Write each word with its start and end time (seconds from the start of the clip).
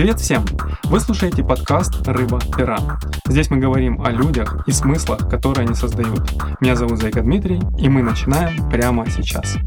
Привет 0.00 0.18
всем! 0.18 0.46
Вы 0.84 0.98
слушаете 0.98 1.44
подкаст 1.44 2.08
«Рыба-пера». 2.08 2.98
Здесь 3.26 3.50
мы 3.50 3.58
говорим 3.58 4.00
о 4.00 4.10
людях 4.10 4.66
и 4.66 4.72
смыслах, 4.72 5.28
которые 5.28 5.66
они 5.66 5.74
создают. 5.74 6.22
Меня 6.62 6.74
зовут 6.74 7.00
Зайка 7.00 7.20
Дмитрий, 7.20 7.60
и 7.78 7.90
мы 7.90 8.02
начинаем 8.02 8.66
прямо 8.70 9.04
сейчас. 9.10 9.58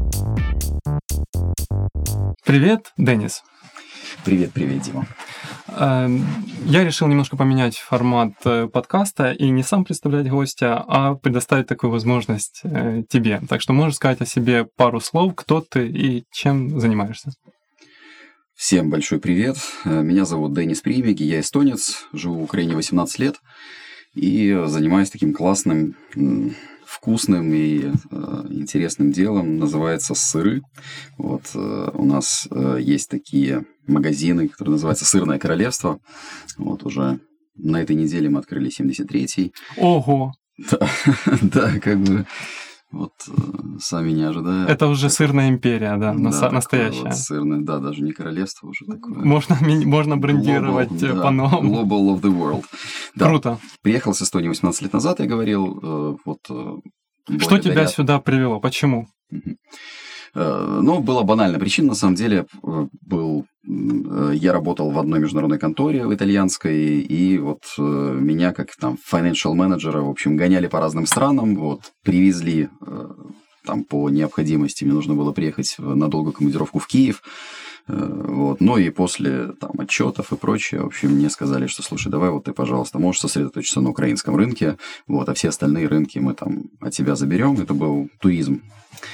Привет, 2.44 2.92
Денис. 2.96 3.44
Привет, 4.24 4.50
привет, 4.52 4.82
Дима. 4.82 5.06
Эм, 5.68 6.26
я 6.64 6.82
решил 6.82 7.06
немножко 7.06 7.36
поменять 7.36 7.76
формат 7.78 8.32
э, 8.44 8.66
подкаста 8.66 9.30
и 9.30 9.48
не 9.50 9.62
сам 9.62 9.84
представлять 9.84 10.28
гостя, 10.28 10.84
а 10.88 11.14
предоставить 11.14 11.68
такую 11.68 11.92
возможность 11.92 12.62
э, 12.64 13.04
тебе. 13.08 13.40
Так 13.48 13.60
что 13.60 13.72
можешь 13.72 13.94
сказать 13.94 14.20
о 14.20 14.26
себе 14.26 14.64
пару 14.64 14.98
слов, 14.98 15.36
кто 15.36 15.60
ты 15.60 15.86
и 15.86 16.24
чем 16.32 16.80
занимаешься. 16.80 17.30
Всем 18.66 18.88
большой 18.88 19.20
привет. 19.20 19.58
Э, 19.84 20.00
меня 20.00 20.24
зовут 20.24 20.54
Денис 20.54 20.80
Примеги, 20.80 21.22
я 21.22 21.40
эстонец, 21.40 22.06
живу 22.14 22.36
в 22.36 22.44
Украине 22.44 22.74
18 22.74 23.18
лет 23.18 23.34
и 24.14 24.58
занимаюсь 24.64 25.10
таким 25.10 25.34
классным, 25.34 25.96
вкусным 26.86 27.52
и 27.52 27.80
э, 27.82 28.46
интересным 28.48 29.12
делом. 29.12 29.58
Называется 29.58 30.14
сыры. 30.14 30.62
Вот 31.18 31.42
э, 31.54 31.90
у 31.92 32.06
нас 32.06 32.48
есть 32.78 33.10
такие 33.10 33.66
магазины, 33.86 34.48
которые 34.48 34.72
называются 34.72 35.04
«Сырное 35.04 35.38
королевство». 35.38 36.00
Вот 36.56 36.84
уже 36.84 37.20
на 37.56 37.82
этой 37.82 37.96
неделе 37.96 38.30
мы 38.30 38.38
открыли 38.38 38.70
73-й. 38.70 39.52
Ого! 39.76 40.32
Да, 40.70 40.88
да, 41.42 41.80
как 41.80 41.98
бы 41.98 42.24
вот 42.94 43.12
э, 43.28 43.32
сами 43.80 44.12
не 44.12 44.22
ожидая. 44.22 44.66
Это 44.66 44.86
уже 44.86 45.10
сырная 45.10 45.48
империя, 45.48 45.96
да, 45.96 46.14
да 46.14 46.50
настоящая. 46.50 47.04
Вот 47.04 47.16
сырная, 47.16 47.60
да, 47.60 47.78
даже 47.78 48.02
не 48.02 48.12
королевство 48.12 48.68
уже 48.68 48.84
такое. 48.86 49.24
Можно, 49.24 49.56
можно 49.60 50.16
брендировать 50.16 50.90
global, 50.90 51.22
по-новому. 51.22 51.82
Global 51.82 52.14
of 52.14 52.20
the 52.22 52.32
world. 52.32 52.64
Да. 53.14 53.26
Круто. 53.26 53.58
Приехал 53.82 54.14
с 54.14 54.22
Эстонии 54.22 54.48
18 54.48 54.82
лет 54.82 54.92
назад, 54.92 55.20
я 55.20 55.26
говорил, 55.26 55.78
э, 55.82 56.16
вот... 56.24 56.38
Э. 56.50 56.76
Что 57.38 57.58
тебя 57.58 57.86
сюда 57.86 58.20
привело? 58.20 58.60
Почему? 58.60 59.08
Ну, 60.34 61.00
была 61.00 61.22
банальная 61.22 61.60
причина, 61.60 61.88
на 61.88 61.94
самом 61.94 62.16
деле, 62.16 62.46
был 62.62 63.46
Э, 63.66 64.32
я 64.34 64.52
работал 64.52 64.90
в 64.90 64.98
одной 64.98 65.20
международной 65.20 65.58
конторе 65.58 66.06
в 66.06 66.14
итальянской, 66.14 67.00
и 67.00 67.38
вот 67.38 67.62
э, 67.78 67.82
меня 67.82 68.52
как 68.52 68.74
там 68.76 68.98
financial 69.10 69.54
менеджера, 69.54 70.02
в 70.02 70.10
общем, 70.10 70.36
гоняли 70.36 70.66
по 70.66 70.80
разным 70.80 71.06
странам, 71.06 71.56
вот, 71.56 71.92
привезли 72.02 72.68
э, 72.86 73.08
там 73.64 73.84
по 73.84 74.10
необходимости, 74.10 74.84
мне 74.84 74.92
нужно 74.92 75.14
было 75.14 75.32
приехать 75.32 75.76
на 75.78 76.08
долгую 76.08 76.34
командировку 76.34 76.78
в 76.78 76.86
Киев, 76.86 77.22
вот. 77.86 78.60
Ну 78.60 78.78
и 78.78 78.88
после 78.88 79.52
там, 79.60 79.72
отчетов 79.78 80.32
и 80.32 80.36
прочее, 80.36 80.82
в 80.82 80.86
общем, 80.86 81.10
мне 81.10 81.28
сказали, 81.28 81.66
что 81.66 81.82
слушай, 81.82 82.10
давай 82.10 82.30
вот 82.30 82.44
ты, 82.44 82.52
пожалуйста, 82.54 82.98
можешь 82.98 83.20
сосредоточиться 83.20 83.82
на 83.82 83.90
украинском 83.90 84.36
рынке, 84.36 84.78
вот, 85.06 85.28
а 85.28 85.34
все 85.34 85.50
остальные 85.50 85.88
рынки 85.88 86.18
мы 86.18 86.32
там 86.32 86.64
от 86.80 86.94
тебя 86.94 87.14
заберем. 87.14 87.60
Это 87.60 87.74
был 87.74 88.08
туризм 88.20 88.62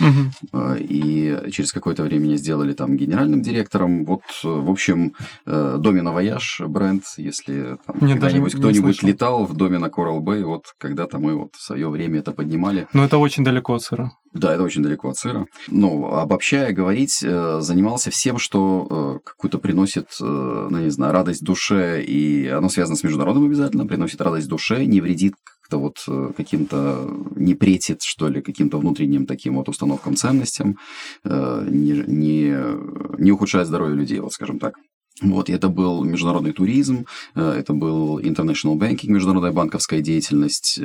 Угу. 0.00 0.74
И 0.78 1.50
через 1.50 1.72
какое-то 1.72 2.02
время 2.02 2.24
меня 2.24 2.36
сделали 2.36 2.72
там 2.72 2.96
генеральным 2.96 3.42
директором. 3.42 4.04
Вот, 4.04 4.22
в 4.42 4.70
общем, 4.70 5.14
э, 5.46 5.76
Domina 5.78 6.12
Voyage 6.12 6.60
бренд, 6.66 7.04
если 7.16 7.78
там, 7.86 8.00
когда-нибудь 8.00 8.54
кто-нибудь 8.54 9.02
летал 9.02 9.44
в 9.44 9.54
Domina 9.56 9.86
Coral 9.86 10.20
Bay, 10.20 10.44
вот 10.44 10.64
когда-то 10.78 11.18
мы 11.18 11.36
вот 11.36 11.54
в 11.54 11.62
свое 11.62 11.88
время 11.88 12.20
это 12.20 12.32
поднимали. 12.32 12.86
Но 12.92 13.04
это 13.04 13.18
очень 13.18 13.44
далеко 13.44 13.74
от 13.74 13.82
сыра. 13.82 14.12
Да, 14.32 14.54
это 14.54 14.62
очень 14.62 14.82
далеко 14.82 15.08
от 15.08 15.16
сыра. 15.16 15.46
Но, 15.68 16.14
обобщая 16.14 16.72
говорить, 16.72 17.20
э, 17.22 17.58
занимался 17.60 18.10
всем, 18.10 18.38
что 18.38 19.20
какую-то 19.24 19.58
приносит, 19.58 20.08
ну, 20.20 20.78
не 20.78 20.90
знаю, 20.90 21.12
радость 21.12 21.42
душе, 21.42 22.02
и 22.02 22.46
оно 22.48 22.68
связано 22.68 22.96
с 22.96 23.02
международным 23.02 23.46
обязательно, 23.46 23.86
приносит 23.86 24.20
радость 24.20 24.48
душе, 24.48 24.84
не 24.84 25.00
вредит 25.00 25.34
как-то 25.70 25.78
вот 25.78 26.04
э, 26.08 26.32
каким-то 26.36 27.08
не 27.36 27.54
претит, 27.54 28.02
что 28.02 28.28
ли, 28.28 28.42
каким-то 28.42 28.78
внутренним 28.78 29.26
таким 29.26 29.56
вот 29.56 29.68
установкам, 29.68 30.16
ценностям, 30.16 30.76
э, 31.24 31.66
не, 31.70 32.04
не, 32.06 32.54
не 33.18 33.32
ухудшает 33.32 33.66
здоровье 33.66 33.96
людей, 33.96 34.20
вот 34.20 34.32
скажем 34.32 34.58
так. 34.58 34.74
Вот, 35.22 35.50
это 35.50 35.68
был 35.68 36.04
международный 36.04 36.52
туризм, 36.52 37.04
э, 37.36 37.60
это 37.60 37.72
был 37.72 38.18
international 38.20 38.78
banking, 38.78 39.10
международная 39.10 39.52
банковская 39.52 40.02
деятельность, 40.02 40.80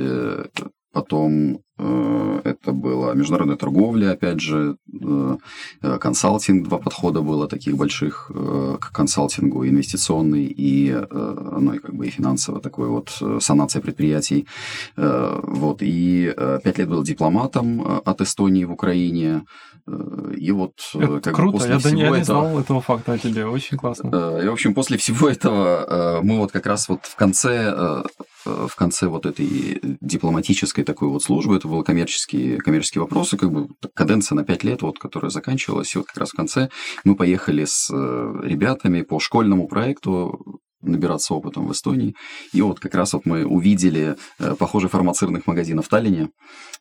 Потом 0.96 1.60
э, 1.78 2.42
это 2.46 2.72
была 2.72 3.14
международная 3.14 3.58
торговля, 3.58 4.12
опять 4.12 4.40
же, 4.40 4.78
э, 4.94 5.38
э, 5.82 5.98
консалтинг, 5.98 6.68
два 6.68 6.78
подхода 6.78 7.22
было 7.22 7.48
таких 7.48 7.76
больших 7.76 8.32
э, 8.34 8.78
к 8.80 8.94
консалтингу, 8.94 9.66
инвестиционный 9.68 10.46
и, 10.46 10.96
ну, 11.12 11.74
и 11.74 11.80
как 11.80 11.94
бы 11.96 12.08
и 12.08 12.12
финансово 12.12 12.62
такой 12.62 12.88
вот 12.88 13.10
санация 13.42 13.82
предприятий. 13.82 14.48
Вот, 14.96 15.82
и 15.82 16.34
пять 16.64 16.78
лет 16.78 16.90
был 16.90 17.04
дипломатом 17.04 17.82
от 18.06 18.22
Эстонии 18.22 18.66
в 18.66 18.72
Украине. 18.72 19.42
Э, 19.88 20.34
и 20.36 20.52
вот 20.52 20.74
это 20.94 21.22
как 21.22 21.36
круто, 21.36 21.52
бы 21.52 21.58
после 21.58 21.74
я, 21.74 21.80
всего 21.80 22.02
я 22.02 22.10
не 22.10 22.22
этого... 22.22 22.24
знал 22.24 22.60
этого 22.60 22.82
факта 22.82 23.14
о 23.14 23.18
тебе, 23.18 23.46
очень 23.46 23.78
классно. 23.78 24.08
И, 24.42 24.48
в 24.48 24.54
общем, 24.54 24.74
после 24.74 24.98
всего 24.98 25.30
этого 25.30 26.22
мы 26.24 26.38
вот 26.38 26.52
как 26.52 26.66
раз 26.66 26.90
вот 26.90 27.06
в 27.06 27.16
конце 27.16 28.04
в 28.46 28.76
конце 28.76 29.08
вот 29.08 29.26
этой 29.26 29.80
дипломатической 30.02 30.84
такой 30.84 31.10
вот 31.10 31.24
службы, 31.24 31.56
это 31.56 31.68
были 31.68 31.84
коммерческие, 31.84 32.58
коммерческие 32.58 33.02
вопросы, 33.02 33.38
как 33.38 33.52
бы 33.52 33.70
каденция 33.94 34.36
на 34.36 34.44
5 34.44 34.64
лет, 34.64 34.82
вот, 34.82 35.00
которая 35.00 35.32
заканчивалась, 35.32 35.94
и 35.96 35.98
вот 35.98 36.08
как 36.08 36.18
раз 36.18 36.30
в 36.30 36.36
конце 36.36 36.70
мы 37.04 37.16
поехали 37.16 37.66
с 37.66 37.90
э, 37.92 38.42
ребятами 38.44 39.02
по 39.02 39.20
школьному 39.20 39.68
проекту 39.68 40.60
набираться 40.82 41.34
опытом 41.34 41.68
в 41.68 41.72
Эстонии. 41.72 42.16
И 42.54 42.62
вот 42.62 42.80
как 42.80 42.94
раз 42.94 43.14
вот 43.14 43.26
мы 43.26 43.46
увидели 43.46 44.16
э, 44.40 44.56
похожий 44.56 44.90
формат 44.90 45.18
сырных 45.18 45.48
магазинов 45.48 45.88
в 45.88 45.90
Таллине. 45.90 46.30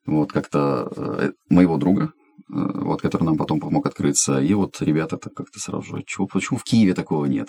Вот 0.05 0.33
как-то 0.33 0.93
э, 0.95 1.31
моего 1.49 1.79
друга, 1.79 2.13
Э, 2.24 2.24
вот, 2.49 3.01
который 3.01 3.25
нам 3.25 3.37
потом 3.37 3.61
помог 3.61 3.87
открыться. 3.87 4.41
И 4.41 4.55
вот 4.55 4.81
ребята 4.81 5.17
так 5.17 5.35
как-то 5.35 5.59
сразу 5.59 5.83
же, 5.83 6.03
чего, 6.07 6.27
почему 6.27 6.59
в 6.59 6.65
Киеве 6.65 6.95
такого 6.95 7.27
нет? 7.27 7.49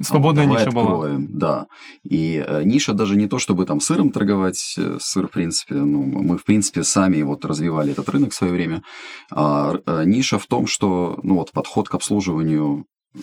Свободная 0.00 0.44
а, 0.44 0.46
ниша 0.46 0.68
откроем. 0.68 0.86
была. 0.86 1.08
Да. 1.28 1.66
И 2.02 2.44
э, 2.46 2.62
ниша 2.64 2.92
даже 2.92 3.16
не 3.16 3.26
то, 3.26 3.38
чтобы 3.38 3.66
там 3.66 3.80
сыром 3.80 4.10
торговать, 4.10 4.74
э, 4.78 4.98
сыр, 5.00 5.28
в 5.28 5.30
принципе, 5.30 5.74
ну, 5.74 6.02
мы, 6.02 6.38
в 6.38 6.44
принципе, 6.44 6.84
сами 6.84 7.22
вот 7.22 7.44
развивали 7.44 7.92
этот 7.92 8.08
рынок 8.08 8.32
в 8.32 8.34
свое 8.34 8.52
время, 8.52 8.82
а 9.30 9.76
э, 9.86 10.04
ниша 10.04 10.38
в 10.38 10.46
том, 10.46 10.66
что, 10.66 11.18
ну, 11.22 11.36
вот 11.36 11.52
подход 11.52 11.88
к 11.88 11.94
обслуживанию 11.94 12.86
э, 13.14 13.18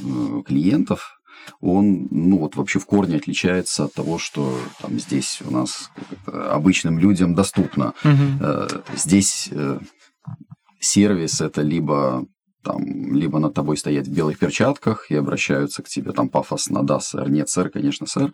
клиентов, 0.45 1.17
он, 1.59 2.07
ну, 2.11 2.37
вот 2.37 2.55
вообще 2.55 2.79
в 2.79 2.85
корне 2.85 3.17
отличается 3.17 3.85
от 3.85 3.93
того, 3.93 4.19
что 4.19 4.55
там 4.79 4.99
здесь 4.99 5.41
у 5.43 5.51
нас 5.51 5.89
обычным 6.27 6.99
людям 6.99 7.33
доступно. 7.33 7.93
Угу. 8.03 8.95
Здесь 8.95 9.49
сервис 10.81 11.41
это 11.41 11.61
либо 11.61 12.25
там, 12.63 13.13
либо 13.13 13.39
над 13.39 13.53
тобой 13.53 13.77
стоять 13.77 14.07
в 14.07 14.13
белых 14.13 14.37
перчатках 14.37 15.09
и 15.09 15.15
обращаются 15.15 15.81
к 15.81 15.89
тебе 15.89 16.11
там 16.11 16.29
пафосно, 16.29 16.83
да, 16.83 16.99
сэр, 16.99 17.29
нет, 17.29 17.49
сэр, 17.49 17.69
конечно, 17.69 18.05
сэр, 18.05 18.33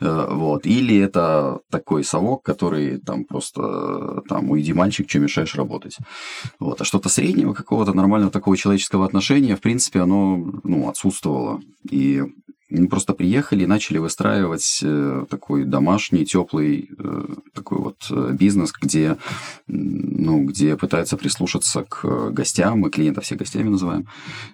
э, 0.00 0.28
вот, 0.30 0.66
или 0.66 0.98
это 0.98 1.60
такой 1.70 2.04
совок, 2.04 2.42
который 2.42 2.98
там 2.98 3.24
просто, 3.24 4.22
там, 4.28 4.50
уйди, 4.50 4.72
мальчик, 4.72 5.08
что 5.08 5.20
мешаешь 5.20 5.54
работать, 5.54 5.98
вот, 6.58 6.80
а 6.80 6.84
что-то 6.84 7.08
среднего 7.08 7.54
какого-то 7.54 7.92
нормального 7.92 8.32
такого 8.32 8.56
человеческого 8.56 9.04
отношения, 9.04 9.56
в 9.56 9.60
принципе, 9.60 10.00
оно, 10.00 10.60
ну, 10.64 10.88
отсутствовало, 10.88 11.60
и 11.88 12.24
мы 12.70 12.88
просто 12.88 13.14
приехали 13.14 13.64
и 13.64 13.66
начали 13.66 13.98
выстраивать 13.98 14.80
э, 14.82 15.24
такой 15.30 15.64
домашний, 15.64 16.26
теплый 16.26 16.90
э, 16.98 17.24
такой 17.54 17.78
вот 17.78 18.06
э, 18.10 18.36
бизнес, 18.38 18.72
где, 18.78 19.16
ну, 19.66 20.44
где 20.44 20.76
пытаются 20.76 21.16
прислушаться 21.16 21.84
к 21.88 22.30
гостям, 22.30 22.80
мы 22.80 22.90
клиентов 22.90 23.24
все 23.24 23.36
гостями 23.36 23.68
называем, 23.68 24.06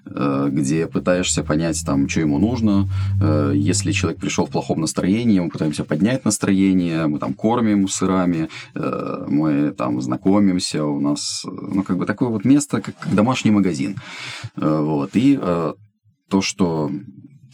где 0.07 0.87
пытаешься 0.87 1.43
понять, 1.43 1.83
там, 1.85 2.09
что 2.09 2.21
ему 2.21 2.39
нужно. 2.39 2.89
Если 3.53 3.93
человек 3.93 4.21
пришел 4.21 4.47
в 4.47 4.51
плохом 4.51 4.81
настроении, 4.81 5.41
мы 5.41 5.49
пытаемся 5.49 5.85
поднять 5.85 6.25
настроение, 6.25 7.07
мы 7.07 7.19
там 7.19 7.35
кормим 7.35 7.89
сырами, 7.89 8.49
мы 8.75 9.73
там 9.73 10.01
знакомимся, 10.01 10.85
у 10.85 11.01
нас, 11.01 11.45
ну, 11.45 11.83
как 11.83 11.99
бы 11.99 12.07
такое 12.07 12.29
вот 12.29 12.45
место, 12.45 12.81
как, 12.81 12.97
как 12.99 13.15
домашний 13.15 13.51
магазин. 13.51 13.97
Вот. 14.57 15.11
И 15.15 15.37
то, 15.37 16.41
что 16.41 16.91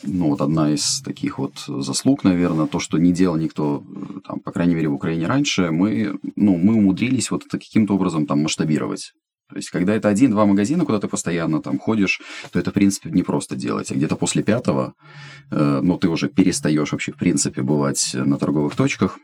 ну, 0.03 0.29
вот 0.29 0.41
одна 0.41 0.73
из 0.73 1.03
таких 1.03 1.39
вот 1.39 1.53
заслуг, 1.67 2.25
наверное, 2.25 2.67
то, 2.67 2.81
что 2.81 2.99
не 2.99 3.13
делал 3.13 3.37
никто, 3.37 3.83
там, 4.27 4.41
по 4.41 4.53
крайней 4.53 4.75
мере, 4.75 4.89
в 4.89 4.95
Украине 4.95 5.27
раньше, 5.27 5.71
мы, 5.71 6.19
ну, 6.37 6.57
мы 6.57 6.75
умудрились 6.75 7.31
вот 7.31 7.45
это 7.47 7.59
каким-то 7.59 7.95
образом 7.95 8.27
там 8.27 8.43
масштабировать. 8.43 9.13
То 9.51 9.57
есть, 9.57 9.71
когда 9.71 9.95
это 9.95 10.09
один-два 10.09 10.47
магазина, 10.47 10.85
куда 10.85 11.01
ты 11.01 11.09
постоянно 11.09 11.61
там 11.61 11.79
ходишь, 11.79 12.21
то 12.53 12.59
это, 12.59 12.71
в 12.71 12.75
принципе, 12.75 13.11
не 13.11 13.25
просто 13.25 13.57
делать. 13.57 13.91
А 13.91 13.95
где-то 13.95 14.15
после 14.15 14.43
пятого, 14.45 14.95
э, 15.51 15.81
ну, 15.83 15.99
ты 15.99 16.09
уже 16.09 16.29
перестаешь 16.29 16.93
вообще, 16.93 17.11
в 17.13 17.17
принципе, 17.17 17.63
бывать 17.63 18.13
на 18.15 18.39
торговых 18.39 18.77
точках, 18.77 19.19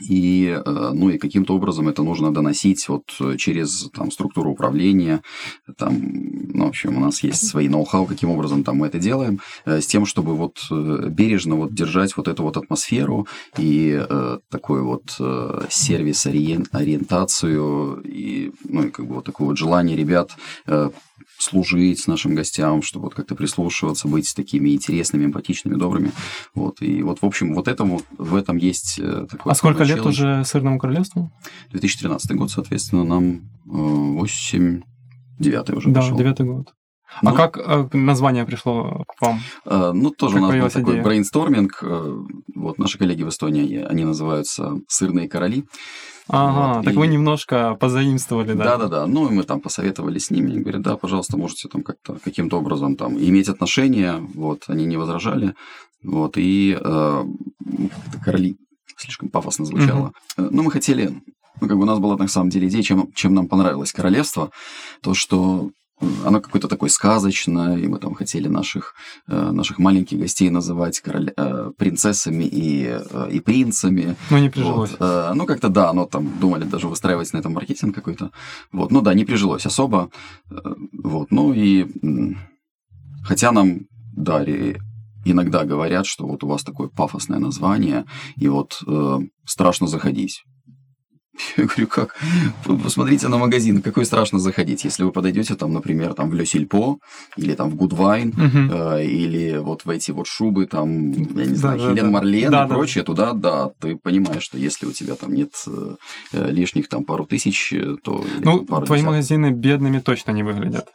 и, 0.00 0.58
э, 0.64 0.90
ну, 0.94 1.10
и 1.10 1.18
каким-то 1.18 1.54
образом 1.54 1.88
это 1.88 2.02
нужно 2.02 2.32
доносить 2.32 2.88
вот 2.88 3.04
через 3.38 3.90
там, 3.94 4.10
структуру 4.10 4.50
управления. 4.50 5.22
Там, 5.76 6.00
ну, 6.52 6.64
в 6.66 6.68
общем, 6.68 6.96
у 6.96 7.00
нас 7.00 7.22
есть 7.22 7.48
свои 7.48 7.68
ноу-хау, 7.68 8.06
каким 8.06 8.30
образом 8.30 8.64
там 8.64 8.78
мы 8.78 8.86
это 8.86 8.98
делаем, 8.98 9.40
э, 9.64 9.80
с 9.80 9.86
тем, 9.86 10.06
чтобы 10.06 10.34
вот 10.34 10.58
э, 10.70 11.08
бережно 11.10 11.56
вот 11.56 11.74
держать 11.74 12.16
вот 12.16 12.28
эту 12.28 12.42
вот 12.42 12.56
атмосферу 12.56 13.26
и 13.58 14.02
э, 14.08 14.38
такой 14.50 14.82
вот 14.82 15.16
э, 15.20 15.66
сервис-ориентацию 15.70 18.02
и, 18.04 18.52
ну, 18.64 18.84
и 18.84 18.90
как 18.90 19.06
бы 19.06 19.16
вот 19.16 19.24
такое 19.24 19.48
вот 19.48 19.58
желание 19.58 19.96
ребят 19.96 20.30
э, 20.66 20.90
служить 21.38 22.06
нашим 22.06 22.34
гостям, 22.34 22.82
чтобы 22.82 23.04
вот 23.04 23.14
как-то 23.14 23.34
прислушиваться, 23.34 24.08
быть 24.08 24.34
такими 24.34 24.70
интересными, 24.70 25.26
эмпатичными, 25.26 25.76
добрыми. 25.76 26.12
Вот. 26.54 26.80
И 26.82 27.02
вот, 27.02 27.22
в 27.22 27.26
общем, 27.26 27.54
вот 27.54 27.68
этому, 27.68 28.02
в 28.18 28.34
этом 28.34 28.56
есть 28.56 28.98
э, 28.98 29.26
такой... 29.30 29.52
А 29.52 29.54
сколько 29.54 29.84
лет 29.84 30.04
уже 30.04 30.44
Сырному 30.44 30.78
Королевству? 30.78 31.30
2013 31.70 32.32
год, 32.32 32.50
соответственно, 32.50 33.04
нам 33.04 33.50
8... 33.64 34.78
Э, 34.78 34.82
девятый 35.38 35.76
уже 35.76 35.90
Да, 35.90 36.00
пошел. 36.00 36.16
девятый 36.16 36.46
год. 36.46 36.72
А 37.22 37.30
ну, 37.30 37.34
как 37.34 37.58
э, 37.58 37.88
название 37.92 38.44
пришло 38.44 39.04
к 39.06 39.20
вам? 39.20 39.40
Э, 39.64 39.92
ну, 39.92 40.10
тоже 40.10 40.34
как 40.34 40.42
у 40.42 40.46
нас 40.46 40.54
был 40.54 40.70
такой 40.70 40.92
идея? 40.94 41.04
брейнсторминг. 41.04 41.78
Э, 41.82 42.22
вот 42.54 42.78
наши 42.78 42.98
коллеги 42.98 43.22
в 43.22 43.28
Эстонии, 43.28 43.82
они 43.82 44.04
называются 44.04 44.80
«Сырные 44.88 45.28
короли». 45.28 45.64
Ага, 46.28 46.78
вот, 46.78 46.84
так 46.86 46.94
и... 46.94 46.96
вы 46.96 47.06
немножко 47.06 47.74
позаимствовали, 47.74 48.54
да? 48.54 48.64
Да-да-да, 48.64 49.06
ну 49.06 49.28
и 49.28 49.32
мы 49.32 49.42
там 49.42 49.60
посоветовали 49.60 50.18
с 50.18 50.30
ними, 50.30 50.58
говорят, 50.58 50.80
да, 50.80 50.96
пожалуйста, 50.96 51.36
можете 51.36 51.68
там 51.68 51.82
как-то 51.82 52.16
каким-то 52.24 52.58
образом 52.58 52.96
там 52.96 53.18
иметь 53.18 53.50
отношения, 53.50 54.16
вот, 54.34 54.64
они 54.68 54.86
не 54.86 54.96
возражали, 54.96 55.54
вот, 56.02 56.38
и 56.38 56.78
э, 56.80 57.24
короли 58.24 58.56
слишком 58.96 59.28
пафосно 59.28 59.64
звучало. 59.66 60.12
Mm-hmm. 60.38 60.48
Ну, 60.50 60.62
мы 60.62 60.70
хотели, 60.70 61.22
ну, 61.60 61.68
как 61.68 61.76
бы 61.76 61.82
у 61.82 61.86
нас 61.86 61.98
была 61.98 62.16
на 62.16 62.28
самом 62.28 62.50
деле 62.50 62.68
идея, 62.68 62.82
чем, 62.82 63.12
чем 63.12 63.34
нам 63.34 63.46
понравилось 63.46 63.92
королевство, 63.92 64.50
то, 65.02 65.14
что 65.14 65.70
оно 66.24 66.40
какое-то 66.40 66.68
такое 66.68 66.90
сказочное, 66.90 67.76
и 67.76 67.86
мы 67.86 67.98
там 67.98 68.14
хотели 68.14 68.48
наших, 68.48 68.94
э, 69.28 69.50
наших 69.50 69.78
маленьких 69.78 70.18
гостей 70.18 70.50
называть 70.50 71.00
короля, 71.00 71.32
э, 71.36 71.70
принцессами 71.78 72.44
и, 72.44 72.86
э, 72.86 73.28
и 73.30 73.40
принцами. 73.40 74.16
Ну, 74.30 74.38
не 74.38 74.50
прижилось. 74.50 74.90
Вот. 74.98 75.34
Ну, 75.34 75.46
как-то 75.46 75.68
да, 75.68 75.92
но 75.92 76.06
там 76.06 76.38
думали 76.40 76.64
даже 76.64 76.88
выстраивать 76.88 77.32
на 77.32 77.38
этом 77.38 77.52
маркетинг 77.52 77.94
какой-то. 77.94 78.30
Вот, 78.72 78.90
ну 78.90 79.00
да, 79.00 79.14
не 79.14 79.24
прижилось 79.24 79.66
особо. 79.66 80.10
Вот, 80.92 81.30
ну 81.30 81.52
и 81.54 81.86
хотя 83.24 83.52
нам, 83.52 83.86
да, 84.16 84.44
иногда 85.24 85.64
говорят, 85.64 86.06
что 86.06 86.26
вот 86.26 86.44
у 86.44 86.48
вас 86.48 86.62
такое 86.62 86.88
пафосное 86.88 87.38
название, 87.38 88.04
и 88.36 88.48
вот 88.48 88.82
э, 88.86 89.18
страшно 89.46 89.86
заходить. 89.86 90.44
Я 91.56 91.64
говорю, 91.64 91.86
как? 91.86 92.16
Посмотрите 92.64 93.28
на 93.28 93.38
магазин, 93.38 93.82
какой 93.82 94.04
страшно 94.04 94.38
заходить. 94.38 94.84
Если 94.84 95.02
вы 95.02 95.12
подойдете 95.12 95.54
там, 95.54 95.72
например, 95.72 96.14
там 96.14 96.30
в 96.30 96.34
Ле 96.34 96.46
Сильпо, 96.46 96.98
или 97.36 97.54
там 97.54 97.70
в 97.70 97.76
Гудвайн, 97.76 98.30
uh-huh. 98.30 98.98
э, 98.98 99.06
или 99.06 99.58
вот 99.58 99.84
в 99.84 99.90
эти 99.90 100.12
вот 100.12 100.26
шубы, 100.26 100.66
там, 100.66 101.12
я 101.12 101.46
не 101.46 101.54
знаю, 101.54 101.78
да, 101.78 101.84
Хелен 101.84 102.04
да, 102.04 102.10
Марлен 102.10 102.50
да, 102.50 102.64
и 102.64 102.68
да. 102.68 102.74
прочее, 102.74 103.04
туда, 103.04 103.32
да, 103.32 103.70
ты 103.80 103.96
понимаешь, 103.96 104.42
что 104.42 104.58
если 104.58 104.86
у 104.86 104.92
тебя 104.92 105.14
там 105.14 105.32
нет 105.34 105.52
э, 105.66 105.96
лишних 106.32 106.88
там 106.88 107.04
пару 107.04 107.26
тысяч, 107.26 107.72
э, 107.72 107.96
то... 108.02 108.24
Ну, 108.40 108.64
пару 108.64 108.86
твои 108.86 108.98
десяток. 108.98 109.14
магазины 109.14 109.50
бедными 109.50 109.98
точно 109.98 110.30
не 110.32 110.42
выглядят. 110.42 110.88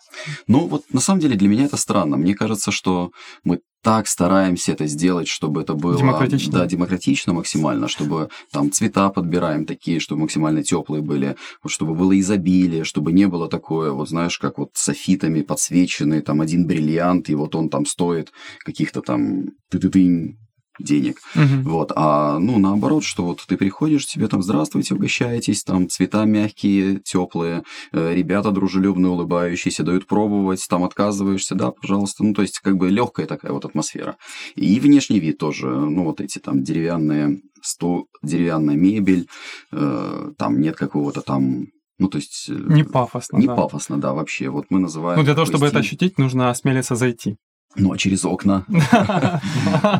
Ну, 0.48 0.68
вот 0.68 0.84
на 0.94 1.02
самом 1.02 1.20
деле 1.20 1.36
для 1.36 1.48
меня 1.50 1.66
это 1.66 1.78
странно. 1.78 2.18
Мне 2.18 2.34
кажется, 2.34 2.72
что 2.72 3.12
мы 3.44 3.60
так 3.82 4.08
стараемся 4.08 4.74
это 4.74 4.88
сделать, 4.88 5.28
чтобы 5.28 5.62
это 5.62 5.74
было 5.74 5.98
демократично, 5.98 6.60
да, 6.60 6.66
демократично 6.66 7.34
максимально, 7.34 7.88
чтобы 7.88 8.30
там 8.52 8.72
цвета 8.72 9.10
подбираем 9.10 9.66
такие, 9.66 10.00
чтобы 10.00 10.22
максимально 10.22 10.64
теплые 10.64 11.02
были, 11.02 11.36
вот, 11.64 11.72
чтобы 11.72 11.96
было 11.96 12.18
изобилие, 12.20 12.84
чтобы 12.84 13.14
не 13.14 13.28
было 13.28 13.48
такое, 13.48 13.92
вот 13.92 14.10
знаешь, 14.10 14.38
как 14.38 14.58
вот 14.58 14.72
софитами 14.74 15.42
подсвеченный, 15.42 16.22
там 16.22 16.42
один 16.42 16.68
бриллиант, 16.68 17.30
и 17.30 17.36
вот 17.36 17.56
он 17.56 17.70
там 17.70 17.86
стоит 17.86 18.32
каких-то 18.66 19.02
там 19.02 19.52
ты-ты-ты 19.70 20.36
денег. 20.80 21.18
Угу. 21.36 21.70
Вот. 21.70 21.92
А 21.96 22.40
ну 22.40 22.58
наоборот, 22.60 23.04
что 23.04 23.24
вот 23.24 23.44
ты 23.48 23.58
приходишь, 23.58 24.06
тебе 24.06 24.28
там 24.28 24.42
здравствуйте, 24.42 24.96
угощаетесь, 24.96 25.64
там 25.64 25.90
цвета 25.90 26.26
мягкие, 26.26 27.00
теплые, 27.00 27.64
э, 27.92 28.14
ребята 28.16 28.52
дружелюбные, 28.52 29.12
улыбающиеся, 29.12 29.84
дают 29.84 30.08
пробовать, 30.08 30.66
там 30.70 30.84
отказываешься, 30.84 31.56
да, 31.56 31.72
пожалуйста. 31.72 32.24
Ну, 32.24 32.34
то 32.34 32.42
есть, 32.42 32.60
как 32.60 32.78
бы 32.78 32.90
легкая 32.90 33.26
такая 33.26 33.52
вот 33.52 33.66
атмосфера. 33.66 34.18
И 34.56 34.80
внешний 34.80 35.20
вид 35.20 35.38
тоже, 35.38 35.68
ну, 35.68 36.06
вот 36.06 36.22
эти 36.22 36.40
там 36.40 36.64
деревянные 36.64 37.42
стол, 37.62 38.08
деревянная 38.24 38.76
мебель, 38.76 39.28
э, 39.72 40.32
там 40.38 40.60
нет 40.60 40.76
какого-то 40.76 41.22
там 41.22 41.68
ну, 42.00 42.08
то 42.08 42.18
есть... 42.18 42.48
Э, 42.50 42.54
не 42.54 42.84
пафосно, 42.84 43.38
Не 43.38 43.48
да. 43.48 43.56
пафосно, 43.56 44.00
да, 44.00 44.14
вообще. 44.14 44.50
Вот 44.50 44.68
мы 44.70 44.80
называем... 44.80 45.20
Ну, 45.20 45.26
для 45.26 45.36
того, 45.36 45.46
чтобы 45.46 45.68
стиль... 45.68 45.70
это 45.70 45.80
ощутить, 45.80 46.18
нужно 46.18 46.50
осмелиться 46.50 46.96
зайти. 46.96 47.36
Ну, 47.76 47.92
а 47.92 47.98
через 47.98 48.26
окна. 48.26 48.66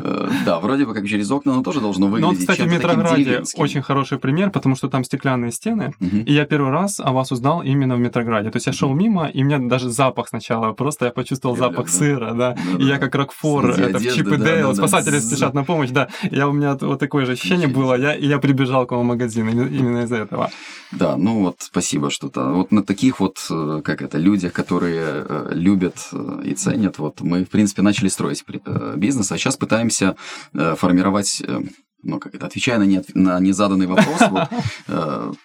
Э, 0.02 0.28
да, 0.44 0.58
вроде 0.60 0.84
бы 0.84 0.94
как 0.94 1.06
через 1.06 1.30
окна, 1.30 1.54
но 1.54 1.62
тоже 1.62 1.80
должно 1.80 2.06
выглядеть. 2.06 2.32
Ну, 2.32 2.38
кстати, 2.38 2.62
в 2.62 2.72
Метрограде 2.72 3.42
очень 3.56 3.82
хороший 3.82 4.18
пример, 4.18 4.50
потому 4.50 4.76
что 4.76 4.88
там 4.88 5.04
стеклянные 5.04 5.52
стены. 5.52 5.94
И 6.00 6.32
я 6.32 6.44
первый 6.44 6.70
раз 6.70 7.00
о 7.00 7.12
вас 7.12 7.32
узнал 7.32 7.62
именно 7.62 7.96
в 7.96 8.00
Метрограде. 8.00 8.50
То 8.50 8.56
есть 8.56 8.66
я 8.66 8.72
шел 8.72 8.92
мимо, 8.92 9.26
и 9.26 9.42
у 9.42 9.46
меня 9.46 9.58
даже 9.58 9.90
запах 9.90 10.28
сначала. 10.28 10.72
Просто 10.72 11.06
я 11.06 11.10
почувствовал 11.12 11.56
запах 11.56 11.88
сыра, 11.88 12.34
да. 12.34 12.56
И 12.78 12.84
я 12.84 12.98
как 12.98 13.14
Рокфор, 13.14 13.70
это 13.70 13.98
в 13.98 14.02
Чип 14.02 14.28
и 14.28 14.36
Дейл, 14.36 14.74
спасатели 14.74 15.18
спешат 15.18 15.54
на 15.54 15.64
помощь, 15.64 15.90
да. 15.90 16.08
Я 16.30 16.48
у 16.48 16.52
меня 16.52 16.76
вот 16.80 16.98
такое 16.98 17.26
же 17.26 17.32
ощущение 17.32 17.68
было. 17.68 17.94
Я, 17.94 18.14
и 18.14 18.26
я 18.26 18.38
прибежал 18.38 18.86
к 18.86 18.92
вам 18.92 19.02
в 19.02 19.04
магазин 19.04 19.48
именно 19.48 20.04
из-за 20.04 20.16
этого. 20.16 20.50
Да, 20.92 21.16
ну 21.16 21.44
вот 21.44 21.56
спасибо 21.58 22.10
что-то. 22.10 22.52
Вот 22.52 22.72
на 22.72 22.82
таких 22.82 23.20
вот, 23.20 23.38
э, 23.50 23.80
как 23.84 24.02
это, 24.02 24.18
людях, 24.18 24.52
которые 24.52 25.24
э, 25.28 25.50
любят 25.52 26.10
и 26.44 26.54
ценят, 26.54 26.98
вот 26.98 27.20
мы, 27.20 27.44
в 27.44 27.48
принципе, 27.48 27.69
принципе, 27.70 27.82
начали 27.82 28.08
строить 28.08 28.44
э, 28.48 28.94
бизнес, 28.96 29.30
а 29.32 29.38
сейчас 29.38 29.56
пытаемся 29.56 30.16
э, 30.54 30.74
формировать, 30.76 31.42
э, 31.46 31.60
ну, 32.02 32.18
как 32.18 32.34
это, 32.34 32.46
отвечая 32.46 32.78
на, 32.78 32.84
не, 32.84 33.02
на 33.14 33.38
незаданный 33.40 33.86
вопрос, 33.86 34.20
вот, 34.30 35.36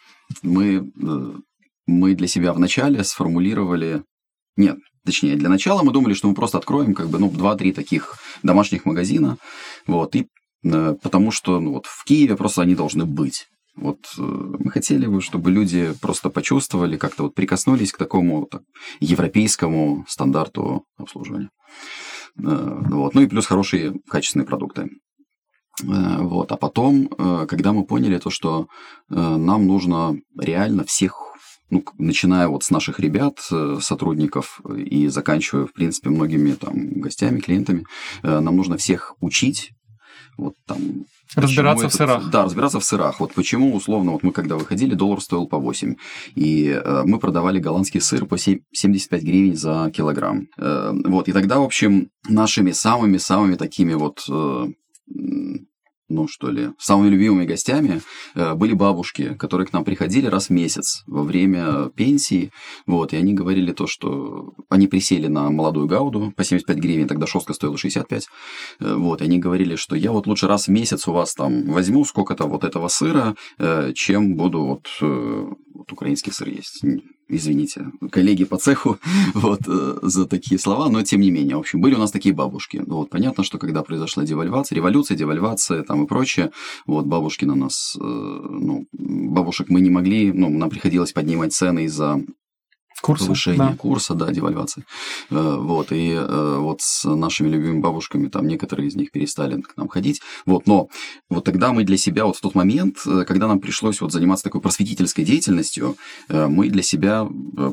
мы, 0.42 0.92
мы 1.86 2.16
для 2.16 2.28
себя 2.28 2.54
вначале 2.54 3.04
сформулировали, 3.04 4.04
нет, 4.58 4.78
точнее, 5.06 5.36
для 5.36 5.50
начала 5.50 5.84
мы 5.84 5.92
думали, 5.92 6.14
что 6.14 6.28
мы 6.28 6.34
просто 6.34 6.58
откроем 6.58 6.94
как 6.94 7.10
бы, 7.10 7.20
ну, 7.20 7.30
2-3 7.30 7.74
таких 7.74 8.18
домашних 8.44 8.86
магазина, 8.86 9.38
вот, 9.86 10.16
и 10.16 10.28
потому 10.64 11.32
что, 11.32 11.60
ну, 11.60 11.74
вот 11.74 11.86
в 11.86 12.06
Киеве 12.06 12.36
просто 12.36 12.64
они 12.64 12.74
должны 12.74 13.06
быть. 13.06 13.48
Вот 13.76 14.00
мы 14.18 14.72
хотели 14.72 15.06
бы, 15.06 15.22
чтобы 15.22 15.52
люди 15.52 15.94
просто 16.02 16.30
почувствовали, 16.30 16.98
как-то 16.98 17.24
вот 17.24 17.36
прикоснулись 17.36 17.92
к 17.92 17.98
такому 17.98 18.48
так, 18.50 18.62
европейскому 19.02 20.06
стандарту 20.08 20.86
обслуживания. 20.98 21.50
Э, 22.38 22.82
вот. 22.90 23.16
Ну 23.16 23.22
и 23.22 23.28
плюс 23.28 23.46
хорошие 23.46 23.94
качественные 24.08 24.46
продукты. 24.46 24.90
Э, 25.84 26.22
вот. 26.22 26.52
А 26.52 26.58
потом, 26.58 27.10
э, 27.18 27.46
когда 27.48 27.74
мы 27.74 27.86
поняли 27.86 28.18
то, 28.18 28.30
что 28.30 28.68
нам 29.10 29.68
нужно 29.68 30.18
реально 30.40 30.84
всех 30.84 31.34
ну, 31.72 31.84
начиная 31.98 32.48
вот 32.48 32.64
с 32.64 32.70
наших 32.70 33.00
ребят, 33.00 33.40
сотрудников 33.40 34.62
и 34.76 35.08
заканчивая, 35.08 35.66
в 35.66 35.74
принципе, 35.74 36.12
многими 36.12 36.52
там 36.52 37.02
гостями, 37.02 37.40
клиентами, 37.40 37.86
нам 38.22 38.56
нужно 38.56 38.78
всех 38.78 39.16
учить 39.20 39.72
вот 40.38 40.56
там 40.66 41.06
Разбираться 41.36 41.90
в 41.90 41.94
сырах. 41.94 42.30
Да, 42.30 42.44
разбираться 42.44 42.80
в 42.80 42.84
сырах. 42.86 43.20
Вот 43.20 43.34
почему, 43.34 43.76
условно, 43.76 44.12
вот 44.12 44.24
мы 44.24 44.32
когда 44.32 44.56
выходили, 44.56 44.96
доллар 44.96 45.20
стоил 45.20 45.48
по 45.48 45.58
8. 45.58 45.96
И 46.36 46.70
э, 46.70 47.04
мы 47.06 47.20
продавали 47.20 47.60
голландский 47.60 48.00
сыр 48.00 48.26
по 48.26 48.38
7, 48.38 48.60
75 48.72 49.24
гривен 49.24 49.56
за 49.56 49.92
килограмм. 49.94 50.48
Э, 50.58 50.94
вот, 51.06 51.28
и 51.28 51.34
тогда, 51.34 51.60
в 51.60 51.64
общем, 51.64 52.10
нашими 52.30 52.72
самыми-самыми 52.72 53.56
такими 53.56 53.96
вот 53.96 54.26
э, 54.30 54.68
ну 56.10 56.28
что 56.28 56.50
ли, 56.50 56.72
самыми 56.78 57.10
любимыми 57.10 57.46
гостями 57.46 58.02
э, 58.36 58.54
были 58.54 58.74
бабушки, 58.74 59.34
которые 59.36 59.68
к 59.68 59.74
нам 59.74 59.84
приходили 59.84 60.28
раз 60.28 60.48
в 60.48 60.50
месяц 60.52 61.04
во 61.08 61.24
время 61.24 61.90
пенсии, 61.90 62.52
вот, 62.86 63.14
и 63.14 63.18
они 63.18 63.34
говорили 63.34 63.72
то, 63.72 63.88
что 63.88 64.54
они 64.70 64.88
присели 64.88 65.28
на 65.28 65.50
молодую 65.50 65.88
гауду 65.88 66.34
по 66.36 66.44
75 66.44 66.78
гривен, 66.78 67.08
тогда 67.08 67.26
шостка 67.26 67.54
стоила 67.54 67.78
65, 67.78 68.28
э, 68.80 68.96
вот, 68.96 69.22
и 69.22 69.26
они 69.26 69.40
говорили, 69.40 69.76
что 69.76 69.96
я 69.96 70.12
вот 70.12 70.28
лучше 70.28 70.48
раз 70.48 70.68
в 70.68 70.72
месяц 70.72 71.08
у 71.08 71.14
вас 71.14 71.34
там 71.34 71.64
возьму 71.72 72.06
сколько-то 72.06 72.46
вот 72.46 72.64
этого 72.64 72.88
сыра, 72.88 73.36
э, 73.58 73.92
чем 73.94 74.36
буду 74.36 74.64
вот, 74.64 74.88
вот 75.02 75.92
украинский 75.92 76.32
сыр 76.32 76.50
есть 76.50 76.84
извините, 77.28 77.92
коллеги 78.12 78.46
по 78.46 78.58
цеху 78.58 78.98
вот, 79.34 79.62
э, 79.68 79.98
за 80.02 80.26
такие 80.26 80.60
слова, 80.60 80.90
но 80.90 81.04
тем 81.04 81.22
не 81.22 81.32
менее, 81.32 81.56
в 81.56 81.60
общем, 81.60 81.82
были 81.82 81.96
у 81.96 82.00
нас 82.00 82.12
такие 82.12 82.36
бабушки. 82.36 82.84
Вот, 82.86 83.10
понятно, 83.10 83.44
что 83.44 83.58
когда 83.58 83.84
произошла 83.84 84.24
девальвация, 84.24 84.76
революция, 84.76 85.18
девальвация 85.18 85.84
там 85.84 86.04
и 86.04 86.08
прочее, 86.08 86.52
вот, 86.86 87.06
бабушки 87.06 87.46
на 87.46 87.56
нас, 87.56 87.98
э, 88.00 88.04
ну, 88.04 88.88
бабушек 88.92 89.70
мы 89.70 89.82
не 89.82 89.90
могли, 89.90 90.32
ну, 90.32 90.50
нам 90.50 90.70
приходилось 90.70 91.14
поднимать 91.14 91.54
цены 91.54 91.86
из-за 91.86 92.22
Курсы, 93.02 93.26
повышение 93.26 93.72
да. 93.72 93.76
курса, 93.76 94.14
да, 94.14 94.32
девальвации. 94.32 94.84
Э, 95.30 95.58
Вот, 95.60 95.92
и 95.92 96.12
э, 96.12 96.58
вот 96.60 96.82
с 96.82 97.04
нашими 97.06 97.50
любимыми 97.50 97.80
бабушками, 97.80 98.28
там 98.30 98.48
некоторые 98.48 98.88
из 98.88 98.96
них 98.96 99.12
перестали 99.12 99.62
к 99.62 99.76
нам 99.78 99.88
ходить. 99.88 100.22
Вот, 100.46 100.66
но 100.66 100.88
вот 101.30 101.44
тогда 101.44 101.74
мы 101.74 101.84
для 101.84 101.98
себя, 101.98 102.26
вот 102.26 102.38
в 102.38 102.42
тот 102.42 102.56
момент, 102.56 102.98
э, 103.06 103.26
когда 103.26 103.48
нам 103.48 103.60
пришлось 103.60 104.02
вот 104.02 104.12
заниматься 104.12 104.44
такой 104.46 104.62
просветительской 104.62 105.26
деятельностью, 105.26 105.98
мы 106.30 106.70
для 106.70 106.82
себя 106.82 107.28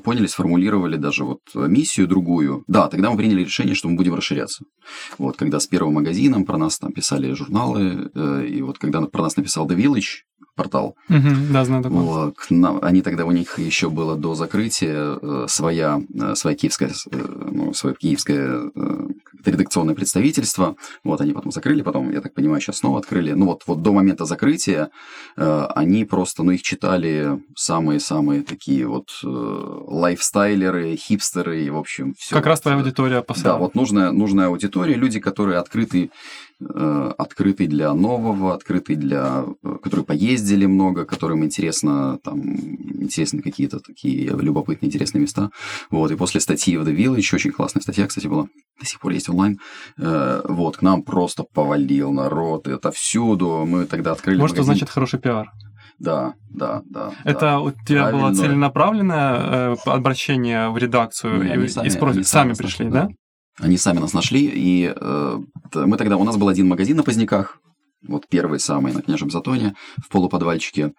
поняли, 0.05 0.27
сформулировали 0.27 0.97
даже 0.97 1.25
вот 1.25 1.41
миссию 1.55 2.07
другую. 2.07 2.65
Да, 2.67 2.89
тогда 2.89 3.11
мы 3.11 3.17
приняли 3.17 3.45
решение, 3.45 3.75
что 3.75 3.89
мы 3.89 3.97
будем 3.97 4.15
расширяться. 4.15 4.65
Вот, 5.19 5.37
когда 5.37 5.61
с 5.61 5.67
первым 5.67 5.95
магазином 5.95 6.45
про 6.45 6.59
нас 6.59 6.79
там 6.79 6.93
писали 6.93 7.33
журналы, 7.33 8.11
и 8.49 8.63
вот 8.63 8.79
когда 8.79 9.01
про 9.03 9.23
нас 9.23 9.37
написал 9.37 9.69
The 9.69 9.77
Village, 9.77 10.23
портал, 10.55 10.97
да, 11.09 11.65
знаю 11.65 11.83
такое. 11.83 12.33
они 12.83 13.03
тогда, 13.03 13.25
у 13.25 13.31
них 13.31 13.59
еще 13.59 13.89
было 13.89 14.17
до 14.17 14.35
закрытия 14.35 15.19
э, 15.21 15.47
своя, 15.49 16.01
э, 16.15 16.35
своя 16.35 16.57
киевская, 16.57 16.91
э, 16.91 17.17
ну, 17.51 17.73
свое 17.73 17.95
киевское 17.95 18.71
редакционное 19.45 19.95
представительство. 19.95 20.77
Вот, 21.05 21.21
они 21.21 21.33
потом 21.33 21.51
закрыли, 21.53 21.83
потом, 21.83 22.13
я 22.13 22.21
так 22.21 22.35
понимаю, 22.35 22.61
сейчас 22.61 22.79
снова 22.79 22.99
открыли. 22.99 23.33
Ну 23.33 23.47
вот, 23.47 23.63
вот 23.67 23.83
до 23.83 23.93
момента 23.93 24.25
закрытия 24.25 24.91
они 25.37 26.05
просто, 26.05 26.43
ну, 26.45 26.53
их 26.53 26.63
читали 26.63 27.43
самые-самые 27.57 28.43
такие 28.43 28.87
вот 28.87 29.09
лайфстайлеры, 29.23 30.97
хипстеры, 30.97 31.65
и, 31.65 31.71
в 31.71 31.77
общем, 31.77 32.15
все. 32.17 32.37
как 32.37 32.47
раз 32.47 32.61
твоя 32.61 32.77
аудитория 32.77 33.23
по 33.23 33.35
Да, 33.43 33.57
вот 33.57 33.75
нужная, 33.75 34.13
нужная 34.13 34.47
аудитория, 34.47 34.95
люди, 34.95 35.19
которые 35.19 35.59
открыты, 35.59 36.11
э, 36.75 37.13
открыты 37.19 37.67
для 37.67 37.93
нового, 37.95 38.55
открыты 38.55 38.95
для... 38.97 39.45
э, 39.63 39.77
которые 39.83 40.05
поездили 40.05 40.67
много, 40.67 41.05
которым 41.05 41.45
интересно, 41.45 42.19
там, 42.25 42.41
интересны 42.41 43.43
какие-то 43.43 43.81
такие 43.81 44.29
любопытные, 44.29 44.89
интересные 44.89 45.23
места. 45.23 45.51
Вот, 45.91 46.11
и 46.11 46.17
после 46.17 46.41
статьи 46.41 46.77
в 46.77 46.87
The 46.87 46.95
Village, 46.97 47.35
очень 47.35 47.53
классная 47.53 47.83
статья, 47.83 48.07
кстати, 48.07 48.27
была, 48.27 48.47
до 48.81 48.87
сих 48.87 49.01
пор 49.01 49.13
есть 49.13 49.29
онлайн, 49.29 49.59
э, 49.99 50.43
вот, 50.49 50.77
к 50.79 50.83
нам 50.83 51.03
просто 51.03 51.45
повалил 51.55 52.13
народ, 52.13 52.69
это 52.69 52.91
всюду, 52.91 53.65
мы 53.67 53.87
тогда 53.87 54.13
открыли 54.13 54.41
Вот 54.41 54.51
что 54.51 54.63
значит 54.63 54.89
хороший 54.91 55.21
пиар. 55.21 55.49
Да, 55.99 56.35
да, 56.51 56.83
да. 56.91 57.13
Это 57.23 57.41
да. 57.41 57.61
у 57.61 57.71
тебя 57.71 58.11
было 58.11 58.21
Правильно. 58.23 58.35
целенаправленное 58.35 59.75
э, 59.75 59.77
обращение 59.87 60.71
в 60.71 60.79
редакцию 60.79 61.43
Не, 61.43 61.49
и, 61.49 61.53
они 61.53 61.65
и 61.65 61.69
сами- 61.69 61.89
спросили- 61.91 62.19
они 62.19 62.25
сами 62.25 62.49
нас 62.49 62.59
пришли, 62.59 62.87
нашли, 62.87 63.09
да? 63.09 63.15
Они 63.59 63.77
сами 63.77 63.99
нас 63.99 64.13
нашли, 64.13 64.51
и 64.53 64.93
э, 64.95 65.39
мы 65.75 65.97
тогда... 65.97 66.17
У 66.17 66.25
нас 66.25 66.37
был 66.37 66.49
один 66.49 66.69
магазин 66.69 66.97
на 66.97 67.03
Поздняках, 67.03 67.59
вот 68.07 68.27
первый 68.29 68.59
самый 68.59 68.93
на 68.93 69.03
Княжем 69.03 69.31
Затоне, 69.31 69.75
в 70.03 70.09
полуподвальчике. 70.09 70.93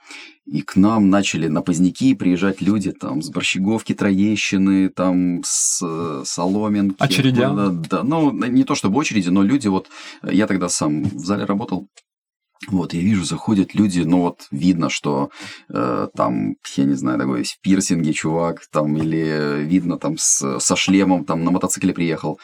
И 0.45 0.61
к 0.61 0.75
нам 0.75 1.09
начали 1.09 1.47
на 1.47 1.61
Поздняки 1.61 2.13
приезжать 2.13 2.61
люди 2.61 2.91
там 2.91 3.21
с 3.21 3.29
Борщеговки, 3.29 3.93
Троещины, 3.93 4.89
там 4.89 5.41
с 5.43 5.81
э, 5.83 6.23
Соломенки. 6.25 6.95
Очередя? 6.99 7.49
Да, 7.49 7.69
да, 7.69 8.03
ну, 8.03 8.31
не 8.31 8.63
то 8.63 8.75
чтобы 8.75 8.99
очереди, 8.99 9.29
но 9.29 9.43
люди 9.43 9.67
вот... 9.67 9.87
Я 10.21 10.47
тогда 10.47 10.69
сам 10.69 11.03
в 11.03 11.25
зале 11.25 11.45
работал, 11.45 11.87
вот, 12.69 12.93
я 12.93 13.01
вижу, 13.01 13.23
заходят 13.23 13.75
люди, 13.75 14.01
ну 14.01 14.21
вот 14.21 14.47
видно, 14.51 14.89
что 14.89 15.29
э, 15.69 16.07
там, 16.15 16.55
я 16.75 16.83
не 16.83 16.95
знаю, 16.95 17.19
такой 17.19 17.43
в 17.43 17.59
пирсинге 17.61 18.13
чувак, 18.13 18.65
там, 18.71 18.97
или 18.97 19.63
видно 19.63 19.97
там 19.97 20.17
с, 20.17 20.59
со 20.59 20.75
шлемом, 20.75 21.25
там 21.25 21.43
на 21.43 21.51
мотоцикле 21.51 21.93
приехал. 21.93 22.39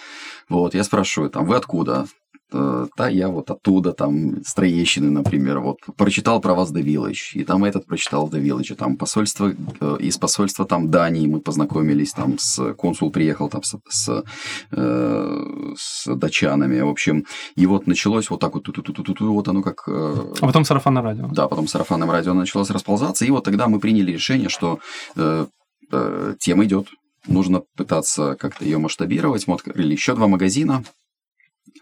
Вот, 0.50 0.74
я 0.74 0.84
спрашиваю, 0.84 1.30
там, 1.30 1.46
вы 1.46 1.56
откуда? 1.56 2.08
Э, 2.51 2.88
Да, 2.98 3.08
я 3.10 3.27
вот 3.27 3.51
оттуда, 3.51 3.91
там, 3.94 4.44
с 4.44 4.53
Троещины, 4.53 5.10
например, 5.12 5.60
вот, 5.60 5.77
прочитал 5.98 6.41
про 6.41 6.53
вас 6.53 6.72
The 6.74 6.82
Village, 6.84 7.34
и 7.36 7.44
там 7.44 7.63
этот 7.63 7.86
прочитал 7.86 8.27
The 8.29 8.41
Village, 8.41 8.75
там, 8.75 8.98
посольство, 8.98 9.53
э, 9.82 9.98
из 10.00 10.18
посольства, 10.18 10.65
там, 10.65 10.89
Дании 10.89 11.27
мы 11.27 11.39
познакомились, 11.41 12.12
там, 12.13 12.38
с 12.39 12.74
консул 12.74 13.12
приехал, 13.12 13.50
там, 13.50 13.62
с, 13.63 13.75
с, 13.89 14.24
э, 14.72 15.74
с 15.77 16.15
датчанами, 16.15 16.82
в 16.82 16.89
общем, 16.89 17.25
и 17.56 17.65
вот 17.68 17.88
началось 17.88 18.29
вот 18.29 18.39
так 18.39 18.53
вот, 18.56 18.63
ту-ту-ту-ту-ту, 18.63 19.32
вот 19.34 19.48
оно 19.48 19.62
как... 19.62 19.84
э, 19.88 20.15
А 20.41 20.46
потом 20.46 20.65
сарафанное 20.65 21.03
радио. 21.03 21.27
да, 21.32 21.48
потом 21.48 21.68
сарафанным 21.68 22.10
радио 22.12 22.34
началось 22.34 22.70
расползаться, 22.72 23.25
и 23.25 23.32
вот 23.32 23.44
тогда 23.44 23.68
мы 23.68 23.79
приняли 23.79 24.12
решение, 24.13 24.50
что 24.50 24.79
э, 25.15 25.46
э, 25.91 26.36
тема 26.39 26.65
идет, 26.65 26.88
нужно 27.27 27.62
пытаться 27.75 28.36
как-то 28.36 28.65
ее 28.65 28.77
масштабировать. 28.77 29.48
Мы 29.48 29.53
открыли 29.56 29.91
еще 29.91 30.15
два 30.15 30.27
магазина 30.27 30.84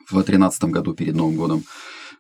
в 0.09 0.13
2013 0.13 0.63
году 0.65 0.93
перед 0.93 1.15
Новым 1.15 1.35
годом. 1.35 1.63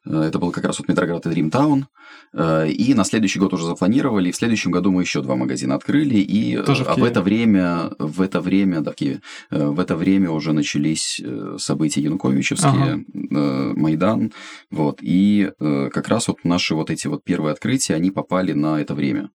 Э, 0.05 0.23
Это 0.27 0.39
был 0.39 0.51
как 0.51 0.65
раз 0.65 0.79
вот 0.79 0.87
Метроград 0.87 1.25
и 1.25 1.29
Дримтаун. 1.29 1.87
Э, 2.33 2.69
И 2.69 2.93
на 2.93 3.03
следующий 3.03 3.39
год 3.39 3.53
уже 3.53 3.65
запланировали. 3.65 4.29
И 4.29 4.31
в 4.31 4.35
следующем 4.35 4.71
году 4.71 4.91
мы 4.91 5.01
еще 5.01 5.21
два 5.21 5.35
магазина 5.35 5.75
открыли. 5.75 6.17
И 6.17 6.55
э, 6.55 6.63
Тоже 6.63 6.83
в 6.83 6.89
а 6.89 6.95
в 6.95 7.03
это 7.03 7.21
время, 7.21 7.91
в 7.99 8.21
это 8.21 8.41
время, 8.41 8.81
да, 8.81 8.91
в 8.91 8.95
Киеве, 8.95 9.21
в 9.51 9.79
это 9.79 9.95
время 9.95 10.31
уже 10.31 10.53
начались 10.53 11.21
события 11.57 12.01
Януковичевские, 12.01 13.05
э, 13.13 13.73
Майдан. 13.75 14.31
Вот. 14.71 14.99
И 15.01 15.51
как 15.59 16.07
раз 16.07 16.27
вот 16.27 16.43
наши 16.43 16.75
вот 16.75 16.89
эти 16.89 17.07
вот 17.07 17.23
первые 17.23 17.53
открытия, 17.53 17.95
они 17.95 18.11
попали 18.11 18.53
на 18.53 18.81
это 18.81 18.95
время. 18.95 19.29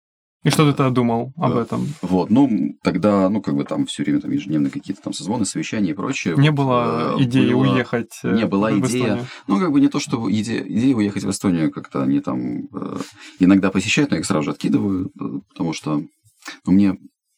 И 0.42 0.48
что 0.48 0.64
ты 0.70 0.74
тогда 0.76 0.90
думал 0.90 1.34
об 1.36 1.54
Да. 1.54 1.62
этом? 1.62 1.86
Вот, 2.00 2.30
ну, 2.30 2.48
тогда, 2.82 3.28
ну, 3.28 3.42
как 3.42 3.54
бы 3.56 3.64
там 3.64 3.84
все 3.84 4.02
время 4.04 4.20
там 4.20 4.30
ежедневно 4.30 4.70
какие-то 4.70 5.02
там 5.02 5.12
созвоны, 5.12 5.44
совещания 5.44 5.90
и 5.90 5.94
прочее. 5.94 6.34
Не 6.38 6.48
Вот, 6.50 6.56
было 6.56 7.16
э, 7.18 7.24
идеи 7.24 7.52
было- 7.52 7.74
уехать 7.74 8.18
э, 8.22 8.34
Не, 8.34 8.46
была 8.46 8.70
в 8.70 8.78
идея. 8.80 9.04
Эстонию? 9.04 9.26
Ну, 9.48 9.58
как 9.58 9.70
бы 9.70 9.80
не 9.80 9.88
то, 9.88 10.00
что 10.00 10.30
идея, 10.32 10.62
идея 10.62 10.96
уехать 10.96 11.24
в 11.24 11.30
Эстонию, 11.30 11.70
как-то 11.70 12.02
они 12.02 12.20
там 12.20 12.64
э, 12.72 12.96
иногда 13.38 13.70
посещают, 13.70 14.10
но 14.10 14.16
я 14.16 14.20
их 14.20 14.26
сразу 14.26 14.44
же 14.44 14.50
откидываю, 14.52 15.10
потому 15.50 15.74
что 15.74 16.02
ну, 16.64 16.72
мне 16.72 16.96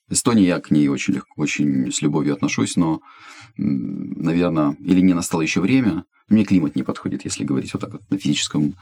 Эстония, 0.09 0.45
я 0.47 0.61
к 0.61 0.71
ней 0.71 0.87
очень 0.89 1.15
легко, 1.15 1.33
очень 1.43 1.91
с 1.91 2.03
любовью 2.03 2.35
отношусь, 2.35 2.77
но, 2.77 3.01
наверное, 3.57 4.77
или 4.81 5.01
не 5.01 5.15
настало 5.15 5.41
еще 5.43 5.61
время, 5.61 6.05
мне 6.29 6.45
климат 6.45 6.77
не 6.77 6.83
подходит, 6.83 7.25
если 7.25 7.45
говорить 7.45 7.73
вот 7.73 7.81
так 7.81 7.93
вот 7.93 8.03
на 8.11 8.19
физическом, 8.19 8.75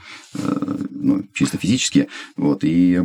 ну, 0.91 1.25
чисто 1.33 1.57
физически, 1.57 2.09
вот, 2.37 2.65
и 2.65 3.01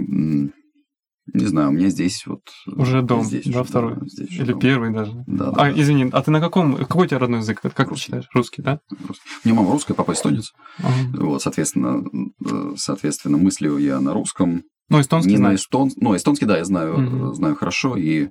не 1.33 1.45
знаю, 1.45 1.69
у 1.69 1.71
меня 1.71 1.89
здесь 1.89 2.25
вот... 2.27 2.41
Уже 2.67 3.01
дом, 3.01 3.23
здесь 3.23 3.45
да, 3.45 3.61
уже, 3.61 3.69
второй? 3.69 3.95
здесь 4.07 4.29
Или 4.31 4.51
дом. 4.51 4.59
первый 4.59 4.93
даже? 4.93 5.11
Да, 5.27 5.51
да, 5.51 5.51
А, 5.51 5.71
да. 5.71 5.81
извини, 5.81 6.09
а 6.11 6.21
ты 6.21 6.31
на 6.31 6.39
каком, 6.39 6.75
какой 6.77 7.05
у 7.05 7.07
тебя 7.07 7.19
родной 7.19 7.39
язык? 7.39 7.61
Как 7.61 7.73
ты 7.75 7.83
Русский. 7.85 8.03
считаешь? 8.05 8.29
Русский, 8.33 8.61
да? 8.61 8.79
У 8.91 9.47
меня 9.47 9.55
мама 9.59 9.71
русская, 9.71 9.93
папа 9.95 10.11
эстонец. 10.13 10.53
Ага. 10.79 10.93
Вот, 11.25 11.41
соответственно, 11.41 12.03
э, 12.45 12.73
соответственно, 12.77 13.37
мыслю 13.37 13.77
я 13.77 13.99
на 13.99 14.13
русском. 14.13 14.63
Ну, 14.89 15.01
эстонский 15.01 15.31
не 15.31 15.37
на 15.37 15.45
знаешь. 15.47 15.61
эстон... 15.61 15.89
Ну, 15.95 16.15
эстонский, 16.15 16.45
да, 16.45 16.57
я 16.57 16.65
знаю, 16.65 17.31
э, 17.31 17.33
знаю 17.33 17.55
хорошо, 17.55 17.95
и 17.97 18.29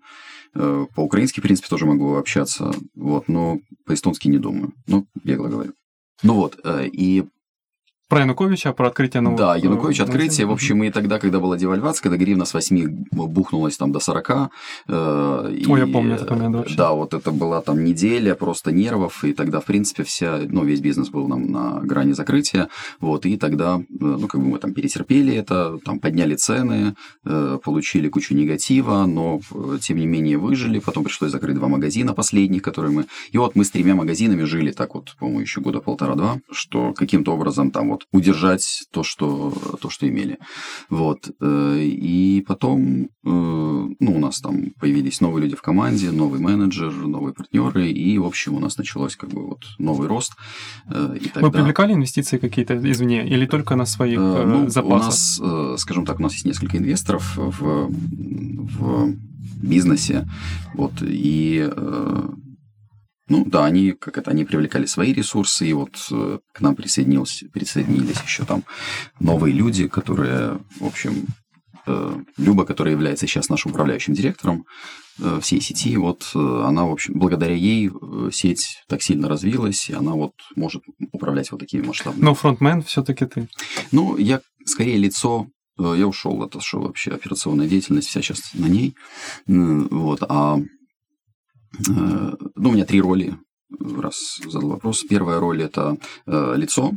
э, 0.54 0.86
по-украински, 0.94 1.40
в 1.40 1.42
принципе, 1.42 1.68
тоже 1.68 1.86
могу 1.86 2.14
общаться, 2.14 2.72
вот, 2.94 3.26
но 3.26 3.58
по-эстонски 3.86 4.28
не 4.28 4.38
думаю. 4.38 4.72
Ну, 4.86 5.06
бегло 5.24 5.48
говорю. 5.48 5.72
Ну 6.22 6.34
вот, 6.34 6.58
э, 6.62 6.86
и 6.86 7.24
Про 8.14 8.20
Януковича, 8.20 8.72
про 8.72 8.86
открытие 8.86 9.22
нового... 9.22 9.38
да, 9.38 9.56
Янукович 9.56 9.98
э, 9.98 10.04
открытие, 10.04 10.46
в 10.46 10.52
общем, 10.52 10.84
и 10.84 10.90
тогда, 10.90 11.18
когда 11.18 11.40
была 11.40 11.56
девальвация, 11.56 12.00
когда 12.04 12.16
гривна 12.16 12.44
с 12.44 12.54
8 12.54 13.06
бухнулась 13.10 13.76
там 13.76 13.90
до 13.90 13.98
40. 13.98 14.30
э, 14.86 15.54
и, 15.58 15.66
Ой, 15.66 15.80
я 15.80 15.86
помню 15.88 16.14
этот 16.14 16.30
момент 16.30 16.54
вообще. 16.54 16.76
Да, 16.76 16.92
вот 16.92 17.12
это 17.12 17.32
была 17.32 17.60
там 17.60 17.82
неделя 17.82 18.36
просто 18.36 18.70
нервов, 18.70 19.24
и 19.24 19.32
тогда, 19.32 19.58
в 19.58 19.64
принципе, 19.64 20.04
вся, 20.04 20.38
ну, 20.48 20.64
весь 20.64 20.80
бизнес 20.80 21.08
был 21.08 21.26
нам 21.26 21.50
на 21.50 21.80
грани 21.82 22.12
закрытия, 22.12 22.68
вот, 23.00 23.26
и 23.26 23.36
тогда, 23.36 23.80
э, 23.80 23.82
ну, 23.98 24.28
как 24.28 24.40
бы 24.40 24.46
мы 24.46 24.58
там 24.60 24.74
перетерпели 24.74 25.34
это, 25.34 25.80
там 25.84 25.98
подняли 25.98 26.36
цены, 26.36 26.94
э, 27.24 27.58
получили 27.64 28.08
кучу 28.08 28.36
негатива, 28.36 29.06
но, 29.06 29.40
э, 29.52 29.78
тем 29.80 29.96
не 29.96 30.06
менее, 30.06 30.38
выжили, 30.38 30.78
потом 30.78 31.02
пришлось 31.02 31.32
закрыть 31.32 31.56
два 31.56 31.66
магазина 31.66 32.14
последних, 32.14 32.62
которые 32.62 32.92
мы... 32.92 33.06
И 33.32 33.38
вот 33.38 33.56
мы 33.56 33.64
с 33.64 33.72
тремя 33.72 33.96
магазинами 33.96 34.44
жили 34.44 34.70
так 34.70 34.94
вот, 34.94 35.16
по-моему, 35.18 35.40
еще 35.40 35.60
года 35.60 35.80
полтора-два, 35.80 36.38
что 36.52 36.92
каким-то 36.92 37.32
образом 37.32 37.72
там 37.72 37.90
вот 37.90 38.03
удержать 38.12 38.84
то, 38.92 39.02
что, 39.02 39.52
то, 39.80 39.90
что 39.90 40.08
имели. 40.08 40.38
Вот. 40.90 41.30
э, 41.40 41.78
И 41.82 42.44
потом, 42.46 43.04
э, 43.04 43.06
ну, 43.24 43.94
у 44.00 44.18
нас 44.18 44.40
там 44.40 44.70
появились 44.80 45.20
новые 45.20 45.42
люди 45.44 45.56
в 45.56 45.62
команде, 45.62 46.10
новый 46.10 46.40
менеджер, 46.40 46.92
новые 46.92 47.34
партнеры, 47.34 47.90
и, 47.90 48.18
в 48.18 48.24
общем, 48.24 48.54
у 48.54 48.60
нас 48.60 48.78
началось 48.78 49.16
как 49.16 49.30
бы 49.30 49.46
вот 49.46 49.64
новый 49.78 50.08
рост. 50.08 50.32
э, 50.90 51.16
И 51.20 51.24
Вы 51.24 51.30
тогда... 51.30 51.50
привлекали 51.50 51.92
инвестиции 51.92 52.38
какие-то 52.38 52.74
извне 52.90 53.26
или 53.26 53.46
только 53.46 53.76
на 53.76 53.86
своих 53.86 54.18
ну, 54.18 54.68
запасах? 54.68 55.40
У 55.40 55.44
нас, 55.44 55.80
скажем 55.80 56.06
так, 56.06 56.20
у 56.20 56.22
нас 56.22 56.32
есть 56.32 56.44
несколько 56.44 56.78
инвесторов 56.78 57.36
в, 57.36 57.88
в 57.90 59.14
бизнесе. 59.62 60.28
Вот, 60.74 60.92
и 61.02 61.70
ну 63.28 63.44
да, 63.44 63.64
они 63.64 63.92
как 63.92 64.18
это, 64.18 64.30
они 64.30 64.44
привлекали 64.44 64.86
свои 64.86 65.12
ресурсы, 65.12 65.66
и 65.66 65.72
вот 65.72 65.96
э, 66.10 66.38
к 66.52 66.60
нам 66.60 66.76
присоединился, 66.76 67.46
присоединились 67.48 68.20
еще 68.22 68.44
там 68.44 68.64
новые 69.18 69.54
люди, 69.54 69.88
которые, 69.88 70.60
в 70.78 70.86
общем, 70.86 71.26
э, 71.86 72.16
Люба, 72.36 72.66
которая 72.66 72.92
является 72.94 73.26
сейчас 73.26 73.48
нашим 73.48 73.70
управляющим 73.70 74.12
директором 74.12 74.66
э, 75.18 75.40
всей 75.40 75.60
сети, 75.62 75.96
вот 75.96 76.30
она, 76.34 76.84
в 76.84 76.92
общем, 76.92 77.18
благодаря 77.18 77.54
ей 77.54 77.90
сеть 78.30 78.82
так 78.88 79.02
сильно 79.02 79.28
развилась, 79.28 79.88
и 79.88 79.94
она 79.94 80.12
вот 80.12 80.34
может 80.54 80.82
управлять 81.12 81.50
вот 81.50 81.60
такими 81.60 81.86
масштабными 81.86 82.24
Но 82.24 82.34
фронтмен 82.34 82.82
все-таки 82.82 83.24
ты. 83.24 83.48
ну, 83.90 84.18
я 84.18 84.40
скорее 84.66 84.98
лицо 84.98 85.46
я 85.76 86.06
ушел, 86.06 86.40
отошел 86.44 86.82
вообще 86.82 87.10
операционная 87.10 87.66
деятельность, 87.66 88.06
вся 88.06 88.22
сейчас 88.22 88.54
на 88.54 88.66
ней. 88.66 88.94
Вот, 89.48 90.22
а 90.22 90.60
ну, 91.88 92.70
у 92.70 92.72
меня 92.72 92.84
три 92.84 93.00
роли, 93.00 93.36
раз 93.78 94.40
задал 94.46 94.70
вопрос. 94.70 95.04
Первая 95.08 95.40
роль– 95.40 95.62
это 95.64 95.96
лицо, 96.26 96.92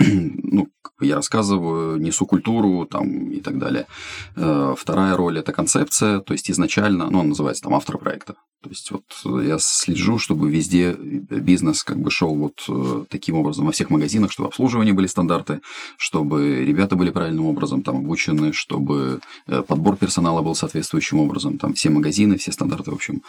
ну, 0.42 0.68
я 1.00 1.16
рассказываю, 1.16 2.00
несу 2.00 2.26
культуру 2.26 2.86
там, 2.86 3.30
и 3.30 3.40
так 3.40 3.58
далее. 3.58 3.86
Э, 4.36 4.74
вторая 4.76 5.16
роль– 5.16 5.38
это 5.40 5.52
концепция, 5.52 6.20
то 6.20 6.32
есть 6.32 6.50
изначально, 6.50 7.10
ну, 7.10 7.20
он 7.20 7.28
называется 7.28 7.62
там 7.62 7.74
автор 7.74 7.98
проекта. 7.98 8.34
То 8.62 8.68
есть 8.68 8.90
вот 8.90 9.04
я 9.42 9.56
слежу, 9.58 10.18
чтобы 10.18 10.50
везде 10.50 10.92
бизнес 10.92 11.82
как 11.82 11.98
бы 11.98 12.10
шел 12.10 12.34
вот 12.34 12.64
э, 12.68 13.04
таким 13.08 13.36
образом 13.36 13.66
во 13.66 13.72
всех 13.72 13.88
магазинах, 13.88 14.32
чтобы 14.32 14.48
обслуживание 14.48 14.92
были 14.92 15.06
стандарты, 15.06 15.60
чтобы 15.96 16.64
ребята 16.64 16.94
были 16.94 17.10
правильным 17.10 17.46
образом 17.46 17.82
там 17.82 17.96
обучены, 17.96 18.52
чтобы 18.52 19.20
э, 19.46 19.62
подбор 19.62 19.96
персонала 19.96 20.42
был 20.42 20.54
соответствующим 20.54 21.20
образом, 21.20 21.56
там 21.56 21.72
все 21.72 21.88
магазины, 21.88 22.36
все 22.36 22.52
стандарты, 22.52 22.90
в 22.90 22.94
общем, 22.94 23.22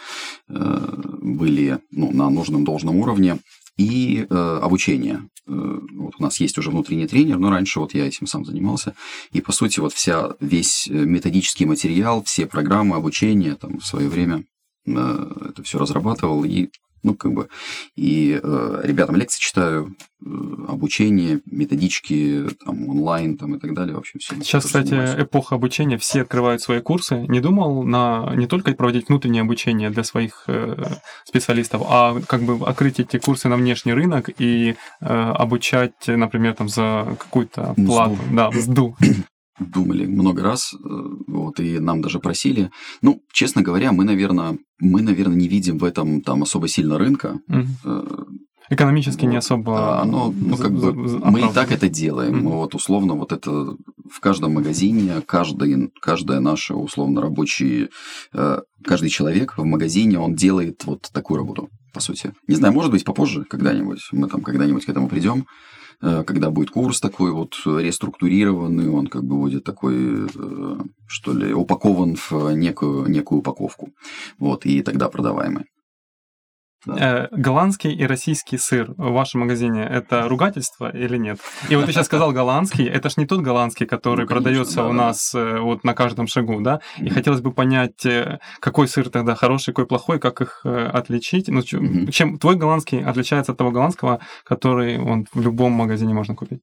были 0.48 1.78
ну, 1.90 2.12
на 2.12 2.28
нужном 2.28 2.64
должном 2.64 2.96
уровне 2.96 3.38
и 3.76 4.26
э, 4.28 4.58
обучение. 4.62 5.28
Э, 5.46 5.78
вот 5.94 6.14
у 6.18 6.22
нас 6.22 6.40
есть 6.40 6.58
уже 6.58 6.70
внутренний 6.70 7.06
тренер, 7.06 7.38
но 7.38 7.50
раньше 7.50 7.80
вот 7.80 7.94
я 7.94 8.06
этим 8.06 8.26
сам 8.26 8.44
занимался. 8.44 8.94
И 9.32 9.40
по 9.40 9.52
сути 9.52 9.80
вот 9.80 9.92
вся, 9.92 10.34
весь 10.40 10.88
э, 10.88 10.92
методический 10.92 11.66
материал, 11.66 12.22
все 12.24 12.46
программы 12.46 12.96
обучения 12.96 13.54
там 13.54 13.78
в 13.78 13.86
свое 13.86 14.08
время 14.08 14.44
э, 14.86 15.48
это 15.50 15.62
все 15.62 15.78
разрабатывал 15.78 16.44
и 16.44 16.68
ну, 17.02 17.14
как 17.14 17.32
бы, 17.32 17.48
и 17.96 18.38
э, 18.42 18.80
ребятам 18.84 19.16
лекции 19.16 19.40
читаю, 19.40 19.96
э, 20.24 20.28
обучение, 20.68 21.40
методички, 21.46 22.46
там, 22.64 22.88
онлайн, 22.88 23.36
там, 23.36 23.56
и 23.56 23.58
так 23.58 23.74
далее, 23.74 23.94
в 23.96 23.98
общем, 23.98 24.20
все. 24.20 24.36
Сейчас, 24.36 24.64
кстати, 24.64 24.88
занимаюсь. 24.88 25.22
эпоха 25.22 25.54
обучения, 25.56 25.98
все 25.98 26.22
открывают 26.22 26.62
свои 26.62 26.80
курсы. 26.80 27.26
Не 27.28 27.40
думал 27.40 27.82
на 27.82 28.32
не 28.36 28.46
только 28.46 28.72
проводить 28.72 29.08
внутреннее 29.08 29.42
обучение 29.42 29.90
для 29.90 30.04
своих 30.04 30.44
э, 30.46 30.76
специалистов, 31.24 31.82
а 31.86 32.20
как 32.26 32.42
бы 32.42 32.64
открыть 32.66 33.00
эти 33.00 33.18
курсы 33.18 33.48
на 33.48 33.56
внешний 33.56 33.92
рынок 33.92 34.30
и 34.38 34.76
э, 35.00 35.04
обучать, 35.06 36.06
например, 36.06 36.54
там, 36.54 36.68
за 36.68 37.16
какую-то 37.18 37.74
плату. 37.74 38.12
Мзду. 38.12 38.34
Да, 38.34 38.50
мзду 38.50 38.96
думали 39.58 40.06
много 40.06 40.42
раз, 40.42 40.74
э, 40.74 40.78
вот, 41.26 41.60
и 41.60 41.78
нам 41.78 42.00
даже 42.00 42.18
просили. 42.18 42.70
Ну, 43.02 43.22
честно 43.32 43.62
говоря, 43.62 43.92
мы, 43.92 44.04
наверное, 44.04 44.58
мы, 44.80 45.02
наверное, 45.02 45.36
не 45.36 45.48
видим 45.48 45.78
в 45.78 45.84
этом 45.84 46.22
там 46.22 46.42
особо 46.42 46.68
сильно 46.68 46.98
рынка. 46.98 47.40
Угу. 47.48 48.26
Экономически 48.72 49.24
вот, 49.24 49.30
не 49.30 49.36
особо. 49.36 49.74
Да, 49.74 50.04
но 50.04 50.32
ну, 50.34 50.56
как 50.56 50.72
бы 50.72 50.94
мы 50.94 51.40
и 51.40 51.52
так 51.52 51.72
это 51.72 51.90
делаем. 51.90 52.46
Mm-hmm. 52.46 52.52
Вот 52.52 52.74
условно 52.74 53.14
вот 53.14 53.32
это 53.32 53.50
в 53.50 54.20
каждом 54.20 54.54
магазине, 54.54 55.20
каждый, 55.26 55.90
каждая 56.00 56.40
наша 56.40 56.74
условно 56.74 57.20
рабочий, 57.20 57.90
э, 58.32 58.60
каждый 58.82 59.10
человек 59.10 59.58
в 59.58 59.64
магазине 59.64 60.18
он 60.18 60.34
делает 60.34 60.84
вот 60.86 61.10
такую 61.12 61.38
работу 61.38 61.68
по 61.92 62.00
сути. 62.00 62.32
Не 62.48 62.54
знаю, 62.54 62.72
может 62.72 62.90
быть 62.90 63.04
попозже 63.04 63.44
когда-нибудь 63.44 64.08
мы 64.12 64.26
там 64.28 64.40
когда-нибудь 64.40 64.86
к 64.86 64.88
этому 64.88 65.08
придем. 65.08 65.44
Э, 66.02 66.24
когда 66.24 66.50
будет 66.50 66.70
курс 66.70 67.00
такой 67.00 67.30
вот 67.30 67.54
реструктурированный, 67.64 68.88
он 68.88 69.06
как 69.06 69.22
бы 69.24 69.36
будет 69.36 69.64
такой, 69.64 70.26
э, 70.26 70.76
что 71.06 71.32
ли, 71.32 71.54
упакован 71.54 72.16
в 72.16 72.50
некую, 72.54 73.08
некую 73.08 73.38
упаковку. 73.38 73.90
Вот, 74.38 74.66
и 74.66 74.82
тогда 74.82 75.08
продаваемый. 75.08 75.66
Э, 76.86 77.28
голландский 77.30 77.92
и 77.92 78.04
российский 78.06 78.58
сыр 78.58 78.92
в 78.96 79.12
вашем 79.12 79.42
магазине 79.42 79.84
это 79.84 80.28
ругательство 80.28 80.90
или 80.90 81.16
нет? 81.16 81.38
И 81.68 81.76
вот 81.76 81.86
ты 81.86 81.92
сейчас 81.92 82.06
сказал 82.06 82.32
голландский, 82.32 82.86
это 82.86 83.08
ж 83.08 83.16
не 83.18 83.26
тот 83.26 83.40
голландский, 83.40 83.86
который 83.86 84.22
ну, 84.22 84.28
продается 84.28 84.76
да, 84.76 84.88
у 84.88 84.92
нас 84.92 85.30
да. 85.32 85.60
вот 85.60 85.84
на 85.84 85.94
каждом 85.94 86.26
шагу, 86.26 86.60
да? 86.60 86.80
И 86.98 87.04
mm-hmm. 87.04 87.10
хотелось 87.10 87.40
бы 87.40 87.52
понять, 87.52 88.04
э, 88.04 88.40
какой 88.60 88.88
сыр 88.88 89.10
тогда 89.10 89.34
хороший, 89.34 89.72
какой 89.72 89.86
плохой, 89.86 90.18
как 90.18 90.40
их 90.40 90.60
э, 90.64 90.86
отличить. 90.86 91.48
Ну, 91.48 91.60
mm-hmm. 91.60 92.10
чем 92.10 92.38
твой 92.38 92.56
голландский 92.56 93.04
отличается 93.04 93.52
от 93.52 93.58
того 93.58 93.70
голландского, 93.70 94.20
который 94.44 94.98
он 94.98 95.26
в 95.32 95.40
любом 95.40 95.72
магазине 95.72 96.14
можно 96.14 96.34
купить? 96.34 96.60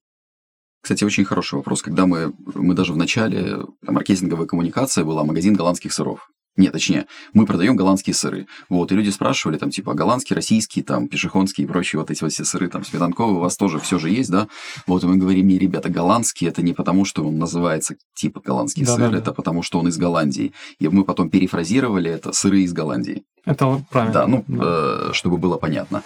Кстати, 0.82 1.04
очень 1.04 1.24
хороший 1.24 1.56
вопрос. 1.56 1.82
Когда 1.82 2.06
мы, 2.06 2.32
мы 2.54 2.74
даже 2.74 2.92
в 2.92 2.96
начале, 2.96 3.58
маркетинговая 3.82 4.46
коммуникация 4.46 5.04
была 5.04 5.24
магазин 5.24 5.54
голландских 5.54 5.92
сыров. 5.92 6.28
Нет, 6.60 6.72
точнее, 6.72 7.06
мы 7.32 7.46
продаем 7.46 7.74
голландские 7.74 8.12
сыры. 8.12 8.46
Вот, 8.68 8.92
и 8.92 8.94
люди 8.94 9.08
спрашивали, 9.08 9.56
там, 9.56 9.70
типа, 9.70 9.94
голландские, 9.94 10.36
российские, 10.36 10.84
там, 10.84 11.08
пешехонские 11.08 11.66
и 11.66 11.68
прочие 11.68 11.98
вот 11.98 12.10
эти 12.10 12.22
вот 12.22 12.32
все 12.32 12.44
сыры, 12.44 12.68
там, 12.68 12.84
сметанковые, 12.84 13.38
у 13.38 13.40
вас 13.40 13.56
тоже 13.56 13.78
все 13.78 13.98
же 13.98 14.10
есть, 14.10 14.30
да? 14.30 14.46
Вот, 14.86 15.02
и 15.02 15.06
мы 15.06 15.16
говорим, 15.16 15.48
не, 15.48 15.58
ребята, 15.58 15.88
голландский, 15.88 16.46
это 16.46 16.60
не 16.60 16.74
потому, 16.74 17.06
что 17.06 17.26
он 17.26 17.38
называется, 17.38 17.96
типа, 18.14 18.42
голландский 18.44 18.84
да, 18.84 18.94
сыр, 18.94 19.10
да, 19.10 19.16
это 19.16 19.32
потому, 19.32 19.62
что 19.62 19.78
он 19.78 19.88
из 19.88 19.96
Голландии. 19.96 20.52
И 20.78 20.88
мы 20.88 21.04
потом 21.04 21.30
перефразировали 21.30 22.10
это 22.10 22.32
сыры 22.32 22.60
из 22.60 22.74
Голландии. 22.74 23.22
Это 23.46 23.82
правильно. 23.90 24.12
Да, 24.12 24.26
ну, 24.26 24.44
да. 24.46 24.62
Э, 24.62 25.10
чтобы 25.12 25.38
было 25.38 25.56
понятно. 25.56 26.02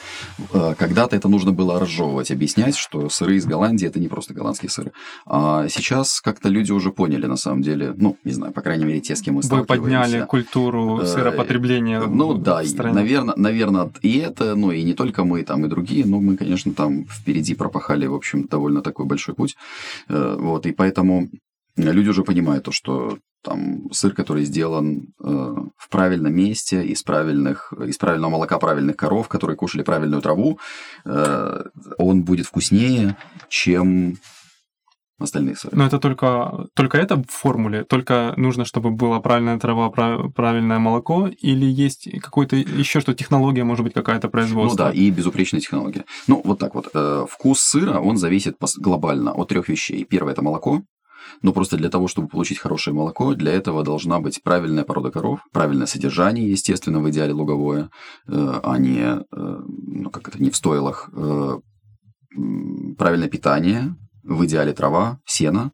Э, 0.53 0.75
когда-то 0.79 1.17
это 1.17 1.29
нужно 1.29 1.53
было 1.53 1.81
разжевывать, 1.81 2.31
объяснять, 2.31 2.77
что 2.77 3.09
сыры 3.09 3.37
из 3.37 3.45
Голландии– 3.45 3.87
это 3.88 3.99
не 3.99 4.09
просто 4.09 4.35
голландские 4.35 4.71
сыры. 4.71 4.93
А 5.27 5.69
сейчас 5.69 6.21
как-то 6.21 6.49
люди 6.49 6.71
уже 6.71 6.93
поняли, 6.93 7.27
на 7.27 7.37
самом 7.37 7.62
деле, 7.62 7.93
ну, 7.97 8.17
не 8.25 8.33
знаю, 8.33 8.53
по 8.53 8.62
крайней 8.62 8.85
мере, 8.85 9.01
те, 9.01 9.17
с 9.17 9.21
кем 9.21 9.35
мы 9.35 9.40
Вы 9.43 9.64
подняли 9.64 10.25
культуру 10.27 10.44
э, 11.01 11.07
сыропотребления 11.07 12.01
Ну, 12.01 12.35
да, 12.35 12.65
стране. 12.65 12.95
наверное, 12.95 13.35
наверное, 13.37 13.91
и 14.03 14.19
это, 14.19 14.55
ну, 14.55 14.71
и 14.71 14.83
не 14.83 14.95
только 14.95 15.25
мы, 15.25 15.43
там, 15.43 15.65
и 15.67 15.69
другие, 15.69 16.07
но 16.07 16.21
мы, 16.21 16.37
конечно, 16.37 16.73
там 16.73 17.05
впереди 17.07 17.55
пропахали, 17.55 18.07
в 18.07 18.15
общем, 18.15 18.45
довольно 18.45 18.83
такой 18.83 19.07
большой 19.07 19.35
путь. 19.35 19.57
Вот, 20.09 20.67
и 20.67 20.73
поэтому 20.73 21.29
люди 21.77 22.09
уже 22.09 22.23
понимают 22.23 22.65
то, 22.65 22.73
что 22.73 23.19
там 23.45 23.93
сыр, 23.93 24.15
который 24.15 24.45
сделан 24.45 25.15
э, 25.23 25.55
в 25.77 25.89
правильном 25.91 26.35
месте, 26.35 26.83
из, 26.85 27.03
правильных, 27.03 27.73
из 27.87 27.99
правильного 27.99 28.31
молока 28.31 28.59
правильных 28.59 28.97
коров, 28.97 29.29
которые 29.29 29.57
кушали 29.57 29.83
правильную 29.83 30.23
траву, 30.23 30.59
э, 31.05 31.65
он 31.99 32.23
будет 32.23 32.47
вкуснее, 32.47 33.17
чем 33.49 34.17
остальные 35.18 35.57
сыры. 35.57 35.77
Но 35.77 35.87
это 35.87 35.98
только, 35.98 36.66
только 36.74 36.98
это 36.98 37.16
в 37.16 37.27
формуле? 37.29 37.85
Только 37.85 38.35
нужно, 38.37 38.64
чтобы 38.64 38.90
была 38.90 39.20
правильная 39.20 39.59
трава, 39.59 39.90
правильное 39.90 40.79
молоко? 40.79 41.29
Или 41.29 41.66
есть 41.66 42.09
какой-то 42.20 42.57
еще 42.57 43.00
что, 43.00 43.14
технология, 43.14 43.64
может 43.64 43.85
быть, 43.85 43.94
какая-то 43.94 44.29
производство? 44.29 44.87
Ну 44.87 44.90
да, 44.90 44.96
и 44.96 45.11
безупречная 45.11 45.61
технология. 45.61 46.05
Ну, 46.27 46.40
вот 46.44 46.59
так 46.59 46.74
вот. 46.74 46.90
Э, 46.94 47.27
вкус 47.29 47.61
сыра, 47.61 48.00
он 48.00 48.16
зависит 48.16 48.57
глобально 48.79 49.33
от 49.33 49.48
трех 49.48 49.68
вещей. 49.68 50.05
Первое– 50.05 50.33
это 50.35 50.42
молоко, 50.42 50.83
но 51.42 51.53
просто 51.53 51.77
для 51.77 51.90
того, 51.90 52.09
чтобы 52.09 52.29
получить 52.29 52.59
хорошее 52.59 52.94
молоко, 52.94 53.35
для 53.35 53.53
этого 53.53 53.85
должна 53.85 54.20
быть 54.20 54.42
правильная 54.42 54.85
порода 54.85 55.11
коров, 55.11 55.40
правильное 55.53 55.87
содержание, 55.87 56.50
естественно, 56.50 57.00
в 57.00 57.09
идеале 57.11 57.33
луговое, 57.33 57.90
э, 58.29 58.61
а 58.62 58.79
не, 58.79 59.00
э, 59.00 59.20
ну, 59.31 60.11
как 60.11 60.29
это, 60.29 60.42
не 60.42 60.50
в 60.50 60.57
стойлах, 60.57 61.11
правильное 62.98 63.29
питание, 63.29 63.94
в 64.25 64.45
идеале 64.47 64.73
трава, 64.73 65.21
сено, 65.27 65.73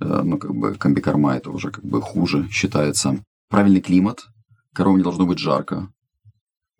ну, 0.00 0.38
как 0.38 0.54
бы 0.54 0.74
комбикорма 0.74 1.34
это 1.34 1.50
уже 1.50 1.70
как 1.70 1.84
бы 1.84 2.00
хуже 2.00 2.48
считается. 2.50 3.24
Правильный 3.48 3.80
климат, 3.80 4.26
коровам 4.72 4.98
не 4.98 5.02
должно 5.02 5.26
быть 5.26 5.38
жарко, 5.38 5.88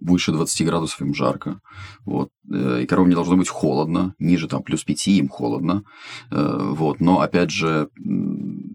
выше 0.01 0.33
20 0.33 0.67
градусов 0.67 1.01
им 1.01 1.15
жарко. 1.15 1.61
Вот. 2.05 2.31
Э, 2.53 2.83
и 2.83 2.87
коровам 2.87 3.09
не 3.09 3.15
должно 3.15 3.37
быть 3.37 3.49
холодно, 3.49 4.15
ниже 4.19 4.49
там 4.49 4.63
плюс 4.63 4.85
5 4.85 5.09
им 5.09 5.29
холодно. 5.29 5.83
Э, 6.31 6.73
вот. 6.75 7.01
Но 7.01 7.21
опять 7.21 7.51
же 7.51 7.89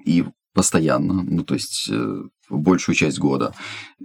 и 0.05 0.25
постоянно, 0.53 1.23
ну 1.23 1.43
то 1.43 1.55
есть 1.55 1.89
э, 1.91 2.23
большую 2.57 2.95
часть 2.95 3.19
года. 3.19 3.53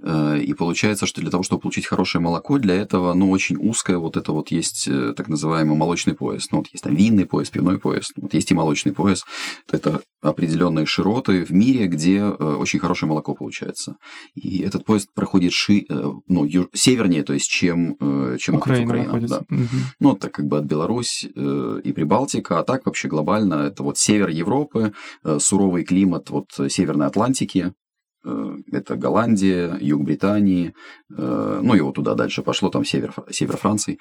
Э, 0.03 0.39
и 0.39 0.53
получается, 0.55 1.07
что 1.07 1.21
для 1.21 1.31
того, 1.31 1.43
чтобы 1.43 1.63
получить 1.63 1.87
хорошее 1.87 2.23
молоко, 2.23 2.59
для 2.59 2.75
этого, 2.75 3.15
ну, 3.15 3.31
очень 3.31 3.57
узкое 3.57 3.99
вот 3.99 4.17
это 4.17 4.33
вот 4.33 4.51
есть 4.51 4.87
э, 4.89 5.15
так 5.17 5.29
называемый 5.29 5.77
молочный 5.77 6.15
пояс. 6.15 6.49
Ну, 6.51 6.59
вот 6.59 6.69
есть 6.73 6.85
там 6.85 6.95
винный 6.95 7.27
пояс, 7.27 7.51
пивной 7.51 7.79
пояс, 7.79 8.13
вот 8.17 8.35
есть 8.35 8.51
и 8.51 8.55
молочный 8.55 8.93
пояс. 8.93 9.25
Это 9.71 10.01
определенные 10.23 10.87
широты 10.87 11.45
в 11.45 11.51
мире, 11.51 11.87
где 11.87 12.19
э, 12.19 12.31
очень 12.31 12.79
хорошее 12.79 13.09
молоко 13.09 13.35
получается. 13.35 13.97
И 14.35 14.61
этот 14.61 14.85
пояс 14.85 15.07
проходит 15.15 15.53
ши, 15.53 15.85
ну, 16.27 16.45
ю... 16.45 16.69
севернее, 16.73 17.23
то 17.23 17.33
есть, 17.33 17.49
чем, 17.49 17.97
чем 18.39 18.57
Украина. 18.57 18.85
Украина 18.87 19.29
да. 19.29 19.39
угу. 19.51 19.67
Ну, 20.01 20.15
так 20.15 20.33
как 20.33 20.47
бы 20.47 20.59
от 20.59 20.65
Беларусь 20.65 21.25
и 21.25 21.93
Прибалтика, 21.93 22.59
а 22.59 22.65
так 22.65 22.87
вообще 22.87 23.09
глобально 23.09 23.55
это 23.55 23.83
вот 23.83 23.99
север 23.99 24.29
Европы, 24.29 24.93
суровый 25.39 25.85
климат 25.85 26.31
вот 26.31 26.47
Северной 26.69 27.07
Атлантики, 27.07 27.73
это 28.73 28.97
Голландия, 28.97 29.77
юг 29.81 30.03
Британии, 30.03 30.75
э, 31.17 31.61
ну 31.63 31.75
и 31.75 31.81
вот 31.81 31.95
туда 31.95 32.15
дальше 32.15 32.43
пошло, 32.43 32.69
там 32.71 32.85
север, 32.85 33.15
север 33.31 33.57
Франции, 33.57 33.99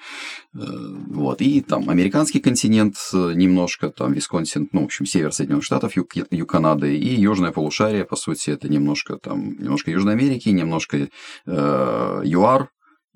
э, 0.54 0.58
вот, 0.58 1.40
и 1.40 1.60
там 1.60 1.88
американский 1.90 2.40
континент 2.40 2.94
немножко, 3.12 3.90
там 3.90 4.12
Висконсин, 4.12 4.68
ну, 4.72 4.82
в 4.82 4.84
общем, 4.84 5.06
север 5.06 5.32
Соединенных 5.32 5.64
Штатов, 5.64 5.96
юг, 5.96 6.14
юг 6.30 6.48
Канады, 6.48 6.96
и 6.96 7.20
южное 7.20 7.52
полушарие, 7.52 8.04
по 8.04 8.16
сути, 8.16 8.50
это 8.50 8.68
немножко 8.68 9.16
там, 9.16 9.56
немножко 9.58 9.90
Южной 9.90 10.14
Америки, 10.14 10.48
немножко 10.48 11.08
э, 11.46 12.22
ЮАР, 12.24 12.68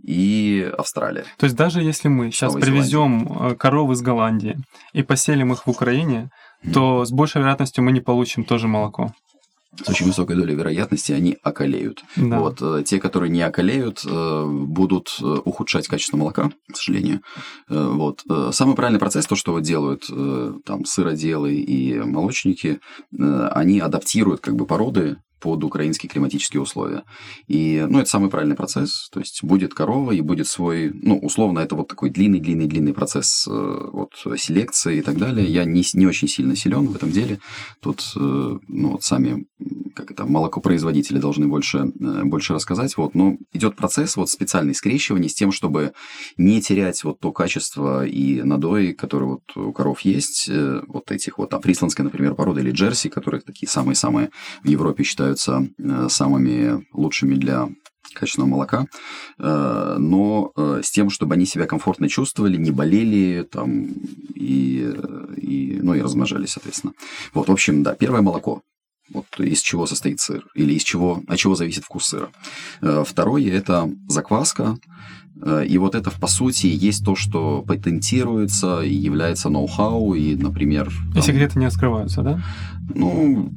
и 0.05 0.69
Австралия. 0.77 1.25
То 1.39 1.45
есть 1.45 1.55
даже 1.55 1.81
если 1.81 2.09
мы 2.09 2.33
сейчас 2.33 2.55
привезем 2.55 3.55
коров 3.57 3.93
из 3.93 4.03
Голландии 4.03 4.59
и 4.93 5.05
поселим 5.05 5.53
их 5.53 5.65
в 5.65 5.71
Украине, 5.71 6.31
то 6.75 7.05
с 7.05 7.13
большей 7.13 7.41
вероятностью 7.41 7.85
мы 7.85 7.93
не 7.93 8.01
получим 8.01 8.43
тоже 8.43 8.67
молоко 8.67 9.13
с 9.81 9.89
очень 9.89 10.07
высокой 10.07 10.37
долей 10.37 10.55
вероятности 10.55 11.13
они 11.13 11.39
околеют. 11.43 12.05
Да. 12.17 12.41
Вот, 12.41 12.59
э, 12.61 12.83
те, 12.85 12.99
которые 12.99 13.31
не 13.31 13.43
околеют, 13.43 14.05
э, 14.05 14.47
будут 14.47 15.17
э, 15.21 15.25
ухудшать 15.25 15.89
качество 15.89 16.17
молока, 16.17 16.51
к 16.71 16.77
сожалению. 16.77 17.23
Вот. 17.69 18.23
Самый 18.51 18.77
правильный 18.77 19.01
процесс, 19.01 19.27
то, 19.27 19.37
что 19.37 19.59
делают 19.61 20.05
там 20.65 20.85
сыроделы 20.85 21.55
и 21.55 21.99
молочники, 22.01 22.81
они 23.19 23.81
адаптируют 23.81 24.41
как 24.41 24.57
бы 24.57 24.67
породы 24.67 25.17
под 25.43 25.65
украинские 25.65 26.09
климатические 26.09 26.63
условия. 26.63 27.03
И, 27.49 27.85
ну, 27.89 27.99
это 27.99 28.09
самый 28.09 28.31
правильный 28.31 28.55
процесс. 28.55 29.09
То 29.13 29.19
есть, 29.19 29.43
будет 29.43 29.75
корова 29.75 30.13
и 30.13 30.21
будет 30.21 30.47
свой, 30.47 30.93
ну, 30.95 31.19
условно, 31.19 31.59
это 31.59 31.75
вот 31.75 31.89
такой 31.89 32.11
длинный-длинный-длинный 32.11 32.95
процесс 32.95 33.47
э, 33.51 33.89
вот, 33.93 34.11
селекции 34.39 34.99
и 34.99 35.03
так 35.03 35.19
далее. 35.19 35.45
Я 35.47 35.65
не, 35.65 35.83
не 35.95 36.07
очень 36.07 36.29
сильно 36.29 36.55
силен 36.55 36.87
в 36.87 36.95
этом 36.95 37.11
деле. 37.11 37.41
Тут, 37.81 38.13
э, 38.17 38.59
ну, 38.69 38.91
вот 38.93 39.03
сами, 39.03 39.47
как 39.97 40.13
это, 40.13 40.25
молокопроизводители 40.25 41.19
должны 41.19 41.49
больше, 41.49 41.79
э, 41.79 42.23
больше 42.23 42.55
рассказать. 42.55 42.97
Вот, 42.97 43.17
но 43.17 43.37
идет 43.53 43.75
процесс 43.75 44.17
вот 44.17 44.31
специальный 44.31 44.77
скрещивания 44.77 45.29
с 45.29 45.35
тем, 45.35 45.51
чтобы 45.51 45.93
не 46.37 46.63
терять 46.63 47.03
вот 47.03 47.19
то 47.19 47.33
качество 47.33 48.07
и 48.07 48.43
надои, 48.43 48.93
которые 48.93 49.29
вот 49.29 49.57
у 49.57 49.73
коров 49.73 50.03
есть, 50.03 50.49
вот 50.87 51.11
этих 51.11 51.39
вот, 51.39 51.51
там, 51.51 51.61
фрисландской, 51.63 52.05
например, 52.05 52.37
породы 52.37 52.61
или 52.61 52.71
джерси, 52.71 53.09
которые 53.09 53.41
такие 53.41 53.69
самые-самые 53.69 54.31
в 54.63 54.69
Европе 54.69 55.03
считают 55.03 55.32
являются 55.33 55.67
э, 55.79 56.09
самыми 56.09 56.85
лучшими 56.93 57.35
для 57.35 57.69
качественного 58.15 58.51
молока, 58.51 58.87
э, 59.39 59.97
но 59.99 60.53
э, 60.57 60.81
с 60.83 60.91
тем, 60.91 61.09
чтобы 61.09 61.35
они 61.35 61.47
себя 61.47 61.67
комфортно 61.67 62.09
чувствовали, 62.09 62.59
не 62.59 62.71
болели 62.71 63.47
там, 63.51 63.87
и, 64.35 64.95
и, 65.37 65.79
ну, 65.83 65.95
и 65.95 66.03
размножались, 66.03 66.51
соответственно. 66.51 66.93
Вот, 67.33 67.49
в 67.49 67.53
общем, 67.53 67.83
да, 67.83 67.95
первое 67.95 68.21
молоко. 68.21 68.61
Вот 69.13 69.27
из 69.39 69.61
чего 69.61 69.87
состоит 69.87 70.21
сыр, 70.21 70.45
или 70.55 70.75
из 70.75 70.83
чего, 70.83 71.23
от 71.27 71.39
чего 71.39 71.55
зависит 71.55 71.85
вкус 71.85 72.07
сыра. 72.07 72.31
Второе– 73.05 73.53
это 73.53 73.91
закваска, 74.09 74.79
и 75.67 75.79
вот 75.79 75.95
это, 75.95 76.11
по 76.11 76.29
сути, 76.29 76.67
есть 76.67 77.05
то, 77.05 77.15
что 77.15 77.63
патентируется 77.63 78.81
и 78.81 78.95
является 78.95 79.51
ноу-хау, 79.51 80.15
и, 80.15 80.35
например... 80.37 80.91
Там, 81.13 81.19
и 81.19 81.21
секреты 81.21 81.59
не 81.59 81.67
открываются, 81.67 82.23
да? 82.23 82.43
Ну, 82.95 83.53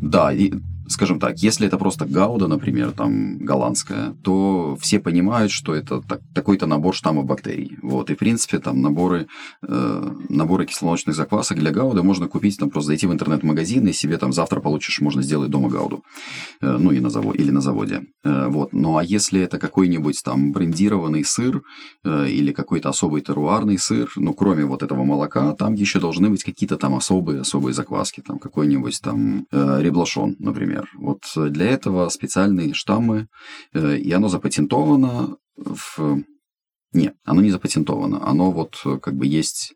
да, 0.00 0.32
и 0.32 0.52
скажем 0.88 1.18
так, 1.18 1.38
если 1.38 1.66
это 1.66 1.78
просто 1.78 2.04
гауда, 2.04 2.46
например, 2.46 2.92
там 2.92 3.38
голландская, 3.38 4.14
то 4.22 4.76
все 4.80 4.98
понимают, 5.00 5.50
что 5.50 5.74
это 5.74 6.00
так, 6.00 6.20
такой-то 6.34 6.66
набор 6.66 6.94
штаммов 6.94 7.26
бактерий. 7.26 7.78
Вот, 7.82 8.10
и 8.10 8.14
в 8.14 8.18
принципе 8.18 8.58
там 8.58 8.82
наборы, 8.82 9.26
э, 9.66 10.10
наборы 10.28 10.66
кисломолочных 10.66 11.16
заквасок 11.16 11.58
для 11.58 11.70
гауда 11.70 12.02
можно 12.02 12.28
купить, 12.28 12.58
там 12.58 12.70
просто 12.70 12.88
зайти 12.88 13.06
в 13.06 13.12
интернет-магазин 13.12 13.86
и 13.86 13.92
себе 13.92 14.18
там 14.18 14.32
завтра 14.32 14.60
получишь, 14.60 15.00
можно 15.00 15.22
сделать 15.22 15.50
дома 15.50 15.68
гауду, 15.68 16.02
э, 16.60 16.76
ну 16.78 16.92
и 16.92 17.00
на 17.00 17.10
заводе, 17.10 17.42
или 17.42 17.50
на 17.50 17.60
заводе. 17.60 18.02
Э, 18.24 18.48
вот, 18.48 18.72
ну 18.72 18.98
а 18.98 19.04
если 19.04 19.40
это 19.40 19.58
какой-нибудь 19.58 20.20
там 20.24 20.52
брендированный 20.52 21.24
сыр 21.24 21.62
э, 22.04 22.28
или 22.28 22.52
какой-то 22.52 22.90
особый 22.90 23.22
теруарный 23.22 23.78
сыр, 23.78 24.10
ну 24.16 24.34
кроме 24.34 24.64
вот 24.64 24.82
этого 24.82 25.04
молока, 25.04 25.54
там 25.54 25.74
еще 25.74 25.98
должны 25.98 26.30
быть 26.30 26.44
какие-то 26.44 26.76
там 26.76 26.94
особые, 26.94 27.40
особые 27.40 27.74
закваски, 27.74 28.20
там 28.20 28.38
какой-нибудь 28.38 29.00
там 29.02 29.46
э, 29.50 29.78
реблашон, 29.80 30.36
например 30.38 30.73
например. 30.74 30.90
Вот 30.94 31.52
для 31.52 31.66
этого 31.66 32.08
специальные 32.08 32.74
штаммы, 32.74 33.28
э, 33.72 33.96
и 33.96 34.12
оно 34.12 34.28
запатентовано 34.28 35.36
в... 35.56 36.22
Нет, 36.92 37.16
оно 37.24 37.42
не 37.42 37.50
запатентовано, 37.50 38.26
оно 38.26 38.52
вот 38.52 38.80
как 39.02 39.14
бы 39.14 39.26
есть 39.26 39.74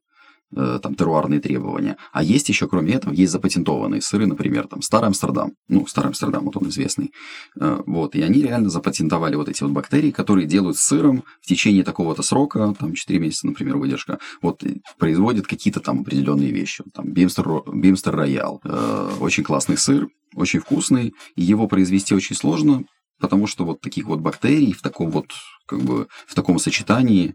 Э, 0.57 0.79
там 0.83 0.95
теруарные 0.95 1.41
требования. 1.41 1.99
А 2.11 2.23
есть 2.23 2.49
еще, 2.49 2.69
кроме 2.69 2.95
этого, 2.95 3.13
есть 3.13 3.33
запатентованные 3.33 4.01
сыры, 4.01 4.27
например, 4.27 4.67
там 4.67 4.81
Старый 4.81 5.09
Амстердам. 5.09 5.53
Ну, 5.69 5.87
Старый 5.87 6.09
Амстердам, 6.09 6.45
вот 6.47 6.57
он 6.57 6.71
известный. 6.71 7.13
Э, 7.61 7.83
вот, 7.85 8.15
и 8.15 8.23
они 8.23 8.41
реально 8.41 8.71
запатентовали 8.71 9.37
вот 9.37 9.51
эти 9.51 9.63
вот 9.63 9.73
бактерии, 9.73 10.11
которые 10.11 10.47
делают 10.47 10.79
сыром 10.79 11.23
в 11.43 11.47
течение 11.47 11.85
такого-то 11.85 12.23
срока, 12.23 12.75
там 12.79 12.95
4 12.95 13.19
месяца, 13.19 13.47
например, 13.47 13.77
выдержка, 13.77 14.21
вот 14.41 14.65
производят 14.99 15.47
какие-то 15.47 15.81
там 15.81 16.01
определенные 16.01 16.51
вещи. 16.51 16.83
Там 16.95 17.13
Бимстер, 17.13 17.47
Бимстер 17.71 18.17
Роял. 18.17 18.63
Э, 18.65 19.11
очень 19.21 19.45
классный 19.45 19.77
сыр, 19.77 20.09
очень 20.35 20.61
вкусный, 20.61 21.15
и 21.37 21.43
его 21.43 21.67
произвести 21.69 22.15
очень 22.15 22.37
сложно, 22.37 22.85
потому 23.21 23.47
что 23.47 23.65
вот 23.65 23.81
таких 23.81 24.07
вот 24.07 24.21
бактерий 24.21 24.73
в 24.73 24.83
таком 24.83 25.11
вот, 25.11 25.27
как 25.67 25.81
бы, 25.81 26.09
в 26.27 26.35
таком 26.35 26.59
сочетании 26.59 27.35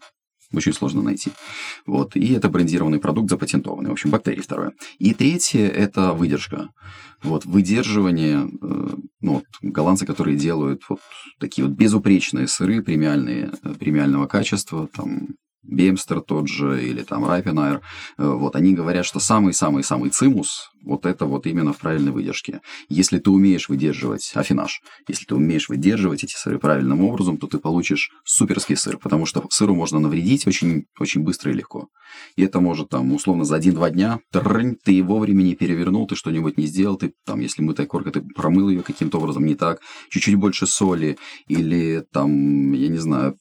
очень 0.53 0.73
сложно 0.73 1.01
найти. 1.01 1.31
Вот. 1.85 2.15
И 2.15 2.33
это 2.33 2.49
брендированный 2.49 2.99
продукт, 2.99 3.29
запатентованный. 3.29 3.89
В 3.89 3.93
общем, 3.93 4.11
бактерии 4.11 4.41
второе. 4.41 4.73
И 4.99 5.13
третье– 5.13 5.67
это 5.69 6.13
выдержка. 6.13 6.69
Вот, 7.23 7.45
выдерживание, 7.45 8.45
э, 8.61 8.95
ну, 9.21 9.33
вот, 9.33 9.45
голландцы, 9.61 10.05
которые 10.05 10.37
делают 10.37 10.83
вот 10.89 10.99
такие 11.39 11.65
вот 11.65 11.75
безупречные 11.75 12.47
сыры 12.47 12.83
премиальные, 12.83 13.51
э, 13.63 13.73
премиального 13.73 14.27
качества, 14.27 14.87
там, 14.87 15.29
Бемстер 15.63 16.19
тот 16.19 16.49
же 16.49 16.85
или 16.85 17.03
там 17.03 17.25
Райпенайр, 17.25 17.81
э, 18.17 18.27
вот 18.27 18.57
они 18.57 18.73
говорят, 18.73 19.05
что 19.05 19.19
самый-самый-самый 19.21 20.09
цимус 20.09 20.69
вот 20.83 21.05
это 21.05 21.25
вот 21.25 21.47
именно 21.47 21.73
в 21.73 21.77
правильной 21.77 22.11
выдержке. 22.11 22.61
Если 22.89 23.19
ты 23.19 23.31
умеешь 23.31 23.69
выдерживать 23.69 24.31
афинаж, 24.35 24.81
если 25.07 25.25
ты 25.25 25.35
умеешь 25.35 25.69
выдерживать 25.69 26.23
эти 26.23 26.35
сыры 26.35 26.59
правильным 26.59 27.03
образом, 27.03 27.37
то 27.37 27.47
ты 27.47 27.57
получишь 27.57 28.11
суперский 28.25 28.75
сыр, 28.75 28.97
потому 28.97 29.25
что 29.25 29.45
сыру 29.49 29.75
можно 29.75 29.99
навредить 29.99 30.45
очень, 30.47 30.85
очень 30.99 31.23
быстро 31.23 31.51
и 31.51 31.55
легко. 31.55 31.87
И 32.35 32.43
это 32.43 32.59
может 32.59 32.89
там 32.89 33.11
условно 33.13 33.43
за 33.43 33.55
один-два 33.55 33.89
дня 33.89 34.19
ты 34.83 35.03
вовремя 35.03 35.41
не 35.43 35.55
перевернул, 35.55 36.07
ты 36.07 36.15
что-нибудь 36.15 36.57
не 36.57 36.67
сделал, 36.67 36.97
ты 36.97 37.13
там, 37.25 37.39
если 37.39 37.61
мытая 37.61 37.87
корка, 37.87 38.11
ты 38.11 38.21
промыл 38.21 38.69
ее 38.69 38.83
каким-то 38.83 39.17
образом 39.17 39.45
не 39.45 39.55
так, 39.55 39.79
чуть-чуть 40.09 40.35
больше 40.35 40.67
соли, 40.67 41.17
или 41.47 42.03
там, 42.11 42.73
я 42.73 42.89
не 42.89 42.97
знаю, 42.97 43.37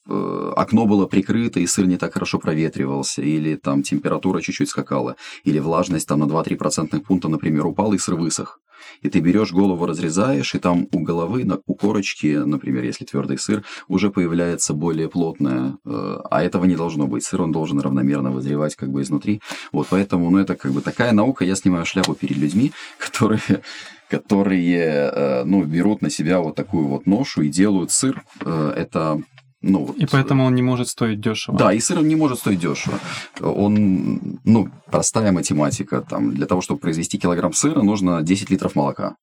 окно 0.57 0.87
было 0.87 1.07
прикрыто, 1.07 1.61
и 1.61 1.67
сыр 1.67 1.87
не 1.87 1.97
так 1.97 2.15
хорошо 2.15 2.39
проветривался, 2.39 3.23
или 3.23 3.57
там 3.57 3.83
температура 3.83 4.41
чуть-чуть 4.41 4.69
скакала, 4.69 5.17
или 5.45 5.59
влажность 5.59 6.09
там 6.09 6.21
на 6.21 6.25
2-3 6.25 6.57
процентных 6.57 7.05
пункта 7.05 7.29
например, 7.33 7.66
упал 7.66 7.92
и 7.92 7.99
высох. 8.09 8.61
И 9.01 9.09
ты 9.09 9.21
берешь 9.21 9.53
голову, 9.53 9.87
разрезаешь, 9.87 10.55
и 10.55 10.59
там 10.59 10.87
у 10.92 11.01
головы, 11.01 11.47
у 11.66 11.75
корочки, 11.75 12.37
например, 12.37 12.85
если 12.85 13.05
твердый 13.05 13.38
сыр, 13.38 13.64
уже 13.88 14.11
появляется 14.11 14.75
более 14.75 15.09
плотное, 15.09 15.77
э, 15.85 16.18
а 16.31 16.42
этого 16.42 16.64
не 16.66 16.77
должно 16.77 17.07
быть. 17.07 17.25
Сыр, 17.25 17.42
он 17.42 17.53
должен 17.53 17.81
равномерно 17.81 18.31
вызревать 18.31 18.77
как 18.77 18.90
бы 18.90 19.03
изнутри. 19.03 19.40
Вот 19.73 19.88
поэтому, 19.90 20.31
ну, 20.31 20.38
это 20.38 20.55
как 20.55 20.73
бы 20.73 20.81
такая 20.81 21.12
наука, 21.12 21.45
я 21.45 21.57
снимаю 21.57 21.85
шляпу 21.85 22.14
перед 22.14 22.37
людьми, 22.37 22.73
которые 22.99 23.62
которые, 24.09 25.11
э, 25.14 25.45
ну, 25.45 25.64
берут 25.64 26.03
на 26.03 26.11
себя 26.11 26.40
вот 26.40 26.55
такую 26.55 26.87
вот 26.87 27.07
ношу 27.07 27.40
и 27.40 27.49
делают 27.49 27.90
сыр. 27.92 28.23
Э, 28.45 28.75
это 28.77 29.23
ну, 29.62 29.85
вот, 29.85 29.96
и 29.96 30.07
поэтому 30.07 30.44
он 30.44 30.55
не 30.55 30.62
может 30.62 30.88
стоить 30.88 31.20
дешево. 31.20 31.57
Да, 31.57 31.72
и 31.72 31.79
сыр 31.79 32.03
не 32.03 32.16
может 32.16 32.38
стоить 32.38 32.59
дешево. 32.59 32.98
Он, 33.40 34.38
ну, 34.44 34.68
простая 34.90 35.31
математика. 35.31 36.03
Там, 36.03 36.35
для 36.35 36.46
того, 36.46 36.61
чтобы 36.61 36.81
произвести 36.81 37.18
килограмм 37.18 37.53
сыра, 37.53 37.83
нужно 37.83 38.22
10 38.22 38.51
литров 38.51 38.75
молока. 38.75 39.14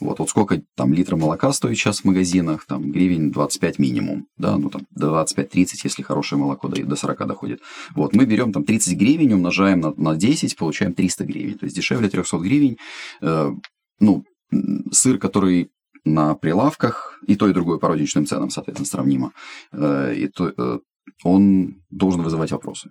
Вот, 0.00 0.18
вот 0.18 0.28
сколько 0.28 0.60
там 0.74 0.92
литров 0.92 1.20
молока 1.20 1.52
стоит 1.52 1.76
сейчас 1.76 2.00
в 2.00 2.04
магазинах, 2.04 2.66
там 2.66 2.90
гривен 2.90 3.30
25 3.30 3.78
минимум, 3.78 4.26
да, 4.36 4.56
ну 4.56 4.68
там 4.68 4.82
до 4.90 5.08
25-30, 5.22 5.66
если 5.84 6.02
хорошее 6.02 6.40
молоко 6.40 6.68
до, 6.68 6.84
до 6.84 6.96
40 6.96 7.26
доходит. 7.26 7.60
Вот, 7.94 8.14
мы 8.14 8.24
берем 8.26 8.52
там 8.52 8.64
30 8.64 8.98
гривен, 8.98 9.32
умножаем 9.32 9.80
на, 9.80 9.94
на 9.96 10.16
10, 10.16 10.56
получаем 10.56 10.92
300 10.92 11.24
гривен, 11.24 11.58
то 11.58 11.64
есть 11.66 11.76
дешевле 11.76 12.08
300 12.08 12.38
гривен. 12.38 12.76
Э, 13.22 13.52
ну, 14.00 14.24
сыр, 14.90 15.18
который 15.18 15.70
на 16.06 16.34
прилавках, 16.34 17.18
и 17.26 17.36
то, 17.36 17.48
и 17.48 17.52
другое 17.52 17.78
по 17.78 17.88
розничным 17.88 18.26
ценам, 18.26 18.48
соответственно, 18.48 18.86
сравнимо, 18.86 19.32
э, 19.72 20.14
и 20.14 20.28
то, 20.28 20.52
э, 20.56 20.78
он 21.24 21.82
должен 21.90 22.22
вызывать 22.22 22.52
вопросы, 22.52 22.90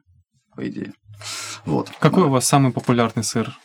по 0.56 0.68
идее. 0.68 0.94
Вот. 1.66 1.92
Какой 2.00 2.24
у 2.24 2.30
вас 2.30 2.46
самый 2.46 2.72
популярный 2.72 3.24
сыр 3.24 3.58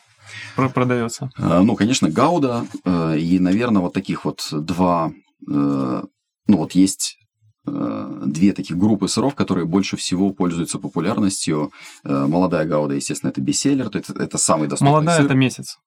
продается? 0.54 1.30
Э, 1.36 1.60
ну, 1.62 1.74
конечно, 1.74 2.08
Гауда, 2.08 2.64
и, 2.86 3.38
наверное, 3.40 3.82
вот 3.82 3.92
таких 3.92 4.24
вот 4.24 4.46
два, 4.52 5.12
ну, 5.46 6.06
вот 6.46 6.72
есть 6.72 7.16
две 7.64 8.52
таких 8.52 8.78
группы 8.78 9.06
сыров, 9.08 9.34
которые 9.34 9.66
больше 9.66 9.96
всего 9.96 10.32
пользуются 10.32 10.78
популярностью. 10.78 11.72
Молодая 12.02 12.66
гауда, 12.66 12.94
естественно, 12.94 13.30
это 13.30 13.40
бестселлер, 13.42 13.86
это, 13.86 14.12
это 14.14 14.38
самый 14.38 14.66
доступный 14.66 14.92
Молодая 14.92 15.16
сыр. 15.18 15.26
это 15.26 15.34
месяц. 15.34 15.78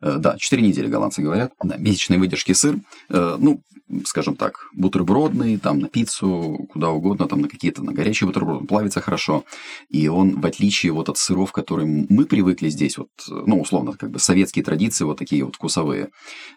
Э, 0.00 0.16
да, 0.18 0.36
4 0.38 0.62
недели 0.62 0.88
голландцы 0.88 1.22
говорят. 1.22 1.52
Да, 1.62 1.76
месячной 1.76 2.18
выдержки 2.18 2.52
сыр. 2.52 2.80
Э, 3.08 3.36
ну, 3.38 3.62
скажем 4.06 4.36
так, 4.36 4.68
бутербродный, 4.72 5.58
там 5.58 5.78
на 5.78 5.88
пиццу, 5.88 6.66
куда 6.72 6.90
угодно, 6.90 7.28
там 7.28 7.42
на 7.42 7.48
какие-то, 7.48 7.82
на 7.82 7.92
горячие 7.92 8.26
бутерброды, 8.26 8.66
плавится 8.66 9.00
хорошо. 9.00 9.44
И 9.90 10.08
он, 10.08 10.40
в 10.40 10.46
отличие 10.46 10.92
вот 10.92 11.08
от 11.08 11.18
сыров, 11.18 11.52
к 11.52 11.54
которым 11.54 12.06
мы 12.08 12.24
привыкли 12.24 12.68
здесь, 12.68 12.96
вот, 12.98 13.08
ну, 13.28 13.60
условно, 13.60 13.92
как 13.92 14.10
бы 14.10 14.18
советские 14.18 14.64
традиции, 14.64 15.04
вот 15.04 15.18
такие 15.18 15.44
вот 15.44 15.56
вкусовые, 15.56 16.10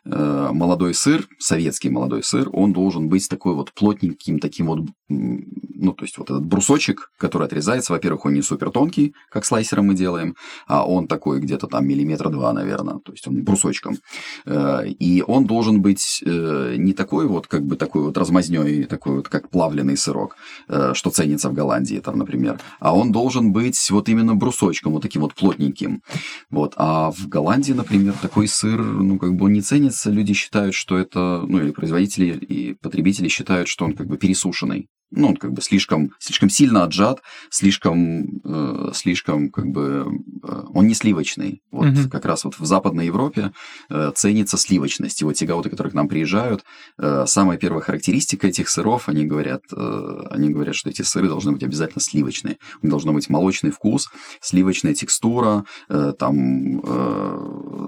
э, 0.06 0.49
молодой 0.51 0.93
сыр, 0.93 1.28
советский 1.39 1.89
молодой 1.89 2.23
сыр, 2.23 2.49
он 2.54 2.73
должен 2.73 3.10
быть 3.10 3.28
такой 3.28 3.54
вот 3.54 3.73
плотненьким, 3.73 4.39
таким 4.39 4.67
вот, 4.67 4.80
ну, 5.10 5.93
то 5.93 6.06
есть 6.06 6.17
вот 6.17 6.30
этот 6.30 6.45
брусочек, 6.45 7.12
который 7.17 7.47
отрезается, 7.47 7.93
во-первых, 7.93 8.25
он 8.25 8.34
не 8.34 8.41
супер 8.41 8.71
тонкий, 8.71 9.13
как 9.30 9.45
слайсером 9.45 9.88
мы 9.88 9.93
делаем, 9.95 10.36
а 10.67 10.88
он 10.88 11.08
такой 11.08 11.39
где-то 11.39 11.67
там 11.67 11.88
миллиметра 11.88 12.30
два, 12.30 12.54
наверное, 12.54 12.99
то 13.05 13.11
есть 13.11 13.27
он 13.27 13.43
брусочком. 13.43 13.97
Э, 14.45 14.87
и 14.87 15.23
он 15.25 15.45
должен 15.45 15.81
быть 15.81 16.21
э, 16.25 16.75
не 16.77 16.93
такой 16.93 17.27
вот, 17.27 17.47
как 17.47 17.63
бы 17.63 17.75
такой 17.75 18.01
вот 18.03 18.17
размазнёй, 18.17 18.83
такой 18.83 19.17
вот, 19.17 19.29
как 19.29 19.49
плавленый 19.49 19.95
сырок, 19.95 20.35
э, 20.67 20.93
что 20.93 21.11
ценится 21.11 21.49
в 21.49 21.53
Голландии, 21.53 22.01
там, 22.03 22.17
например, 22.17 22.59
а 22.79 22.95
он 22.95 23.11
должен 23.11 23.51
быть 23.51 23.91
вот 23.91 24.09
именно 24.09 24.35
брусочком, 24.35 24.93
вот 24.93 25.03
таким 25.03 25.21
вот 25.21 25.35
плотненьким. 25.35 26.01
Вот. 26.49 26.73
А 26.77 27.11
в 27.11 27.27
Голландии, 27.27 27.73
например, 27.73 28.13
такой 28.21 28.47
сыр, 28.47 28.83
ну, 28.83 29.19
как 29.19 29.35
бы 29.35 29.45
он 29.45 29.53
не 29.53 29.61
ценится, 29.61 30.09
люди 30.09 30.33
считают, 30.33 30.73
что 30.73 30.97
это, 30.97 31.43
ну, 31.47 31.59
или 31.59 31.71
производители 31.71 32.35
и 32.35 32.73
потребители 32.73 33.27
считают, 33.27 33.67
что 33.67 33.85
он 33.85 33.93
как 33.93 34.07
бы 34.07 34.17
пересушенный 34.17 34.89
ну, 35.11 35.29
он 35.29 35.37
как 35.37 35.53
бы 35.53 35.61
слишком, 35.61 36.11
слишком 36.19 36.49
сильно 36.49 36.83
отжат, 36.83 37.21
слишком, 37.49 38.41
э, 38.43 38.91
слишком 38.93 39.49
как 39.49 39.67
бы, 39.67 40.07
э, 40.43 40.63
он 40.73 40.87
не 40.87 40.93
сливочный. 40.93 41.61
Вот 41.71 41.87
угу. 41.87 42.09
как 42.09 42.25
раз 42.25 42.43
вот 42.43 42.59
в 42.59 42.65
Западной 42.65 43.05
Европе 43.05 43.51
э, 43.89 44.11
ценится 44.15 44.57
сливочность. 44.57 45.21
И 45.21 45.25
вот 45.25 45.33
те 45.33 45.45
гауты, 45.45 45.69
которые 45.69 45.91
к 45.91 45.95
нам 45.95 46.07
приезжают, 46.07 46.63
э, 46.97 47.25
самая 47.27 47.57
первая 47.57 47.81
характеристика 47.81 48.47
этих 48.47 48.67
сыров, 48.67 49.07
они 49.07 49.25
говорят, 49.25 49.61
э, 49.75 50.21
они 50.31 50.49
говорят, 50.49 50.75
что 50.75 50.89
эти 50.89 51.01
сыры 51.01 51.27
должны 51.27 51.51
быть 51.51 51.63
обязательно 51.63 52.01
сливочные. 52.01 52.57
У 52.81 52.85
них 52.85 52.91
должен 52.91 53.13
быть 53.13 53.29
молочный 53.29 53.71
вкус, 53.71 54.09
сливочная 54.41 54.93
текстура, 54.93 55.65
э, 55.89 56.13
там 56.17 56.81
э, 56.83 57.87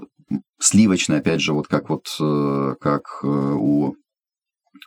сливочная, 0.60 1.18
опять 1.18 1.40
же, 1.40 1.52
вот 1.52 1.68
как 1.68 1.90
вот 1.90 2.06
э, 2.20 2.74
как 2.80 3.20
э, 3.22 3.26
у 3.26 3.96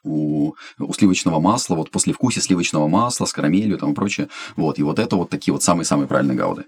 у, 0.03 0.53
у 0.79 0.93
сливочного 0.93 1.39
масла, 1.39 1.75
вот 1.75 1.91
после 1.91 2.13
вкуса 2.13 2.41
сливочного 2.41 2.87
масла 2.87 3.25
с 3.25 3.33
карамелью 3.33 3.77
там 3.77 3.91
и 3.91 3.95
прочее. 3.95 4.29
Вот, 4.55 4.79
и 4.79 4.83
вот 4.83 4.99
это 4.99 5.15
вот 5.15 5.29
такие 5.29 5.53
вот 5.53 5.63
самые-самые 5.63 6.07
правильные 6.07 6.37
гауды. 6.37 6.65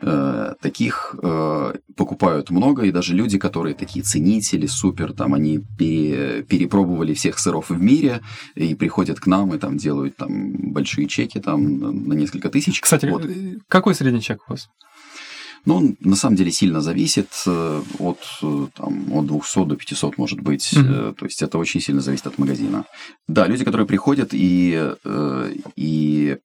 Э, 0.00 0.54
таких 0.60 1.16
э, 1.22 1.74
покупают 1.96 2.50
много, 2.50 2.84
и 2.84 2.92
даже 2.92 3.14
люди, 3.14 3.38
которые 3.38 3.74
такие 3.74 4.04
ценители, 4.04 4.66
супер, 4.66 5.12
там 5.12 5.34
они 5.34 5.60
пере, 5.78 6.42
перепробовали 6.42 7.14
всех 7.14 7.38
сыров 7.38 7.70
в 7.70 7.80
мире 7.80 8.20
и 8.54 8.74
приходят 8.74 9.20
к 9.20 9.26
нам 9.26 9.54
и 9.54 9.58
там 9.58 9.76
делают 9.76 10.16
там 10.16 10.72
большие 10.72 11.06
чеки 11.06 11.40
там 11.40 12.08
на 12.08 12.14
несколько 12.14 12.48
тысяч. 12.48 12.80
Кстати, 12.80 13.06
вот. 13.06 13.24
какой 13.68 13.94
средний 13.94 14.20
чек 14.20 14.42
у 14.48 14.52
вас? 14.52 14.68
Ну, 15.64 15.76
он 15.76 15.96
на 16.00 16.16
самом 16.16 16.36
деле 16.36 16.50
сильно 16.50 16.80
зависит 16.80 17.28
э, 17.46 17.82
от, 17.98 18.18
э, 18.42 18.66
там, 18.74 19.12
от 19.12 19.26
200 19.26 19.64
до 19.66 19.76
500, 19.76 20.18
может 20.18 20.40
быть. 20.40 20.72
Mm-hmm. 20.72 21.14
То 21.14 21.24
есть 21.26 21.42
это 21.42 21.58
очень 21.58 21.80
сильно 21.80 22.00
зависит 22.00 22.26
от 22.26 22.38
магазина. 22.38 22.84
Да, 23.28 23.46
люди, 23.46 23.64
которые 23.64 23.86
приходят 23.86 24.30
и, 24.32 24.94
и 25.76 26.38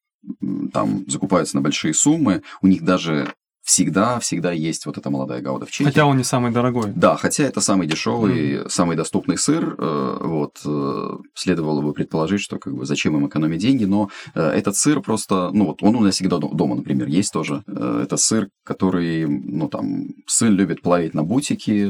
там 0.73 1.05
закупаются 1.07 1.55
на 1.55 1.61
большие 1.61 1.93
суммы, 1.93 2.41
у 2.61 2.67
них 2.67 2.83
даже 2.83 3.33
всегда, 3.65 4.19
всегда 4.19 4.51
есть 4.51 4.85
вот 4.85 4.97
эта 4.97 5.09
молодая 5.09 5.41
гауда 5.41 5.65
в 5.65 5.71
чеке. 5.71 5.89
Хотя 5.89 6.05
он 6.05 6.17
не 6.17 6.23
самый 6.23 6.51
дорогой. 6.51 6.93
Да, 6.95 7.17
хотя 7.17 7.43
это 7.43 7.61
самый 7.61 7.87
дешевый, 7.87 8.53
mm. 8.53 8.69
самый 8.69 8.95
доступный 8.95 9.37
сыр. 9.37 9.75
Э, 9.77 10.17
вот 10.21 10.61
э, 10.63 11.17
следовало 11.33 11.81
бы 11.81 11.93
предположить, 11.93 12.41
что 12.41 12.59
как 12.59 12.75
бы 12.75 12.85
зачем 12.85 13.17
им 13.17 13.27
экономить 13.27 13.59
деньги, 13.59 13.85
но 13.85 14.09
э, 14.35 14.41
этот 14.41 14.75
сыр 14.75 15.01
просто, 15.01 15.49
ну 15.51 15.65
вот 15.65 15.81
он 15.81 15.95
у 15.95 16.01
нас 16.01 16.13
всегда 16.13 16.37
дома, 16.37 16.75
например, 16.75 17.07
есть 17.07 17.33
тоже. 17.33 17.63
Это 17.65 18.17
сыр, 18.17 18.49
который, 18.63 19.25
ну 19.25 19.67
там, 19.67 20.09
сын 20.27 20.53
любит 20.53 20.81
плавить 20.81 21.15
на 21.15 21.23
бутики, 21.23 21.89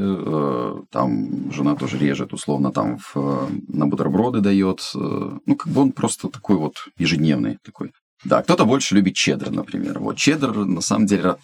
там 0.92 1.52
жена 1.52 1.76
тоже 1.76 1.98
режет, 1.98 2.34
условно, 2.34 2.72
там 2.72 2.98
в, 2.98 3.50
на 3.68 3.86
бутерброды 3.86 4.40
дает. 4.40 4.92
Ну, 4.94 5.56
как 5.58 5.72
бы 5.72 5.82
он 5.82 5.92
просто 5.92 6.30
такой 6.30 6.56
вот 6.56 6.76
ежедневный 6.98 7.58
такой. 7.64 7.92
Да, 8.24 8.42
кто-то 8.42 8.66
больше 8.66 8.96
любит 8.96 9.16
чеддер, 9.16 9.52
например. 9.52 10.00
Вот 10.00 10.18
чеддер, 10.18 10.56
на 10.56 10.82
самом 10.82 11.06
деле, 11.06 11.36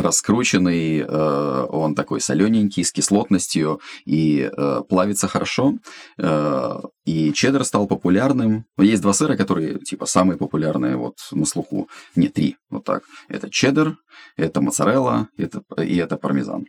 раскрученный, 0.00 1.00
э, 1.00 1.66
он 1.68 1.94
такой 1.94 2.20
солененький, 2.20 2.84
с 2.84 2.92
кислотностью 2.92 3.80
и 4.04 4.50
э, 4.50 4.82
плавится 4.88 5.28
хорошо. 5.28 5.74
Э, 6.18 6.80
и 7.04 7.32
чеддер 7.32 7.64
стал 7.64 7.86
популярным. 7.86 8.64
Есть 8.78 9.02
два 9.02 9.12
сыра, 9.12 9.36
которые 9.36 9.78
типа 9.78 10.06
самые 10.06 10.36
популярные 10.36 10.96
вот 10.96 11.16
на 11.32 11.44
слуху. 11.44 11.88
Не, 12.16 12.28
три, 12.28 12.56
вот 12.70 12.84
так. 12.84 13.02
Это 13.28 13.50
чеддер, 13.50 13.96
это 14.36 14.60
моцарелла 14.60 15.28
это, 15.36 15.62
и 15.82 15.96
это 15.96 16.16
пармезан. 16.16 16.66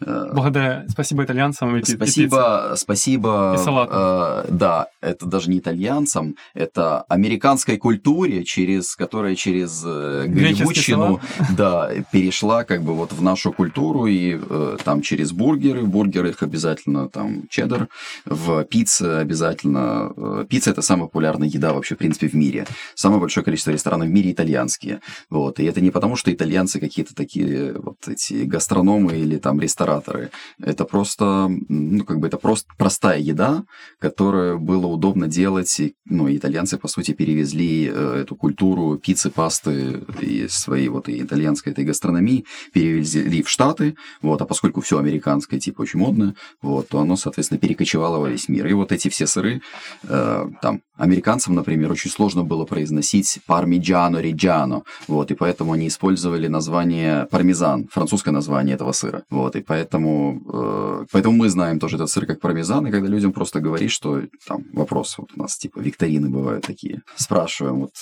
Э, 0.00 0.30
Благодаря, 0.32 0.86
спасибо 0.88 1.24
итальянцам. 1.24 1.76
И 1.76 1.84
спасибо, 1.84 2.72
и 2.72 2.76
спасибо. 2.76 3.54
И 3.58 3.62
салат. 3.62 3.88
Э, 3.92 4.44
да, 4.48 4.86
это 5.00 5.26
даже 5.26 5.50
не 5.50 5.58
итальянцам, 5.58 6.36
это 6.54 7.02
американской 7.02 7.76
культуре, 7.76 8.44
через 8.44 8.96
которая 8.96 9.34
через 9.34 9.82
э, 9.84 10.24
Голливудщину, 10.26 11.20
да, 11.56 11.90
перешла 12.12 12.64
как 12.64 12.82
бы 12.82 12.94
вот 12.94 13.12
в 13.12 13.22
нашу 13.22 13.52
культуру 13.52 14.06
и 14.06 14.38
э, 14.40 14.76
там 14.82 15.02
через 15.02 15.32
бургеры, 15.32 15.82
в 15.82 15.88
бургерах 15.88 16.42
обязательно 16.42 17.08
там 17.08 17.42
чеддер, 17.50 17.88
в 18.24 18.64
пицце 18.64 19.18
обязательно. 19.20 20.12
Э, 20.16 20.46
пицца 20.48 20.70
это 20.70 20.82
самая 20.82 21.06
популярная 21.06 21.48
еда 21.48 21.72
вообще 21.74 21.94
в 21.94 21.98
принципе 21.98 22.28
в 22.28 22.34
мире. 22.34 22.66
Самое 22.94 23.20
большое 23.20 23.44
количество 23.44 23.70
ресторанов 23.70 24.08
в 24.08 24.10
мире 24.10 24.32
итальянские. 24.32 25.00
Вот 25.28 25.60
и 25.60 25.64
это 25.64 25.80
не 25.80 25.90
потому, 25.90 26.16
что 26.16 26.32
итальянцы 26.32 26.80
какие-то 26.80 27.14
такие 27.14 27.74
вот 27.74 27.96
эти 28.08 28.44
гастрономы 28.44 29.18
или 29.18 29.36
там 29.36 29.60
рестораны 29.60 29.89
рестораторы. 29.90 30.30
Это 30.62 30.84
просто, 30.84 31.48
ну, 31.68 32.04
как 32.04 32.18
бы 32.18 32.26
это 32.26 32.38
просто 32.38 32.68
простая 32.78 33.18
еда, 33.18 33.64
которую 33.98 34.58
было 34.58 34.86
удобно 34.86 35.26
делать. 35.26 35.80
И, 35.80 35.94
ну, 36.06 36.28
итальянцы, 36.28 36.78
по 36.78 36.88
сути, 36.88 37.12
перевезли 37.12 37.90
э, 37.92 38.20
эту 38.22 38.36
культуру 38.36 38.98
пиццы, 38.98 39.30
пасты 39.30 40.02
и 40.20 40.48
своей 40.48 40.88
вот 40.88 41.08
и 41.08 41.22
итальянской 41.22 41.72
этой 41.72 41.84
гастрономии, 41.84 42.44
перевезли 42.72 43.42
в 43.42 43.48
Штаты, 43.48 43.96
вот, 44.22 44.40
а 44.42 44.46
поскольку 44.46 44.80
все 44.80 44.98
американское, 44.98 45.60
типа, 45.60 45.82
очень 45.82 46.00
модное, 46.00 46.34
вот, 46.62 46.88
то 46.88 47.00
оно, 47.00 47.16
соответственно, 47.16 47.60
перекочевало 47.60 48.18
во 48.18 48.28
весь 48.28 48.48
мир. 48.48 48.66
И 48.66 48.72
вот 48.72 48.92
эти 48.92 49.08
все 49.08 49.26
сыры, 49.26 49.60
э, 50.04 50.46
там, 50.62 50.80
американцам, 51.00 51.54
например, 51.54 51.90
очень 51.90 52.10
сложно 52.10 52.44
было 52.44 52.64
произносить 52.64 53.40
пармиджано, 53.46 54.18
риджано, 54.18 54.82
вот, 55.08 55.30
и 55.30 55.34
поэтому 55.34 55.72
они 55.72 55.88
использовали 55.88 56.46
название 56.46 57.26
пармезан, 57.30 57.88
французское 57.90 58.32
название 58.32 58.74
этого 58.74 58.92
сыра, 58.92 59.24
вот, 59.30 59.56
и 59.56 59.62
поэтому 59.62 60.40
э, 60.52 61.06
поэтому 61.10 61.36
мы 61.36 61.48
знаем 61.48 61.78
тоже 61.78 61.96
этот 61.96 62.10
сыр 62.10 62.26
как 62.26 62.40
пармезан, 62.40 62.86
и 62.86 62.90
когда 62.90 63.08
людям 63.08 63.32
просто 63.32 63.60
говоришь, 63.60 63.92
что 63.92 64.22
там 64.46 64.64
вопрос, 64.72 65.16
вот 65.18 65.30
у 65.34 65.40
нас 65.40 65.56
типа 65.56 65.80
викторины 65.80 66.28
бывают 66.28 66.66
такие, 66.66 67.02
спрашиваем, 67.16 67.80
вот 67.80 67.92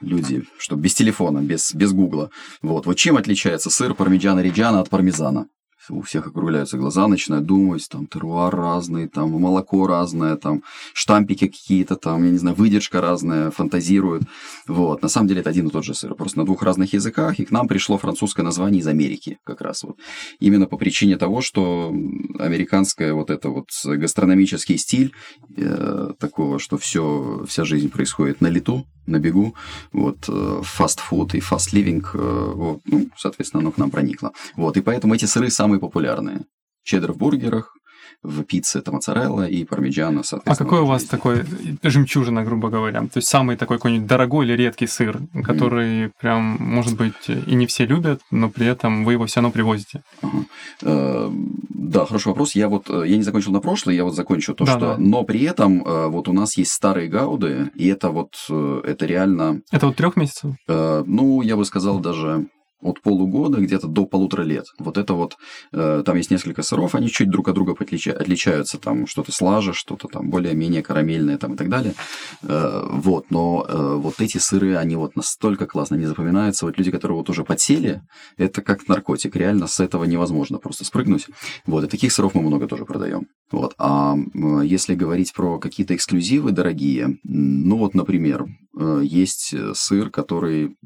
люди, 0.00 0.44
что 0.58 0.76
без 0.76 0.94
телефона, 0.94 1.40
без, 1.40 1.74
без 1.74 1.92
гугла. 1.92 2.30
Вот. 2.62 2.86
вот 2.86 2.96
чем 2.96 3.16
отличается 3.16 3.70
сыр 3.70 3.94
пармиджано 3.94 4.40
риджано 4.40 4.80
от 4.80 4.90
пармезана? 4.90 5.46
У 5.88 6.02
всех 6.02 6.26
округляются 6.26 6.78
глаза, 6.78 7.06
начинают 7.08 7.46
думать, 7.46 7.86
там, 7.90 8.06
теруар 8.06 8.54
разный, 8.54 9.08
там, 9.08 9.30
молоко 9.30 9.86
разное, 9.86 10.36
там, 10.36 10.62
штампики 10.92 11.46
какие-то, 11.46 11.96
там, 11.96 12.24
я 12.24 12.30
не 12.30 12.38
знаю, 12.38 12.56
выдержка 12.56 13.00
разная, 13.00 13.50
фантазируют. 13.50 14.24
Вот. 14.66 15.02
На 15.02 15.08
самом 15.08 15.28
деле 15.28 15.40
это 15.40 15.50
один 15.50 15.68
и 15.68 15.70
тот 15.70 15.84
же 15.84 15.94
сыр, 15.94 16.14
просто 16.14 16.38
на 16.38 16.44
двух 16.44 16.62
разных 16.62 16.92
языках, 16.92 17.38
и 17.38 17.44
к 17.44 17.50
нам 17.50 17.68
пришло 17.68 17.98
французское 17.98 18.44
название 18.44 18.80
из 18.80 18.86
Америки 18.86 19.38
как 19.44 19.60
раз 19.60 19.82
вот. 19.82 19.96
Именно 20.40 20.66
по 20.66 20.76
причине 20.76 21.16
того, 21.16 21.40
что 21.40 21.92
американское 22.38 23.12
вот 23.12 23.30
это 23.30 23.50
вот 23.50 23.68
гастрономический 23.84 24.78
стиль 24.78 25.12
э, 25.56 26.10
такого, 26.18 26.58
что 26.58 26.78
все, 26.78 27.44
вся 27.48 27.64
жизнь 27.64 27.90
происходит 27.90 28.40
на 28.40 28.48
лету, 28.48 28.86
на 29.06 29.18
бегу, 29.18 29.54
вот, 29.92 30.28
фастфуд 30.62 31.34
и 31.34 31.40
фаст-ливинг, 31.40 32.10
э, 32.14 32.52
вот, 32.54 32.80
ну, 32.84 33.08
соответственно, 33.16 33.62
оно 33.62 33.72
к 33.72 33.78
нам 33.78 33.90
проникло. 33.90 34.32
Вот, 34.56 34.76
и 34.76 34.80
поэтому 34.80 35.14
эти 35.14 35.24
сыры 35.24 35.50
самые 35.50 35.80
популярные. 35.80 36.46
Чеддер 36.84 37.12
в 37.12 37.16
бургерах, 37.16 37.75
в 38.22 38.42
пицце 38.44 38.78
это 38.78 38.92
моцарелла 38.92 39.46
и 39.48 39.64
пармиджано, 39.64 40.22
соответственно. 40.22 40.54
А 40.54 40.56
какой 40.56 40.80
у 40.80 40.86
вас 40.86 41.04
такой 41.04 41.44
жемчужина, 41.82 42.44
грубо 42.44 42.68
говоря? 42.68 43.00
То 43.02 43.16
есть 43.16 43.28
самый 43.28 43.56
такой 43.56 43.78
какой-нибудь 43.78 44.06
дорогой 44.06 44.46
или 44.46 44.52
редкий 44.54 44.86
сыр, 44.86 45.20
который 45.44 46.06
mm. 46.06 46.12
прям, 46.20 46.56
может 46.60 46.96
быть, 46.96 47.28
и 47.28 47.54
не 47.54 47.66
все 47.66 47.86
любят, 47.86 48.20
но 48.30 48.50
при 48.50 48.66
этом 48.66 49.04
вы 49.04 49.12
его 49.12 49.26
все 49.26 49.40
равно 49.40 49.52
привозите? 49.52 50.02
Uh-huh. 50.22 50.44
Uh, 50.82 51.32
да, 51.68 52.04
хороший 52.04 52.28
вопрос. 52.28 52.54
Я 52.54 52.68
вот, 52.68 52.90
э, 52.90 53.04
я 53.06 53.16
не 53.16 53.22
закончил 53.22 53.52
на 53.52 53.60
прошлый, 53.60 53.96
я 53.96 54.04
вот 54.04 54.14
закончу 54.14 54.54
то, 54.54 54.64
да, 54.64 54.72
что... 54.72 54.80
Да. 54.80 54.96
Но 54.98 55.24
при 55.24 55.42
этом 55.42 55.82
uh, 55.82 56.08
вот 56.08 56.28
у 56.28 56.32
нас 56.32 56.56
есть 56.56 56.72
старые 56.72 57.08
гауды, 57.08 57.70
и 57.74 57.86
это 57.88 58.10
вот, 58.10 58.34
uh, 58.50 58.84
это 58.84 59.06
реально... 59.06 59.62
Это 59.70 59.86
вот 59.86 59.96
трех 59.96 60.16
месяцев? 60.16 60.54
Ну, 60.68 61.42
я 61.42 61.56
бы 61.56 61.64
сказал 61.64 62.00
даже 62.00 62.46
от 62.82 63.00
полугода 63.00 63.58
где-то 63.58 63.86
до 63.86 64.06
полутора 64.06 64.42
лет. 64.42 64.66
Вот 64.78 64.98
это 64.98 65.14
вот, 65.14 65.36
э, 65.72 66.02
там 66.04 66.16
есть 66.16 66.30
несколько 66.30 66.62
сыров, 66.62 66.94
они 66.94 67.08
чуть 67.08 67.30
друг 67.30 67.48
от 67.48 67.54
друга 67.54 67.72
отличаются, 67.72 68.78
там 68.78 69.06
что-то 69.06 69.32
слаже, 69.32 69.72
что-то 69.72 70.08
там 70.08 70.30
более-менее 70.30 70.82
карамельное 70.82 71.38
там 71.38 71.54
и 71.54 71.56
так 71.56 71.68
далее. 71.68 71.94
Э, 72.42 72.86
вот, 72.88 73.30
но 73.30 73.64
э, 73.66 73.94
вот 73.96 74.20
эти 74.20 74.38
сыры, 74.38 74.76
они 74.76 74.96
вот 74.96 75.16
настолько 75.16 75.66
классно 75.66 75.94
не 75.94 76.06
запоминаются. 76.06 76.66
Вот 76.66 76.76
люди, 76.78 76.90
которые 76.90 77.16
вот 77.16 77.30
уже 77.30 77.44
подсели, 77.44 78.02
это 78.36 78.60
как 78.60 78.86
наркотик, 78.88 79.36
реально 79.36 79.66
с 79.66 79.80
этого 79.80 80.04
невозможно 80.04 80.58
просто 80.58 80.84
спрыгнуть. 80.84 81.26
Вот, 81.66 81.84
и 81.84 81.88
таких 81.88 82.12
сыров 82.12 82.34
мы 82.34 82.42
много 82.42 82.66
тоже 82.66 82.84
продаем. 82.84 83.26
Вот, 83.50 83.74
а 83.78 84.16
если 84.62 84.94
говорить 84.94 85.32
про 85.32 85.58
какие-то 85.58 85.94
эксклюзивы 85.94 86.52
дорогие, 86.52 87.18
ну 87.24 87.78
вот, 87.78 87.94
например, 87.94 88.46
э, 88.78 89.00
есть 89.02 89.54
сыр, 89.74 90.10
который 90.10 90.76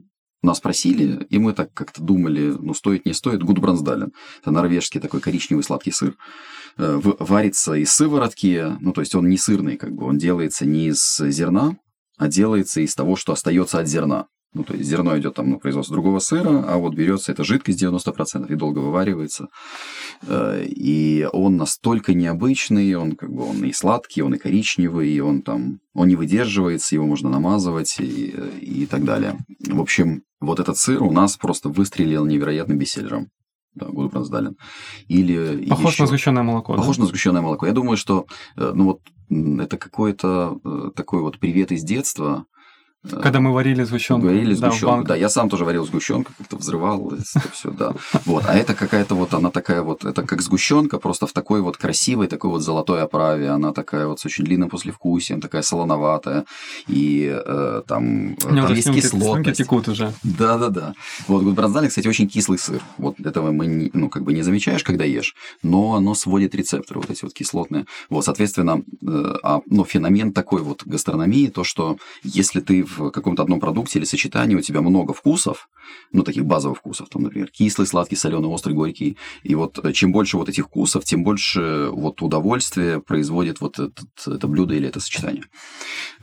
нас 0.43 0.61
просили, 0.61 1.27
и 1.29 1.39
мы 1.39 1.53
так 1.53 1.73
как-то 1.75 2.03
думали, 2.03 2.55
ну, 2.59 2.75
стоит, 2.75 3.05
не 3.05 3.13
стоит, 3.13 3.43
Гудбрансдален. 3.43 4.13
Это 4.41 4.51
норвежский 4.51 5.01
такой 5.01 5.21
коричневый 5.21 5.65
сладкий 5.65 5.93
сыр. 5.93 6.17
Э, 6.77 7.01
варится 7.03 7.75
из 7.75 7.93
сыворотки, 7.93 8.77
ну, 8.81 8.93
то 8.93 9.01
есть 9.01 9.15
он 9.15 9.29
не 9.29 9.37
сырный, 9.37 9.77
как 9.77 9.93
бы, 9.93 10.07
он 10.07 10.19
делается 10.19 10.65
не 10.65 10.89
из 10.89 11.19
зерна, 11.19 11.77
а 12.17 12.29
делается 12.29 12.81
из 12.81 12.95
того, 12.95 13.17
что 13.17 13.33
остается 13.33 13.79
от 13.79 13.89
зерна. 13.89 14.27
Ну, 14.53 14.65
то 14.65 14.75
есть 14.75 14.89
зерно 14.89 15.17
идет 15.17 15.35
там 15.35 15.49
на 15.49 15.59
производство 15.59 15.95
другого 15.95 16.19
сыра, 16.19 16.65
а 16.67 16.77
вот 16.79 16.95
берется 16.95 17.31
эта 17.31 17.45
жидкость 17.45 17.81
90% 17.83 18.53
и 18.53 18.57
долго 18.57 18.81
вываривается. 18.81 19.47
Э, 20.23 20.65
и 20.67 21.29
он 21.33 21.57
настолько 21.57 22.15
необычный, 22.15 22.95
он 22.95 23.15
как 23.15 23.31
бы 23.31 23.45
он 23.45 23.65
и 23.65 23.73
сладкий, 23.73 24.23
он 24.23 24.35
и 24.35 24.39
коричневый, 24.39 25.09
и 25.09 25.21
он 25.21 25.43
там, 25.43 25.79
он 25.95 26.09
не 26.09 26.17
выдерживается, 26.17 26.97
его 26.97 27.07
можно 27.07 27.31
намазывать 27.31 28.01
и, 28.01 28.35
и 28.61 28.87
так 28.87 29.05
далее. 29.05 29.39
В 29.69 29.81
общем, 29.81 30.23
вот 30.41 30.59
этот 30.59 30.77
сыр 30.79 31.01
у 31.03 31.13
нас 31.13 31.37
просто 31.37 31.69
выстрелил 31.69 32.27
невероятным 32.27 32.77
бестселлером. 32.77 33.29
Да, 33.75 33.87
Гудбрансдален. 33.87 34.57
Или 35.07 35.69
Похож 35.69 35.93
еще... 35.93 36.03
на 36.03 36.07
сгущенное 36.09 36.43
молоко. 36.43 36.75
Похож 36.75 36.97
да? 36.97 37.03
на 37.03 37.09
сгущенное 37.09 37.41
молоко. 37.41 37.67
Я 37.67 37.73
думаю, 37.73 37.97
что 37.97 38.27
э, 38.57 38.73
ну 38.75 38.85
вот 38.85 39.01
это 39.31 39.77
какой-то 39.79 40.59
э, 40.65 40.91
такой 40.97 41.21
вот 41.21 41.39
привет 41.39 41.71
из 41.71 41.85
детства, 41.85 42.47
когда 43.09 43.41
мы 43.41 43.53
варили 43.53 43.83
сгущенку. 43.85 44.27
Варили 44.27 44.53
сгущенку, 44.53 45.03
да, 45.03 45.09
да. 45.09 45.17
Я 45.17 45.31
сам 45.31 45.49
тоже 45.49 45.65
варил 45.65 45.87
сгущенку, 45.87 46.33
как-то 46.37 46.57
взрывал 46.57 47.13
это 47.13 47.49
все, 47.53 47.71
да. 47.71 47.95
Вот, 48.27 48.45
а 48.47 48.55
это 48.55 48.75
какая-то 48.75 49.15
вот, 49.15 49.33
она 49.33 49.51
такая 49.51 49.83
вот, 49.83 50.05
это 50.05 50.23
как 50.23 50.43
сгущенка, 50.43 50.99
просто 50.99 51.27
в 51.27 51.33
такой 51.33 51.63
вот 51.63 51.79
красивой, 51.79 52.27
такой 52.27 52.51
вот 52.51 52.61
золотой 52.61 53.03
оправе. 53.03 53.49
Она 53.49 53.73
такая 53.73 54.07
вот 54.07 54.21
с 54.21 54.27
очень 54.27 54.45
длинным 54.45 54.69
послевкусием, 54.69 55.41
такая 55.41 55.63
солоноватая. 55.63 56.45
И 56.89 57.31
э, 57.33 57.83
там, 57.87 58.37
там 58.37 58.75
есть 58.75 58.83
слюнки, 58.83 59.01
кислотность. 59.01 59.59
текут 59.59 59.89
уже. 59.89 60.13
Да-да-да. 60.23 60.93
Вот 61.27 61.43
Гудбрандзале, 61.43 61.89
кстати, 61.89 62.07
очень 62.07 62.29
кислый 62.29 62.59
сыр. 62.59 62.83
Вот 62.99 63.19
этого 63.21 63.51
мы, 63.51 63.67
не, 63.67 63.91
ну, 63.95 64.11
как 64.11 64.25
бы 64.25 64.35
не 64.35 64.43
замечаешь, 64.43 64.85
когда 64.85 65.05
ешь, 65.05 65.35
но 65.63 65.95
оно 65.95 66.15
сводит 66.15 66.55
рецепторы 66.55 67.01
вот 67.01 67.11
эти 67.11 67.25
вот 67.25 67.33
кислотные. 67.33 67.87
Вот, 68.11 68.27
соответственно, 68.27 68.83
э, 69.01 69.35
а, 69.43 69.61
ну, 69.67 69.85
феномен 69.87 70.35
такой 70.35 70.61
вот 70.61 70.83
гастрономии, 70.85 71.47
то, 71.47 71.65
что 71.65 71.97
если 72.23 72.61
ты 72.61 72.85
в 72.91 73.11
каком-то 73.11 73.43
одном 73.43 73.61
продукте 73.61 73.99
или 73.99 74.07
сочетании 74.07 74.57
у 74.57 74.61
тебя 74.61 74.81
много 74.81 75.13
вкусов, 75.13 75.69
ну, 76.13 76.23
таких 76.23 76.45
базовых 76.45 76.79
вкусов, 76.79 77.09
там, 77.09 77.23
например, 77.23 77.49
кислый, 77.51 77.87
сладкий, 77.87 78.17
соленый, 78.17 78.49
острый, 78.49 78.73
горький. 78.73 79.17
И 79.43 79.55
вот 79.55 79.79
э, 79.85 79.93
чем 79.93 80.13
больше 80.13 80.37
вот 80.37 80.49
этих 80.49 80.67
вкусов, 80.67 81.05
тем 81.05 81.25
больше 81.25 81.89
вот 81.91 82.23
удовольствия 82.23 83.01
производит 83.01 83.61
вот 83.61 83.79
этот, 83.79 84.09
это 84.27 84.47
блюдо 84.47 84.75
или 84.75 84.89
это 84.89 85.01
сочетание. 85.01 85.45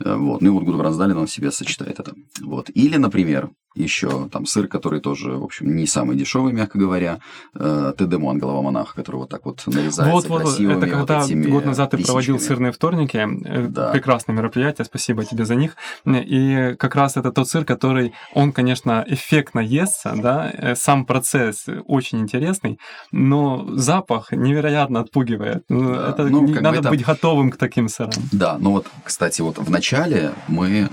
Э, 0.00 0.16
вот. 0.16 0.42
Ну 0.42 0.48
и 0.48 0.50
вот 0.50 0.64
Гудбрансдален 0.64 1.16
он 1.16 1.28
себе 1.28 1.50
сочетает 1.50 2.00
это. 2.00 2.14
Вот. 2.40 2.70
Или, 2.74 2.96
например, 2.96 3.50
еще 3.74 4.28
там 4.28 4.46
сыр, 4.46 4.66
который 4.66 5.00
тоже, 5.00 5.32
в 5.32 5.44
общем, 5.44 5.76
не 5.76 5.86
самый 5.86 6.16
дешевый, 6.16 6.52
мягко 6.52 6.78
говоря, 6.78 7.20
э, 7.54 7.92
Тедемон, 7.96 8.38
голова 8.38 8.62
монаха, 8.62 8.94
который 8.94 9.16
вот 9.16 9.28
так 9.28 9.44
вот 9.44 9.62
нарезается 9.66 10.12
вот, 10.12 10.28
вот, 10.28 10.42
красивыми 10.42 10.78
Это 10.78 10.88
когда 10.88 11.20
вот 11.20 11.30
год 11.30 11.64
назад 11.64 11.90
ты 11.90 12.04
проводил 12.04 12.40
сырные 12.40 12.72
вторники, 12.72 13.16
э, 13.16 13.66
да. 13.68 13.90
прекрасное 13.90 14.34
мероприятие, 14.34 14.84
спасибо 14.84 15.24
тебе 15.24 15.44
за 15.44 15.54
них. 15.54 15.76
И 16.06 16.74
как 16.78 16.94
раз 16.96 17.16
это 17.16 17.30
тот 17.30 17.48
сыр, 17.48 17.64
который, 17.64 18.12
он, 18.34 18.52
конечно, 18.52 19.04
эффектно 19.06 19.60
естся, 19.60 20.14
да, 20.16 20.50
э, 20.52 20.74
сам 20.74 21.04
процесс 21.04 21.66
очень 21.86 22.20
интересный, 22.20 22.78
но 23.12 23.66
запах 23.74 24.32
невероятно 24.32 25.00
отпугивает. 25.00 25.64
Ну, 25.68 25.94
да. 25.94 26.10
Это 26.10 26.24
ну, 26.24 26.46
надо 26.48 26.78
это... 26.78 26.90
быть 26.90 27.04
готовым 27.04 27.50
к 27.50 27.56
таким 27.56 27.88
сырам. 27.88 28.10
Да, 28.32 28.56
ну 28.58 28.72
вот, 28.72 28.86
кстати, 29.04 29.40
вот 29.40 29.58
в 29.58 29.70
начале 29.70 30.32
мы, 30.48 30.88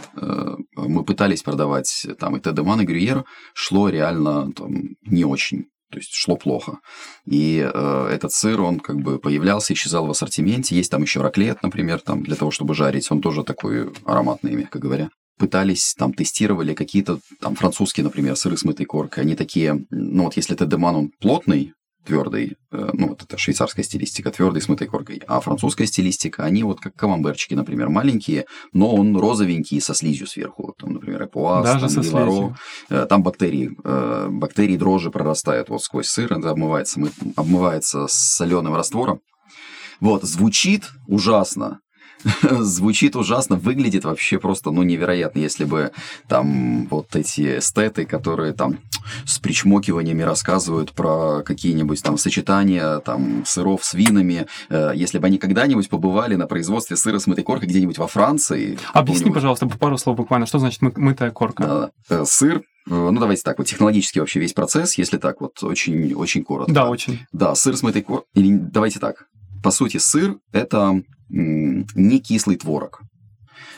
мы 0.75 1.03
пытались 1.03 1.41
продавать 1.41 2.07
там 2.19 2.35
и 2.35 2.39
Тедемон, 2.39 2.64
Романа 2.65 2.83
Грюера 2.83 3.25
шло 3.53 3.89
реально 3.89 4.51
там, 4.51 4.95
не 5.05 5.23
очень. 5.23 5.65
То 5.91 5.99
есть 5.99 6.13
шло 6.13 6.35
плохо. 6.35 6.79
И 7.25 7.59
э, 7.63 8.09
этот 8.11 8.31
сыр, 8.31 8.59
он 8.59 8.79
как 8.79 8.97
бы 8.97 9.19
появлялся, 9.19 9.73
исчезал 9.73 10.07
в 10.07 10.09
ассортименте. 10.09 10.75
Есть 10.75 10.89
там 10.89 11.03
еще 11.03 11.21
раклет, 11.21 11.61
например, 11.61 11.99
там 11.99 12.23
для 12.23 12.35
того, 12.35 12.49
чтобы 12.49 12.73
жарить. 12.73 13.09
Он 13.11 13.21
тоже 13.21 13.43
такой 13.43 13.93
ароматный, 14.03 14.55
мягко 14.55 14.79
говоря 14.79 15.09
пытались, 15.37 15.93
там, 15.97 16.13
тестировали 16.13 16.73
какие-то, 16.73 17.19
там, 17.41 17.55
французские, 17.55 18.05
например, 18.05 18.37
сыры 18.37 18.55
с 18.55 18.63
мытой 18.63 18.85
коркой. 18.85 19.23
Они 19.23 19.35
такие, 19.35 19.85
ну, 19.89 20.23
вот 20.23 20.37
если 20.37 20.55
Тедеман, 20.55 20.95
он 20.95 21.11
плотный, 21.19 21.73
твердый, 22.05 22.57
э, 22.71 22.89
ну, 22.93 23.09
вот 23.09 23.23
это 23.23 23.37
швейцарская 23.37 23.83
стилистика, 23.83 24.31
твердый 24.31 24.61
с 24.61 24.69
мытой 24.69 24.87
коркой. 24.87 25.21
А 25.27 25.39
французская 25.39 25.85
стилистика, 25.85 26.43
они 26.43 26.63
вот 26.63 26.79
как 26.79 26.95
камамберчики, 26.95 27.53
например, 27.53 27.89
маленькие, 27.89 28.45
но 28.73 28.93
он 28.93 29.17
розовенький 29.17 29.81
со 29.81 29.93
слизью 29.93 30.27
сверху. 30.27 30.73
Там, 30.79 30.93
например, 30.93 31.23
эпуаз, 31.23 31.65
Даже 31.65 31.93
там, 31.93 32.03
виваро. 32.03 32.55
Э, 32.89 33.05
там 33.09 33.23
бактерии, 33.23 33.71
э, 33.83 34.27
бактерии 34.29 34.77
дрожжи 34.77 35.11
прорастают 35.11 35.69
вот 35.69 35.83
сквозь 35.83 36.07
сыр, 36.07 36.31
это 36.33 36.51
обмывается, 36.51 37.01
обмывается 37.35 38.07
с 38.07 38.13
соленым 38.13 38.75
раствором. 38.75 39.19
Вот, 39.99 40.23
звучит 40.23 40.91
ужасно, 41.07 41.79
звучит 42.59 43.15
ужасно, 43.15 43.55
выглядит 43.55 44.03
вообще 44.05 44.39
просто, 44.39 44.71
ну, 44.71 44.83
невероятно, 44.83 45.39
если 45.39 45.65
бы 45.65 45.91
там 46.27 46.87
вот 46.87 47.15
эти 47.15 47.59
эстеты, 47.59 48.05
которые 48.05 48.53
там 48.53 48.79
с 49.25 49.39
причмокиваниями 49.39 50.23
рассказывают 50.23 50.91
про 50.93 51.43
какие-нибудь 51.43 52.01
там 52.01 52.17
сочетания 52.17 52.99
там 52.99 53.45
сыров 53.45 53.83
с 53.85 53.93
винами, 53.93 54.47
э, 54.69 54.91
если 54.95 55.19
бы 55.19 55.27
они 55.27 55.37
когда-нибудь 55.37 55.89
побывали 55.89 56.35
на 56.35 56.47
производстве 56.47 56.95
сыра 56.95 57.19
с 57.19 57.27
мытой 57.27 57.43
коркой 57.43 57.67
где-нибудь 57.67 57.97
во 57.97 58.07
Франции. 58.07 58.77
Объясни, 58.93 59.31
пожалуйста, 59.31 59.67
пару 59.67 59.97
слов 59.97 60.17
буквально, 60.17 60.47
что 60.47 60.59
значит 60.59 60.81
мы- 60.81 60.93
мытая 60.95 61.31
корка? 61.31 61.91
Да, 62.09 62.21
э, 62.21 62.25
сыр 62.25 62.57
э, 62.57 62.61
ну, 62.87 63.19
давайте 63.19 63.43
так, 63.43 63.57
вот 63.57 63.67
технологически 63.67 64.19
вообще 64.19 64.39
весь 64.39 64.53
процесс, 64.53 64.97
если 64.97 65.17
так 65.17 65.41
вот 65.41 65.61
очень, 65.63 66.13
очень 66.13 66.43
коротко. 66.43 66.73
Да, 66.73 66.89
очень. 66.89 67.19
Да, 67.31 67.53
сыр 67.55 67.75
с 67.77 67.83
мытой 67.83 68.01
коркой, 68.01 68.27
или 68.35 68.55
давайте 68.55 68.99
так, 68.99 69.25
по 69.63 69.71
сути, 69.71 69.97
сыр– 69.97 70.37
это 70.51 71.01
не 71.29 72.19
кислый 72.19 72.57
творог. 72.57 73.01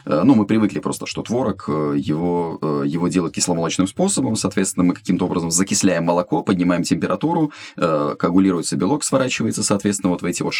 Э, 0.07 0.23
ну, 0.23 0.35
мы 0.35 0.45
привыкли 0.45 0.79
просто, 0.79 1.05
что 1.05 1.21
творог, 1.21 1.65
э, 1.67 1.95
его, 1.97 2.57
э, 2.61 2.83
его 2.85 3.07
делают 3.07 3.35
кисломолочным 3.35 3.87
способом, 3.87 4.35
соответственно, 4.35 4.85
мы 4.85 4.93
каким-то 4.93 5.25
образом 5.25 5.51
закисляем 5.51 6.05
молоко, 6.05 6.43
поднимаем 6.43 6.83
температуру, 6.83 7.51
коагулируется 7.75 8.75
белок, 8.77 9.03
сворачивается, 9.03 9.63
соответственно, 9.63 10.11
вот 10.11 10.21
в 10.21 10.25
эти 10.25 10.43
вот, 10.43 10.53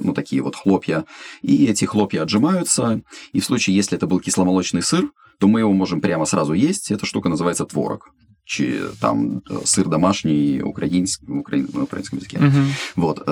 ну, 0.00 0.12
такие 0.12 0.42
вот 0.42 0.56
хлопья, 0.56 1.04
и 1.42 1.66
эти 1.66 1.84
хлопья 1.84 2.22
отжимаются, 2.22 3.02
и 3.32 3.40
в 3.40 3.44
случае, 3.44 3.76
если 3.76 3.96
это 3.96 4.06
был 4.06 4.20
кисломолочный 4.20 4.82
сыр, 4.82 5.10
то 5.38 5.48
мы 5.48 5.60
его 5.60 5.72
можем 5.72 6.00
прямо 6.00 6.24
сразу 6.24 6.52
есть, 6.52 6.90
эта 6.90 7.06
штука 7.06 7.28
называется 7.28 7.64
творог 7.64 8.10
там 9.00 9.42
сыр 9.64 9.88
домашний 9.88 10.60
украинский, 10.62 11.26
украин, 11.26 11.66
на 11.72 11.84
украинском 11.84 12.18
языке. 12.18 12.36
Uh-huh. 12.36 12.66
Вот. 12.94 13.26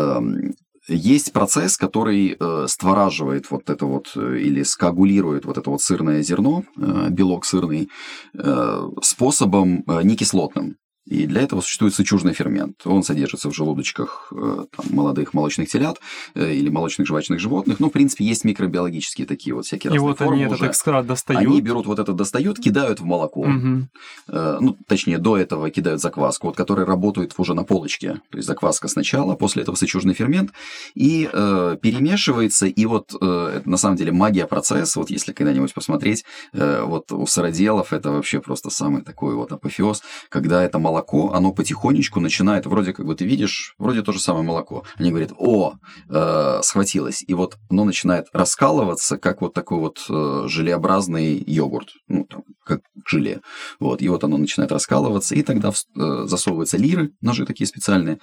Есть 0.88 1.32
процесс, 1.32 1.76
который 1.76 2.36
э, 2.38 2.66
створаживает 2.68 3.50
вот 3.50 3.70
это 3.70 3.86
вот 3.86 4.12
э, 4.16 4.38
или 4.38 4.64
скоагулирует 4.64 5.44
вот 5.44 5.56
это 5.58 5.70
вот 5.70 5.80
сырное 5.80 6.22
зерно, 6.22 6.64
э, 6.76 7.08
белок 7.10 7.44
сырный, 7.44 7.88
э, 8.36 8.88
способом 9.00 9.84
э, 9.86 10.02
некислотным. 10.02 10.76
И 11.04 11.26
для 11.26 11.42
этого 11.42 11.60
существует 11.60 11.94
сычужный 11.94 12.32
фермент. 12.32 12.82
Он 12.84 13.02
содержится 13.02 13.50
в 13.50 13.54
желудочках 13.54 14.32
э, 14.32 14.66
там, 14.70 14.86
молодых 14.90 15.34
молочных 15.34 15.68
телят 15.68 15.98
э, 16.34 16.54
или 16.54 16.68
молочных 16.68 17.08
жвачных 17.08 17.40
животных. 17.40 17.80
Ну, 17.80 17.88
в 17.88 17.92
принципе, 17.92 18.24
есть 18.24 18.44
микробиологические 18.44 19.26
такие 19.26 19.54
вот 19.54 19.66
всякие 19.66 19.92
И 19.94 19.98
вот 19.98 20.20
они 20.20 20.46
уже. 20.46 20.54
этот 20.54 20.70
экстракт 20.70 21.08
достают. 21.08 21.44
Они 21.44 21.60
берут 21.60 21.86
вот 21.86 21.98
это, 21.98 22.12
достают, 22.12 22.60
кидают 22.60 23.00
в 23.00 23.04
молоко. 23.04 23.40
Угу. 23.40 23.88
Ну, 24.28 24.76
точнее, 24.86 25.18
до 25.18 25.36
этого 25.36 25.70
кидают 25.70 26.00
закваску, 26.00 26.46
вот, 26.46 26.56
которая 26.56 26.86
работает 26.86 27.34
уже 27.36 27.54
на 27.54 27.64
полочке. 27.64 28.20
То 28.30 28.38
есть 28.38 28.46
закваска 28.46 28.86
сначала, 28.86 29.34
после 29.34 29.62
этого 29.62 29.74
сычужный 29.74 30.14
фермент. 30.14 30.52
И 30.94 31.28
э, 31.32 31.76
перемешивается. 31.82 32.66
И 32.66 32.86
вот, 32.86 33.12
э, 33.20 33.62
на 33.64 33.76
самом 33.76 33.96
деле, 33.96 34.12
магия 34.12 34.46
процесса, 34.46 35.00
вот 35.00 35.10
если 35.10 35.32
когда-нибудь 35.32 35.74
посмотреть, 35.74 36.24
э, 36.52 36.82
вот 36.84 37.10
у 37.10 37.26
сыроделов 37.26 37.92
это 37.92 38.12
вообще 38.12 38.40
просто 38.40 38.70
самый 38.70 39.02
такой 39.02 39.34
вот 39.34 39.50
апофеоз, 39.50 40.02
когда 40.28 40.62
это 40.62 40.78
молоко 40.78 40.91
молоко, 40.92 41.32
оно 41.32 41.52
потихонечку 41.52 42.20
начинает, 42.20 42.66
вроде 42.66 42.92
как 42.92 43.06
бы 43.06 43.14
ты 43.14 43.24
видишь, 43.24 43.74
вроде 43.78 44.02
то 44.02 44.12
же 44.12 44.20
самое 44.20 44.44
молоко. 44.44 44.84
Они 44.98 45.10
говорят, 45.10 45.32
о, 45.38 45.74
э, 46.08 46.60
схватилось. 46.62 47.24
И 47.26 47.34
вот 47.34 47.56
оно 47.70 47.84
начинает 47.84 48.26
раскалываться, 48.32 49.16
как 49.16 49.40
вот 49.40 49.54
такой 49.54 49.78
вот 49.78 50.04
э, 50.08 50.44
желеобразный 50.48 51.42
йогурт. 51.46 51.88
Ну, 52.08 52.24
там, 52.24 52.42
как, 52.64 52.80
желе. 53.08 53.40
Вот, 53.80 54.02
и 54.02 54.08
вот 54.08 54.22
оно 54.24 54.36
начинает 54.36 54.70
раскалываться, 54.70 55.34
и 55.34 55.42
тогда 55.42 55.70
э, 55.70 56.24
засовываются 56.26 56.76
лиры, 56.76 57.10
ножи 57.20 57.44
такие 57.46 57.66
специальные, 57.66 58.18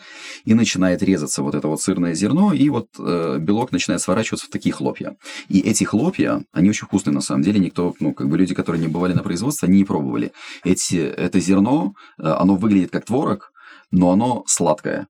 и 0.46 0.54
начинает 0.54 1.04
резаться 1.04 1.42
вот 1.42 1.56
это 1.56 1.68
вот 1.68 1.82
сырное 1.82 2.14
зерно, 2.14 2.54
и 2.54 2.70
вот 2.70 2.88
э, 3.00 3.38
белок 3.40 3.72
начинает 3.72 4.02
сворачиваться 4.02 4.46
в 4.46 4.50
такие 4.50 4.74
хлопья. 4.74 5.16
И 5.50 5.60
эти 5.60 5.84
хлопья, 5.84 6.44
они 6.54 6.70
очень 6.70 6.88
вкусные 6.88 7.14
на 7.14 7.22
самом 7.22 7.42
деле, 7.42 7.60
никто, 7.60 7.94
ну, 8.00 8.14
как 8.14 8.30
бы 8.30 8.38
люди, 8.38 8.54
которые 8.54 8.82
не 8.82 8.88
бывали 8.88 9.14
на 9.14 9.24
производстве, 9.24 9.68
они 9.68 9.80
не 9.80 9.86
пробовали. 9.86 10.32
Эти, 10.64 10.98
это 10.98 11.40
зерно, 11.40 11.94
э, 12.18 12.28
оно 12.28 12.56
выглядит 12.60 12.92
как 12.92 13.06
творог, 13.06 13.52
но 13.92 14.12
оно 14.12 14.44
сладкое. 14.48 15.08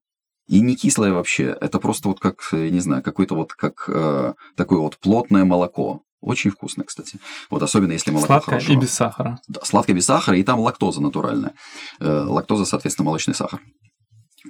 И 0.48 0.62
не 0.62 0.76
кислое 0.76 1.14
вообще, 1.14 1.56
это 1.62 1.78
просто 1.80 2.08
вот 2.08 2.20
как, 2.20 2.40
я 2.52 2.70
не 2.72 2.80
знаю, 2.80 3.04
какое-то 3.04 3.36
вот 3.36 3.54
как 3.54 3.86
э, 3.88 4.34
такое 4.56 4.80
вот 4.80 4.98
плотное 4.98 5.46
молоко. 5.46 6.02
Очень 6.22 6.52
вкусно, 6.52 6.84
кстати. 6.84 7.20
Вот 7.50 7.64
особенно 7.64 7.94
если 7.94 8.12
молоко 8.12 8.28
Сладкое 8.28 8.60
хорошо. 8.60 8.74
и 8.74 8.76
без 8.76 8.92
сахара. 8.92 9.40
Да, 9.48 9.62
сладкое 9.64 9.96
без 9.96 10.06
сахара, 10.06 10.38
и 10.38 10.44
там 10.44 10.60
лактоза 10.60 11.02
натуральная. 11.02 11.54
Э, 12.00 12.26
лактоза, 12.28 12.66
соответственно, 12.66 13.06
молочный 13.06 13.36
сахар. 13.36 13.62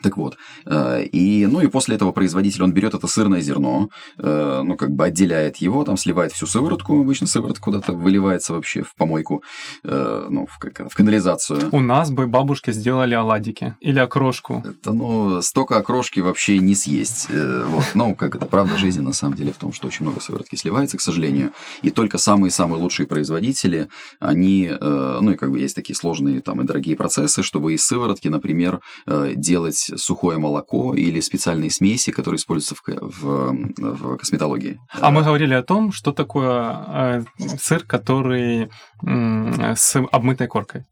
Так 0.04 0.18
вот, 0.18 0.38
э, 0.66 1.04
и, 1.04 1.48
ну 1.48 1.62
и 1.62 1.68
после 1.68 1.96
этого 1.96 2.12
производитель, 2.12 2.64
он 2.64 2.74
берет 2.74 2.94
это 2.94 3.08
сырное 3.08 3.42
зерно, 3.42 3.90
э, 4.20 4.62
ну 4.64 4.78
как 4.78 4.92
бы 4.92 5.06
отделяет 5.06 5.58
его, 5.58 5.84
там 5.84 5.98
сливает 5.98 6.32
всю 6.32 6.46
сыворотку, 6.46 7.02
обычно 7.02 7.26
сыворотка 7.26 7.64
куда-то 7.64 7.94
выливается 7.94 8.54
вообще 8.54 8.84
в 8.84 8.94
помойку, 8.96 9.44
э, 9.84 10.28
ну 10.30 10.46
в, 10.46 10.60
как, 10.60 10.92
в 10.92 10.96
канализацию. 10.96 11.70
У 11.72 11.80
нас 11.80 12.12
бы 12.12 12.28
бабушки 12.28 12.72
сделали 12.72 13.16
оладики 13.16 13.76
или 13.80 14.00
окрошку. 14.00 14.64
Это, 14.64 14.94
ну, 14.94 15.42
столько 15.42 15.78
окрошки 15.78 16.20
вообще 16.20 16.60
не 16.60 16.76
съесть. 16.76 17.28
Вот. 17.30 17.86
Ну, 17.96 18.16
как 18.16 18.36
это 18.36 18.46
правда 18.46 18.78
жизни 18.78 19.02
на 19.02 19.14
самом 19.14 19.36
деле 19.36 19.52
в 19.52 19.58
том, 19.58 19.74
что 19.74 19.88
очень 19.88 20.06
много 20.06 20.22
сыворотки 20.22 20.56
сливается, 20.56 20.98
к 20.98 21.02
сожалению. 21.02 21.52
И 21.82 21.90
только 21.90 22.18
самые-самые 22.18 22.80
лучшие 22.82 23.08
производители, 23.08 23.90
они, 24.20 24.72
ну 24.80 25.32
и 25.32 25.36
как 25.36 25.52
бы 25.52 25.60
есть 25.60 25.76
такие 25.76 25.96
сложные 25.96 26.42
там 26.42 26.62
и 26.62 26.66
дорогие 26.66 26.96
процессы, 26.96 27.42
чтобы 27.42 27.74
из 27.74 27.86
сыворотки, 27.86 28.28
например, 28.28 28.82
делать 29.08 29.79
сухое 29.80 30.38
молоко 30.38 30.94
или 30.96 31.20
специальные 31.20 31.72
смеси, 31.72 32.12
которые 32.12 32.38
используются 32.38 32.76
в, 32.76 33.12
в, 33.22 33.78
в 33.78 34.18
косметологии. 34.18 34.80
А 35.00 35.12
мы 35.12 35.24
говорили 35.24 35.54
о 35.54 35.64
том, 35.64 35.92
что 35.92 36.12
такое 36.12 36.76
э, 36.88 37.24
сыр, 37.58 37.84
который 37.84 38.70
с 39.02 39.96
обмытой 40.12 40.48
коркой. 40.48 40.86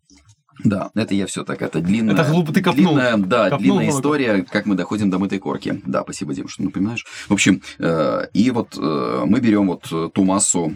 Да, 0.63 0.89
это 0.95 1.13
я 1.13 1.27
все 1.27 1.43
так, 1.43 1.61
это 1.61 1.81
длинная, 1.81 2.15
это 2.15 2.23
глупо, 2.23 2.51
ты 2.51 2.61
копнул. 2.61 2.95
длинная, 2.95 3.17
да, 3.17 3.49
копнул 3.49 3.59
длинная 3.59 3.91
глубоко. 3.91 3.99
история, 3.99 4.45
как 4.49 4.65
мы 4.65 4.75
доходим 4.75 5.09
до 5.09 5.19
мытой 5.19 5.39
корки. 5.39 5.81
Да, 5.85 6.01
спасибо, 6.01 6.33
Дим, 6.33 6.47
что 6.47 6.63
напоминаешь. 6.63 7.05
В 7.29 7.33
общем, 7.33 7.61
э, 7.77 8.27
и 8.33 8.49
вот 8.51 8.75
э, 8.77 9.23
мы 9.25 9.39
берем 9.39 9.67
вот 9.67 10.13
ту 10.13 10.23
массу 10.23 10.73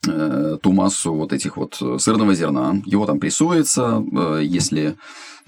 ту 0.00 0.72
массу 0.72 1.14
вот 1.14 1.32
этих 1.32 1.56
вот 1.56 1.74
сырного 1.98 2.34
зерна, 2.34 2.82
его 2.86 3.06
там 3.06 3.20
прессуется, 3.20 4.02
э, 4.12 4.40
если 4.44 4.96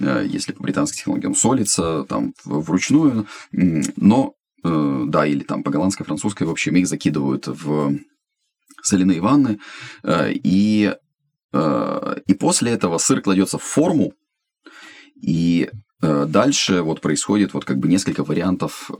если 0.01 0.53
по 0.53 0.63
британской 0.65 0.99
технологии 0.99 1.27
он 1.27 1.37
солится 1.37 2.05
там 2.09 2.35
вручную, 2.45 3.29
но 3.53 4.35
да, 4.63 5.25
или 5.25 5.45
там 5.45 5.63
по 5.63 5.71
голландской, 5.71 6.05
французской, 6.05 6.49
в 6.49 6.51
общем, 6.51 6.75
их 6.75 6.89
закидывают 6.89 7.47
в 7.47 7.97
соляные 8.83 9.21
ванны, 9.21 9.61
и, 10.05 10.93
и 11.53 12.35
после 12.35 12.73
этого 12.73 12.99
сыр 12.99 13.21
кладется 13.21 13.59
в 13.59 13.63
форму, 13.63 14.15
и 15.15 15.71
дальше 16.01 16.83
вот 16.83 17.01
происходит 17.01 17.55
вот 17.55 17.65
как 17.65 17.79
бы 17.79 17.87
несколько 17.87 18.25
вариантов 18.25 18.91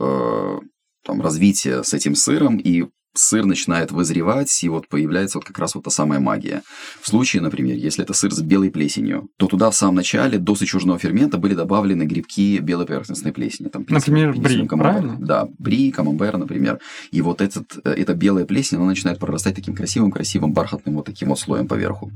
там, 1.03 1.21
развития 1.21 1.83
с 1.83 1.93
этим 1.93 2.15
сыром, 2.15 2.55
и 2.55 2.85
сыр 3.17 3.45
начинает 3.45 3.91
вызревать, 3.91 4.63
и 4.63 4.69
вот 4.69 4.87
появляется 4.87 5.37
вот 5.37 5.45
как 5.45 5.59
раз 5.59 5.75
вот 5.75 5.83
та 5.83 5.89
самая 5.89 6.19
магия. 6.19 6.63
В 7.01 7.07
случае, 7.07 7.41
например, 7.41 7.77
если 7.77 8.03
это 8.03 8.13
сыр 8.13 8.31
с 8.31 8.41
белой 8.41 8.71
плесенью, 8.71 9.29
то 9.37 9.47
туда 9.47 9.69
в 9.69 9.75
самом 9.75 9.95
начале 9.95 10.37
до 10.37 10.55
сычужного 10.55 10.99
фермента 10.99 11.37
были 11.37 11.53
добавлены 11.53 12.03
грибки 12.03 12.59
белой 12.59 12.85
поверхностной 12.85 13.31
плесени. 13.31 13.67
Там, 13.67 13.85
например, 13.89 14.33
бри, 14.35 14.67
правильно? 14.67 15.17
Да, 15.19 15.47
бри, 15.57 15.91
камамбер, 15.91 16.37
например. 16.37 16.79
И 17.11 17.21
вот 17.21 17.41
этот, 17.41 17.77
эта 17.85 18.13
белая 18.13 18.45
плесень, 18.45 18.77
она 18.77 18.87
начинает 18.87 19.19
прорастать 19.19 19.55
таким 19.55 19.75
красивым-красивым 19.75 20.53
бархатным 20.53 20.95
вот 20.95 21.05
таким 21.05 21.29
вот 21.29 21.39
слоем 21.39 21.67
поверху 21.67 22.11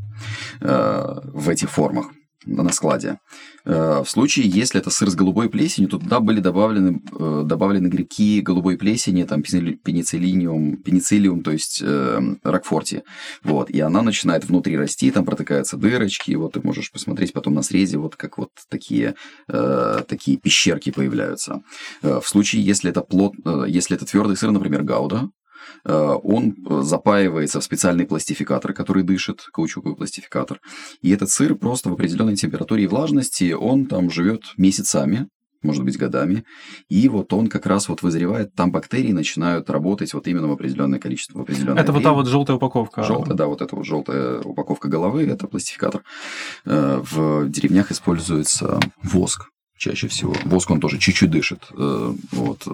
э, 0.62 1.20
в 1.24 1.50
этих 1.50 1.70
формах 1.70 2.12
на 2.46 2.72
складе. 2.72 3.20
В 3.66 4.06
случае, 4.06 4.48
если 4.48 4.80
это 4.80 4.90
сыр 4.90 5.10
с 5.10 5.16
голубой 5.16 5.50
плесенью, 5.50 5.90
то 5.90 6.00
туда 6.00 6.20
были 6.20 6.40
добавлены, 6.40 7.02
добавлены 7.46 7.88
грибки 7.88 8.42
голубой 8.42 8.78
плесени, 8.78 9.24
там 9.24 9.44
пенициллиниум, 9.44 10.78
пенициллиум, 10.78 11.44
то 11.44 11.52
есть 11.52 11.82
э, 11.84 12.20
ракфорти. 12.44 13.04
Вот. 13.44 13.70
И 13.70 13.80
она 13.80 14.02
начинает 14.02 14.46
внутри 14.46 14.78
расти, 14.78 15.12
там 15.12 15.26
протыкаются 15.26 15.78
дырочки, 15.78 16.32
вот 16.34 16.54
ты 16.54 16.62
можешь 16.62 16.92
посмотреть 16.92 17.34
потом 17.34 17.54
на 17.54 17.62
срезе, 17.62 17.98
вот 17.98 18.16
как 18.16 18.38
вот 18.38 18.50
такие, 18.70 19.16
э, 19.48 20.04
такие 20.08 20.38
пещерки 20.38 20.92
появляются. 20.92 21.62
В 22.02 22.24
случае, 22.24 22.64
если 22.64 22.90
это, 22.90 23.02
плот, 23.02 23.34
если 23.68 23.96
это 23.96 24.06
твердый 24.06 24.38
сыр, 24.38 24.52
например, 24.52 24.84
гауда, 24.84 25.30
он 25.84 26.56
запаивается 26.82 27.60
в 27.60 27.64
специальный 27.64 28.06
пластификатор, 28.06 28.74
который 28.74 29.04
дышит, 29.04 29.42
каучуковый 29.54 29.96
пластификатор. 29.96 30.60
И 31.02 31.12
этот 31.12 31.30
сыр 31.30 31.56
просто 31.56 31.90
в 31.90 31.94
определенной 31.94 32.36
температуре 32.36 32.84
и 32.84 32.88
влажности, 32.88 33.54
он 33.54 33.86
там 33.86 34.10
живет 34.10 34.42
месяцами, 34.58 35.28
может 35.62 35.84
быть, 35.84 35.98
годами. 35.98 36.46
И 36.88 37.10
вот 37.10 37.34
он 37.34 37.48
как 37.48 37.66
раз 37.66 37.90
вот 37.90 38.02
вызревает, 38.02 38.54
там 38.56 38.72
бактерии 38.72 39.12
начинают 39.12 39.70
работать 39.70 40.14
вот 40.14 40.26
именно 40.28 40.48
в 40.48 40.54
определенное 40.54 41.00
количество, 41.00 41.40
в 41.40 41.42
определенное 41.42 41.84
Это 41.84 41.92
время. 41.92 41.94
вот 41.94 42.04
та 42.04 42.14
вот 42.14 42.28
желтая 42.28 42.56
упаковка. 42.56 43.04
Желтая, 43.04 43.36
да, 43.36 43.48
вот 43.48 43.62
эта 43.62 43.76
вот 43.76 43.86
желтая 43.86 44.40
упаковка 44.40 44.88
головы, 44.88 45.26
это 45.26 45.48
пластификатор. 45.48 46.04
В 46.64 47.50
деревнях 47.50 47.92
используется 47.92 48.80
воск 49.04 49.50
чаще 49.78 50.08
всего. 50.08 50.34
Воск, 50.46 50.70
он 50.72 50.80
тоже 50.80 50.98
чуть-чуть 50.98 51.32
дышит. 51.32 51.70
Вот 51.72 52.68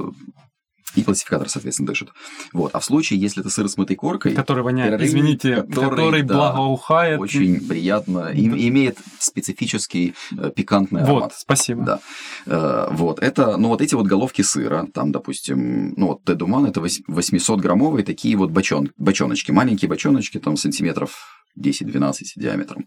и 0.95 1.03
пластификатор, 1.03 1.49
соответственно, 1.49 1.87
дышит. 1.87 2.09
Вот. 2.53 2.71
А 2.73 2.79
в 2.79 2.85
случае, 2.85 3.19
если 3.19 3.41
это 3.41 3.49
сыр 3.49 3.67
с 3.67 3.77
мытой 3.77 3.95
коркой... 3.95 4.33
Который 4.33 4.63
воняет, 4.63 5.01
извините, 5.01 5.57
который, 5.57 5.89
который 5.89 6.21
да, 6.23 6.35
благоухает. 6.35 7.19
Очень 7.19 7.65
приятно, 7.67 8.31
и, 8.33 8.45
имеет 8.69 8.97
специфический 9.19 10.15
э, 10.37 10.51
пикантный 10.55 11.01
аромат. 11.01 11.23
Вот, 11.23 11.33
спасибо. 11.35 11.83
Да. 11.83 11.99
Э, 12.45 12.87
вот, 12.91 13.19
это, 13.19 13.57
ну, 13.57 13.69
вот 13.69 13.81
эти 13.81 13.95
вот 13.95 14.07
головки 14.07 14.41
сыра, 14.41 14.87
там, 14.93 15.11
допустим, 15.11 15.93
ну, 15.97 16.07
вот 16.07 16.23
Тедуман, 16.23 16.65
это 16.65 16.81
800-граммовые 16.81 18.03
такие 18.03 18.35
вот 18.37 18.51
бочон, 18.51 18.91
бочоночки, 18.97 19.51
маленькие 19.51 19.89
бочоночки, 19.89 20.39
там, 20.39 20.57
сантиметров 20.57 21.34
10-12 21.59 22.13
диаметром. 22.35 22.85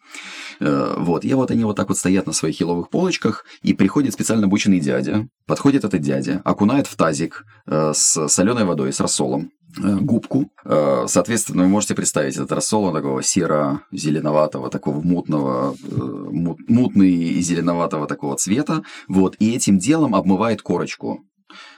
Вот, 0.61 1.25
и 1.25 1.35
вот 1.35 1.51
они 1.51 1.65
вот 1.65 1.77
так 1.77 1.89
вот 1.89 1.99
стоят 1.99 2.27
на 2.27 2.33
своих 2.33 2.61
еловых 2.61 2.91
полочках, 2.91 3.45
и 3.63 3.75
приходит 3.75 4.13
специально 4.15 4.47
обученный 4.47 4.81
дядя, 4.81 5.29
подходит 5.47 5.85
этот 5.85 6.01
дядя, 6.01 6.41
окунает 6.45 6.87
в 6.87 6.97
тазик 6.97 7.45
с 7.67 8.29
соленой 8.29 8.65
водой, 8.65 8.93
с 8.93 9.01
рассолом, 9.01 9.51
губку. 9.77 10.51
Соответственно, 10.65 11.65
вы 11.65 11.69
можете 11.69 11.95
представить 11.95 12.37
этот 12.37 12.53
рассол, 12.53 12.85
он 12.85 12.95
такого 12.95 13.23
серо-зеленоватого, 13.23 14.71
такого 14.71 15.01
мутного, 15.03 15.77
мутный 15.91 17.13
и 17.13 17.41
зеленоватого 17.41 18.07
такого 18.07 18.37
цвета. 18.37 18.83
Вот, 19.09 19.37
и 19.39 19.55
этим 19.55 19.79
делом 19.79 20.15
обмывает 20.15 20.63
корочку 20.63 21.21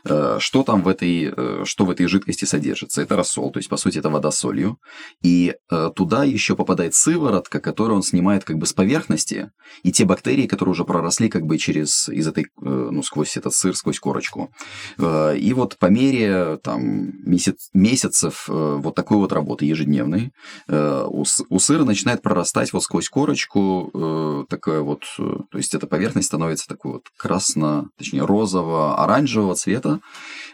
что 0.05 0.63
там 0.63 0.83
в 0.83 0.89
этой, 0.89 1.65
что 1.65 1.85
в 1.85 1.91
этой 1.91 2.07
жидкости 2.07 2.45
содержится. 2.45 3.03
Это 3.03 3.17
рассол, 3.17 3.51
то 3.51 3.59
есть, 3.59 3.69
по 3.69 3.77
сути, 3.77 3.99
это 3.99 4.11
вода 4.11 4.31
с 4.31 4.39
солью. 4.39 4.79
И 5.23 5.55
туда 5.97 6.25
еще 6.25 6.57
попадает 6.57 6.95
сыворотка, 6.95 7.61
которую 7.61 7.97
он 7.97 8.03
снимает 8.03 8.45
как 8.45 8.59
бы 8.59 8.67
с 8.67 8.73
поверхности, 8.73 9.51
и 9.83 9.93
те 9.93 10.05
бактерии, 10.05 10.47
которые 10.47 10.73
уже 10.73 10.85
проросли 10.85 11.29
как 11.29 11.43
бы 11.43 11.59
через, 11.59 12.09
из 12.09 12.27
этой, 12.27 12.47
ну, 12.61 13.03
сквозь 13.03 13.37
этот 13.37 13.55
сыр, 13.55 13.77
сквозь 13.77 13.99
корочку. 13.99 14.53
И 14.99 15.53
вот 15.55 15.79
по 15.79 15.87
мере 15.87 16.59
там 16.63 17.13
месяц, 17.25 17.71
месяцев 17.73 18.45
вот 18.49 18.95
такой 18.95 19.19
вот 19.19 19.33
работы 19.33 19.65
ежедневной, 19.65 20.33
у, 20.69 21.25
у 21.49 21.59
сыра 21.59 21.85
начинает 21.85 22.23
прорастать 22.23 22.73
вот 22.73 22.83
сквозь 22.83 23.09
корочку 23.09 24.47
такая 24.49 24.81
вот, 24.81 25.05
то 25.17 25.47
есть 25.59 25.75
эта 25.75 25.87
поверхность 25.87 26.29
становится 26.29 26.67
такой 26.67 26.93
вот 26.93 27.05
красно, 27.17 27.89
точнее 27.97 28.25
розово-оранжевого 28.25 29.55
цвета, 29.61 30.01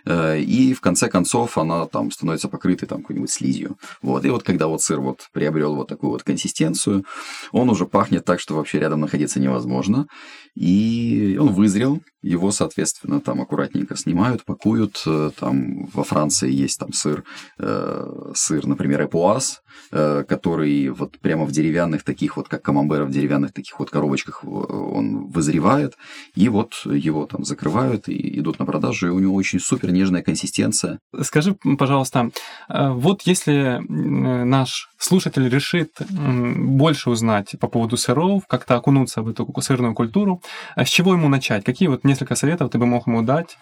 и 0.07 0.75
в 0.77 0.81
конце 0.81 1.09
концов 1.09 1.59
она 1.59 1.87
там 1.87 2.11
становится 2.11 2.49
покрытой 2.49 2.89
там 2.89 3.03
какой-нибудь 3.03 3.31
слизью. 3.31 3.77
Вот. 4.03 4.25
И 4.25 4.31
вот 4.31 4.43
когда 4.43 4.67
вот 4.67 4.83
сыр 4.83 5.01
вот 5.01 5.29
приобрел 5.33 5.75
вот 5.75 5.89
такую 5.89 6.11
вот 6.11 6.23
консистенцию, 6.23 7.05
он 7.53 7.71
уже 7.71 7.87
пахнет 7.87 8.25
так, 8.25 8.41
что 8.41 8.55
вообще 8.55 8.79
рядом 8.79 9.01
находиться 9.01 9.41
невозможно. 9.41 10.07
И 10.55 11.37
он 11.39 11.53
вызрел, 11.53 12.01
его, 12.23 12.51
соответственно, 12.51 13.21
там 13.21 13.43
аккуратненько 13.43 13.95
снимают, 13.95 14.45
пакуют. 14.45 15.05
Там 15.39 15.87
во 15.93 16.03
Франции 16.03 16.51
есть 16.51 16.79
там 16.79 16.93
сыр, 16.95 17.25
э, 17.59 18.33
сыр, 18.35 18.67
например, 18.67 19.03
эпуаз, 19.03 19.61
э, 19.93 20.25
который 20.27 20.89
вот 20.89 21.19
прямо 21.21 21.45
в 21.45 21.53
деревянных 21.53 22.05
таких 22.05 22.39
вот, 22.39 22.49
как 22.49 22.63
камамбера, 22.63 23.05
в 23.05 23.11
деревянных 23.11 23.53
таких 23.53 23.79
вот 23.79 23.91
коробочках 23.91 24.45
он 24.45 25.27
вызревает. 25.27 25.95
И 26.35 26.49
вот 26.49 26.73
его 26.87 27.27
там 27.27 27.45
закрывают 27.45 28.09
и 28.09 28.39
идут 28.41 28.59
на 28.59 28.65
продажу 28.65 28.96
продажу, 28.97 29.07
и 29.07 29.11
у 29.11 29.21
него 29.21 29.35
очень 29.35 29.61
супер 29.61 29.93
нежная 29.93 30.23
консистенция. 30.23 30.99
Скажи, 31.23 31.57
пожалуйста, 31.79 32.31
э, 32.69 32.91
вот 32.91 33.23
если 33.23 33.81
наш 33.89 34.89
слушатель 34.99 35.49
решит 35.49 35.91
больше 36.11 37.11
узнать 37.11 37.55
по 37.61 37.69
поводу 37.69 37.97
сыров, 37.97 38.47
как-то 38.49 38.77
окунуться 38.77 39.23
в 39.23 39.29
эту 39.29 39.47
сырную 39.61 39.95
культуру, 39.95 40.41
а 40.75 40.85
с 40.85 40.89
чего 40.89 41.13
ему 41.13 41.29
начать? 41.29 41.65
Какие 41.65 41.89
вот 41.89 42.05
несколько 42.05 42.35
советов 42.35 42.71
ты 42.71 42.79
бы 42.79 42.87
мог 42.87 43.07
ему 43.07 43.23
дать, 43.23 43.59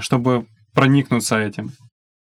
чтобы 0.00 0.46
проникнуться 0.74 1.38
этим? 1.38 1.70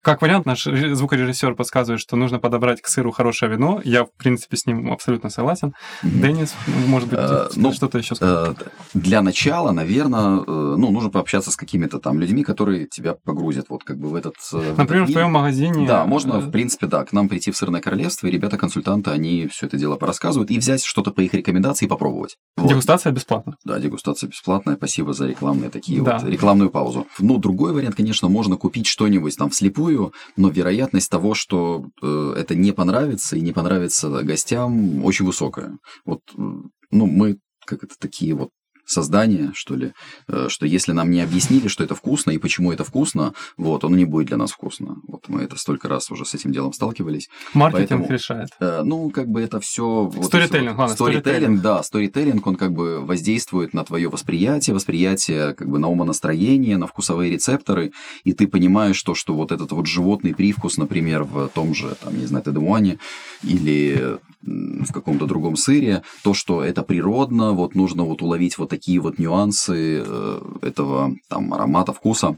Как 0.08 0.22
вариант, 0.22 0.46
наш 0.46 0.64
звукорежиссер 0.64 1.54
подсказывает, 1.56 2.00
что 2.00 2.16
нужно 2.16 2.40
подобрать 2.40 2.82
к 2.82 2.88
сыру 2.88 3.12
хорошее 3.12 3.52
вино. 3.52 3.82
Я, 3.84 4.06
в 4.06 4.14
принципе, 4.18 4.56
с 4.56 4.66
ним 4.66 4.90
абсолютно 4.90 5.30
согласен. 5.30 5.74
Денис, 6.02 6.56
может 6.88 7.10
быть, 7.10 7.20
uh, 7.20 7.52
ну, 7.58 7.74
что-то 7.74 7.98
еще 7.98 8.16
сказать? 8.16 8.58
Uh, 8.58 8.68
для 8.94 9.22
начала, 9.22 9.74
наверное, 9.74 10.38
uh, 10.38 10.78
ну, 10.78 10.92
нужно 10.92 11.10
пообщаться 11.10 11.52
с 11.52 11.58
какими-то 11.58 12.00
там 12.00 12.22
людьми, 12.22 12.46
которые 12.46 12.88
тебя 12.88 13.16
погрузят 13.16 13.66
вот 13.68 13.84
как 13.84 14.00
бы 14.00 14.08
в 14.08 14.16
этот... 14.16 14.36
В 14.50 14.78
Например, 14.78 15.04
этот 15.04 15.10
в 15.10 15.12
твоем 15.12 15.32
магазине... 15.34 15.86
Да, 15.86 16.06
можно, 16.06 16.40
в 16.40 16.52
принципе, 16.52 16.88
да, 16.88 17.04
к 17.04 17.12
нам 17.12 17.28
прийти 17.28 17.52
в 17.52 17.58
Сырное 17.58 17.82
Королевство, 17.82 18.28
и 18.28 18.32
ребята-консультанты, 18.32 19.12
они 19.12 19.48
все 19.48 19.66
это 19.66 19.76
дело 19.76 19.98
порассказывают, 19.98 20.52
и 20.52 20.58
взять 20.58 20.86
что-то 20.86 21.12
по 21.12 21.20
их 21.20 21.34
рекомендации 21.34 21.86
и 21.86 21.90
попробовать. 21.90 22.38
Вот. 22.56 22.70
Дегустация 22.70 23.12
бесплатна. 23.12 23.58
Да, 23.66 23.78
дегустация 23.78 24.30
бесплатная. 24.30 24.78
Спасибо 24.78 25.12
за 25.12 25.28
рекламные 25.28 25.70
такие 25.70 26.02
да. 26.02 26.18
вот, 26.18 26.30
рекламную 26.30 26.70
паузу. 26.70 27.08
Ну, 27.20 27.40
другой 27.40 27.74
вариант, 27.74 27.96
конечно, 27.96 28.30
можно 28.30 28.56
купить 28.56 28.88
что-нибудь 28.88 29.36
там 29.36 29.50
вслепую, 29.50 29.97
но 30.36 30.50
вероятно 30.50 30.78
вероятность 30.78 31.10
того, 31.10 31.34
что 31.34 31.86
э, 32.02 32.34
это 32.38 32.56
не 32.56 32.72
понравится 32.72 33.36
и 33.36 33.42
не 33.42 33.54
понравится 33.54 34.10
гостям, 34.24 35.04
очень 35.04 35.26
высокая. 35.26 35.78
Вот, 36.06 36.22
ну, 36.36 37.06
мы 37.06 37.40
как 37.66 37.84
это 37.84 37.96
такие 38.00 38.34
вот 38.34 38.50
создания, 38.88 39.52
что 39.54 39.76
ли, 39.76 39.94
э, 40.28 40.48
что 40.50 40.66
если 40.66 40.94
нам 40.94 41.12
не 41.12 41.22
объяснили, 41.22 41.68
что 41.68 41.84
это 41.84 41.94
вкусно 41.94 42.32
и 42.32 42.38
почему 42.38 42.72
это 42.72 42.84
вкусно, 42.84 43.34
вот, 43.58 43.84
оно 43.84 43.96
не 43.96 44.06
будет 44.06 44.28
для 44.28 44.38
нас 44.38 44.52
вкусно. 44.52 44.98
Вот 45.08 45.28
мы 45.28 45.44
это 45.44 45.58
столько 45.58 45.88
раз 45.88 46.10
уже 46.10 46.26
с 46.26 46.34
этим 46.34 46.52
делом 46.52 46.74
сталкивались. 46.74 47.30
Маркетинг 47.54 47.90
Поэтому, 47.90 48.10
решает. 48.10 48.50
Э, 48.60 48.82
ну, 48.84 49.10
как 49.10 49.28
бы 49.28 49.42
это 49.42 49.60
все... 49.60 50.12
Сторителлинг, 50.24 50.78
вот, 50.78 50.80
ладно, 50.80 50.96
сторителлинг, 50.96 51.62
да, 51.62 51.84
сторителлинг, 51.84 52.48
он 52.48 52.56
как 52.56 52.74
бы 52.74 53.02
воздействует 53.06 53.74
на 53.74 53.84
твое 53.84 54.10
восприятие, 54.10 54.74
восприятие 54.74 55.54
как 55.54 55.70
бы 55.70 55.80
на 55.80 55.90
умонастроение, 55.90 56.78
на 56.78 56.88
вкусовые 56.88 57.32
рецепторы, 57.32 57.92
и 58.24 58.34
ты 58.34 58.48
понимаешь 58.48 59.02
то, 59.04 59.14
что 59.14 59.34
вот 59.34 59.52
этот 59.52 59.72
вот 59.72 59.86
животный 59.86 60.34
привкус, 60.34 60.78
например, 60.78 61.24
в 61.24 61.50
том 61.50 61.74
же, 61.74 61.96
там, 62.02 62.18
не 62.18 62.26
знаю, 62.26 62.44
Тедемуане 62.44 63.00
или 63.44 64.18
в 64.42 64.94
каком-то 64.94 65.26
другом 65.26 65.56
сыре, 65.58 66.04
то, 66.24 66.34
что 66.34 66.64
это 66.64 66.84
природно, 66.84 67.52
вот 67.52 67.76
нужно 67.76 68.04
вот 68.04 68.22
уловить 68.22 68.58
вот 68.58 68.74
такие 68.78 69.00
вот 69.00 69.18
нюансы 69.18 70.04
э, 70.06 70.40
этого 70.62 71.16
там 71.30 71.52
аромата, 71.52 71.94
вкуса. 71.94 72.38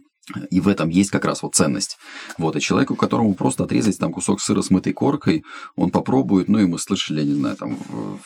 И 0.52 0.60
в 0.60 0.68
этом 0.68 0.90
есть 0.90 1.12
как 1.12 1.26
раз 1.26 1.44
вот 1.44 1.56
ценность. 1.56 1.98
Вот, 2.38 2.56
и 2.56 2.60
человеку, 2.60 2.96
которому 2.96 3.34
просто 3.34 3.64
отрезать 3.64 3.98
там 3.98 4.12
кусок 4.12 4.42
сыра 4.42 4.62
с 4.62 4.70
мытой 4.70 4.94
коркой, 4.94 5.44
он 5.76 5.90
попробует, 5.90 6.50
ну 6.50 6.60
и 6.60 6.66
мы 6.66 6.80
слышали, 6.80 7.24
не 7.24 7.34
знаю, 7.34 7.56
там 7.56 7.78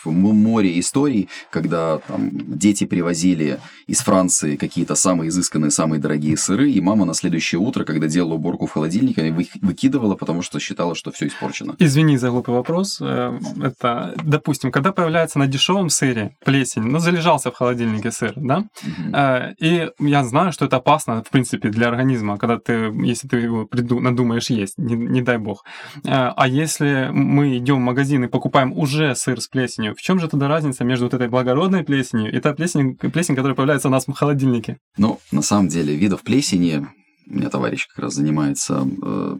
в 0.03 0.11
море 0.11 0.79
историй, 0.79 1.29
когда 1.49 1.99
там 1.99 2.29
дети 2.33 2.85
привозили 2.85 3.59
из 3.87 3.99
Франции 3.99 4.55
какие-то 4.55 4.95
самые 4.95 5.29
изысканные, 5.29 5.71
самые 5.71 5.99
дорогие 5.99 6.37
сыры, 6.37 6.71
и 6.71 6.81
мама 6.81 7.05
на 7.05 7.13
следующее 7.13 7.59
утро, 7.59 7.83
когда 7.85 8.07
делала 8.07 8.33
уборку 8.33 8.65
в 8.65 8.71
холодильнике, 8.71 9.33
выкидывала, 9.61 10.15
потому 10.15 10.41
что 10.41 10.59
считала, 10.59 10.95
что 10.95 11.11
все 11.11 11.27
испорчено. 11.27 11.75
Извини 11.79 12.17
за 12.17 12.29
глупый 12.29 12.53
вопрос. 12.53 12.99
Э, 13.01 13.39
это, 13.61 14.13
допустим, 14.23 14.71
когда 14.71 14.91
появляется 14.91 15.39
на 15.39 15.47
дешевом 15.47 15.89
сыре 15.89 16.35
плесень, 16.43 16.83
ну, 16.83 16.99
залежался 16.99 17.51
в 17.51 17.55
холодильнике 17.55 18.11
сыр, 18.11 18.33
да? 18.35 18.57
Угу. 18.59 19.55
И 19.59 19.89
я 19.99 20.23
знаю, 20.23 20.51
что 20.51 20.65
это 20.65 20.77
опасно, 20.77 21.23
в 21.23 21.29
принципе, 21.29 21.69
для 21.69 21.92
организма, 21.93 22.37
когда 22.37 22.59
ты, 22.59 22.91
если 23.03 23.27
ты 23.27 23.37
его 23.37 23.65
приду, 23.65 23.99
надумаешь 23.99 24.49
есть, 24.49 24.77
не, 24.77 24.95
не 24.95 25.21
дай 25.21 25.37
бог. 25.37 25.63
А, 26.05 26.33
а 26.35 26.47
если 26.47 27.09
мы 27.11 27.57
идем 27.57 27.77
в 27.77 27.85
магазин 27.85 28.23
и 28.23 28.27
покупаем 28.27 28.73
уже 28.73 29.15
сыр 29.15 29.39
с 29.39 29.47
плесенью, 29.47 29.95
в 29.95 30.01
чем 30.01 30.19
же 30.19 30.27
тогда 30.27 30.47
разница 30.47 30.83
между 30.83 31.05
вот 31.05 31.13
этой 31.13 31.29
благородной 31.29 31.83
плесенью 31.83 32.33
и 32.35 32.39
та 32.39 32.53
плесень, 32.53 32.95
плесень, 32.95 33.35
которая 33.35 33.55
появляется 33.55 33.87
у 33.87 33.91
нас 33.91 34.07
в 34.07 34.13
холодильнике? 34.13 34.77
Ну, 34.97 35.19
на 35.31 35.41
самом 35.41 35.67
деле, 35.67 35.95
видов 35.95 36.23
плесени, 36.23 36.87
у 37.27 37.35
меня 37.35 37.49
товарищ 37.49 37.87
как 37.87 38.03
раз 38.03 38.15
занимается 38.15 38.85
э, 39.01 39.37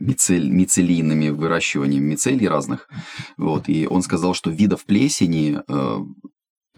мицель, 0.00 0.48
мицелийными 0.50 1.30
выращиванием 1.30 2.04
мицелий 2.04 2.48
разных. 2.48 2.88
Вот, 3.36 3.68
и 3.68 3.86
он 3.86 4.02
сказал, 4.02 4.34
что 4.34 4.50
видов 4.50 4.84
плесени 4.84 5.60
э, 5.66 5.98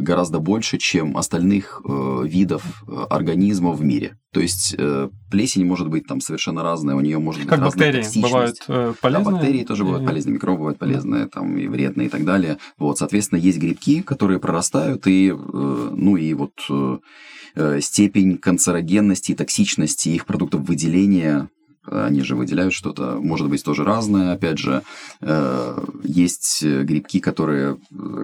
гораздо 0.01 0.38
больше, 0.38 0.78
чем 0.78 1.16
остальных 1.16 1.82
э, 1.84 2.22
видов 2.24 2.84
э, 2.86 3.07
организмов 3.11 3.78
в 3.78 3.84
мире. 3.84 4.16
То 4.32 4.40
есть 4.40 4.74
э, 4.78 5.09
плесень 5.30 5.64
может 5.64 5.88
быть 5.88 6.07
там 6.07 6.20
совершенно 6.20 6.62
разная, 6.62 6.94
у 6.94 7.01
нее 7.01 7.18
может 7.18 7.40
быть 7.40 7.51
как 7.51 7.61
разная 7.61 7.92
бактерии 7.92 8.20
бывают 8.20 8.57
э, 8.68 8.94
полезные. 9.01 9.24
Да, 9.24 9.30
бактерии 9.30 9.64
тоже 9.64 9.84
бывают 9.84 10.07
полезные, 10.07 10.34
микробы 10.34 10.59
бывают 10.59 10.78
полезные, 10.78 11.26
там 11.26 11.57
и 11.57 11.66
вредные 11.66 12.07
и 12.07 12.11
так 12.11 12.24
далее. 12.24 12.59
Вот, 12.78 12.98
соответственно, 12.98 13.40
есть 13.40 13.59
грибки, 13.59 14.03
которые 14.03 14.38
прорастают 14.38 15.07
и, 15.07 15.30
э, 15.30 15.34
ну 15.34 16.16
и 16.16 16.32
вот 16.34 16.53
э, 16.70 16.98
э 17.57 17.80
степень 17.80 18.38
канцерогенности 18.38 19.32
и 19.32 19.34
токсичности 19.34 20.11
их 20.11 20.26
продуктов 20.26 20.61
выделения 20.61 21.48
они 21.91 22.22
же 22.22 22.36
выделяют 22.36 22.72
что-то, 22.72 23.18
может 23.20 23.49
быть, 23.49 23.64
тоже 23.64 23.84
разное. 23.84 24.32
Опять 24.32 24.59
же, 24.59 24.82
э, 25.20 25.84
есть 26.05 26.64
грибки, 26.64 27.20
которые, 27.20 27.78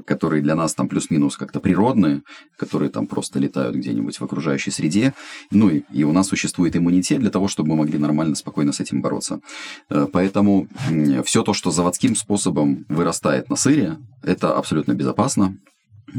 которые 0.06 0.42
для 0.42 0.54
нас 0.54 0.74
там 0.74 0.88
плюс-минус 0.88 1.36
как-то 1.36 1.60
природные, 1.60 2.22
которые 2.56 2.90
там 2.90 3.06
просто 3.06 3.38
летают 3.38 3.76
где-нибудь 3.76 4.18
в 4.18 4.24
окружающей 4.24 4.70
среде. 4.70 5.14
Ну 5.50 5.68
и, 5.68 5.82
и 5.92 6.04
у 6.04 6.12
нас 6.12 6.28
существует 6.28 6.76
иммунитет 6.76 7.20
для 7.20 7.30
того, 7.30 7.48
чтобы 7.48 7.70
мы 7.70 7.76
могли 7.76 7.98
нормально, 7.98 8.34
спокойно 8.34 8.72
с 8.72 8.80
этим 8.80 9.02
бороться. 9.02 9.40
Э, 9.90 10.06
поэтому 10.12 10.68
все 11.24 11.42
то, 11.42 11.52
что 11.52 11.70
заводским 11.70 12.16
способом 12.16 12.84
вырастает 12.88 13.50
на 13.50 13.56
сыре, 13.56 13.98
это 14.22 14.54
абсолютно 14.54 14.92
безопасно. 14.92 15.56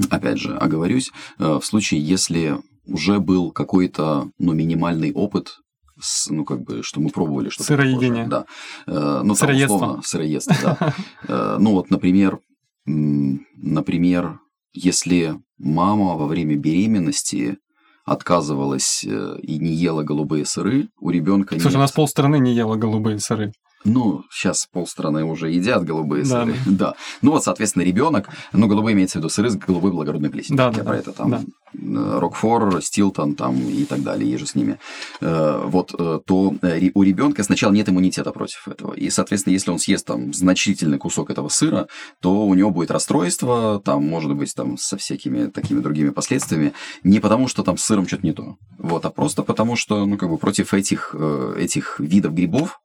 Опять 0.10 0.40
же, 0.40 0.56
оговорюсь, 0.56 1.12
э, 1.40 1.60
в 1.62 1.66
случае, 1.66 2.02
если 2.02 2.58
уже 2.86 3.20
был 3.20 3.52
какой-то 3.52 4.30
ну, 4.40 4.54
минимальный 4.54 5.12
опыт 5.12 5.60
с, 6.00 6.30
ну, 6.30 6.46
как 6.46 6.62
бы, 6.62 6.84
что 6.84 7.00
мы 7.00 7.10
пробовали 7.10 7.50
что-то 7.50 7.68
Сыроедение. 7.68 8.28
Да. 8.28 8.46
Э, 8.86 9.22
ну, 9.24 9.36
Сыроедство. 9.36 9.80
Там, 9.80 9.88
условно, 9.88 10.04
сыроедство, 10.04 10.56
да. 10.62 10.96
Э, 11.28 11.58
ну, 11.60 11.72
вот, 11.72 11.90
например, 11.90 12.40
например, 12.86 14.40
если 14.74 15.36
мама 15.58 16.16
во 16.16 16.28
время 16.28 16.56
беременности 16.56 17.58
отказывалась 18.06 19.04
э, 19.04 19.38
и 19.42 19.60
не 19.60 19.74
ела 19.74 20.04
голубые 20.04 20.46
сыры, 20.46 20.88
у 21.00 21.10
ребенка 21.10 21.56
Слушай, 21.56 21.68
нет... 21.68 21.76
у 21.76 21.80
нас 21.80 21.92
полстраны 21.92 22.40
не 22.40 22.54
ела 22.54 22.76
голубые 22.76 23.20
сыры. 23.20 23.52
Ну, 23.88 24.24
сейчас 24.30 24.68
полстраны 24.72 25.24
уже 25.24 25.50
едят 25.50 25.86
голубые 25.86 26.24
да. 26.24 26.44
сыры. 26.44 26.56
Да. 26.78 26.94
Ну 27.22 27.32
вот, 27.32 27.44
соответственно, 27.44 27.84
ребенок, 27.84 28.30
ну, 28.52 28.68
голубые 28.68 28.94
имеется 28.94 29.18
в 29.18 29.22
виду 29.22 29.30
сыры 29.30 29.50
с 29.50 29.56
голубой 29.56 29.92
благородной 29.92 30.30
плесенью. 30.30 30.58
Да, 30.58 30.66
Я 30.66 30.72
да, 30.72 30.84
про 30.84 30.98
это 30.98 31.14
там. 31.14 31.32
Да. 31.32 31.42
Э, 31.74 32.20
Рокфор, 32.20 32.82
Стилтон 32.82 33.36
там 33.36 33.58
и 33.58 33.86
так 33.86 34.04
далее, 34.04 34.30
еже 34.30 34.46
с 34.46 34.56
ними. 34.56 34.78
Э, 35.22 35.64
вот, 35.66 35.96
э, 35.98 36.20
то 36.26 36.54
у 36.94 37.04
ребенка 37.04 37.44
сначала 37.44 37.72
нет 37.72 37.88
иммунитета 37.88 38.32
против 38.32 38.68
этого. 38.68 38.94
И, 38.94 39.10
соответственно, 39.10 39.54
если 39.54 39.72
он 39.72 39.80
съест 39.80 40.06
там 40.06 40.34
значительный 40.34 40.98
кусок 40.98 41.30
этого 41.30 41.48
сыра, 41.48 41.88
то 42.22 42.46
у 42.46 42.54
него 42.56 42.72
будет 42.72 42.92
расстройство, 42.92 43.82
там, 43.84 44.06
может 44.06 44.36
быть, 44.36 44.54
там, 44.54 44.78
со 44.78 44.98
всякими 44.98 45.48
такими 45.48 45.80
другими 45.80 46.10
последствиями. 46.10 46.74
Не 47.04 47.20
потому, 47.20 47.48
что 47.48 47.64
там 47.64 47.78
с 47.78 47.84
сыром 47.84 48.08
что-то 48.08 48.26
не 48.26 48.34
то. 48.34 48.58
Вот, 48.78 49.06
а 49.06 49.12
просто 49.12 49.44
потому, 49.44 49.78
что, 49.78 50.06
ну, 50.06 50.18
как 50.18 50.30
бы 50.30 50.38
против 50.38 50.74
этих, 50.74 51.16
этих 51.58 52.00
видов 52.00 52.34
грибов 52.34 52.80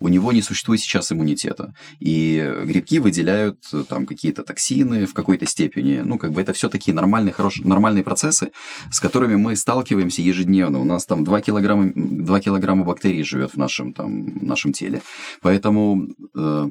у 0.00 0.08
него 0.08 0.32
не 0.32 0.42
существует 0.42 0.80
сейчас 0.80 1.12
иммунитета. 1.12 1.74
И 2.00 2.54
грибки 2.64 2.98
выделяют 2.98 3.58
э, 3.72 3.84
там 3.88 4.06
какие-то 4.06 4.42
токсины 4.42 5.06
в 5.06 5.14
какой-то 5.14 5.46
степени. 5.46 6.00
Ну, 6.04 6.18
как 6.18 6.32
бы 6.32 6.40
это 6.40 6.52
все 6.52 6.68
такие 6.68 6.94
нормальные, 6.94 7.32
хорошие, 7.32 7.66
нормальные 7.66 8.04
процессы, 8.04 8.52
с 8.90 9.00
которыми 9.00 9.36
мы 9.36 9.56
сталкиваемся 9.56 10.22
ежедневно. 10.22 10.80
У 10.80 10.84
нас 10.84 11.06
там 11.06 11.24
2 11.24 11.40
килограмма, 11.40 11.92
2 11.94 12.40
килограмма 12.40 12.84
бактерий 12.84 13.22
живет 13.22 13.52
в 13.52 13.56
нашем, 13.56 13.92
там, 13.92 14.38
нашем 14.46 14.72
теле. 14.72 15.02
Поэтому 15.42 16.08
э, 16.36 16.68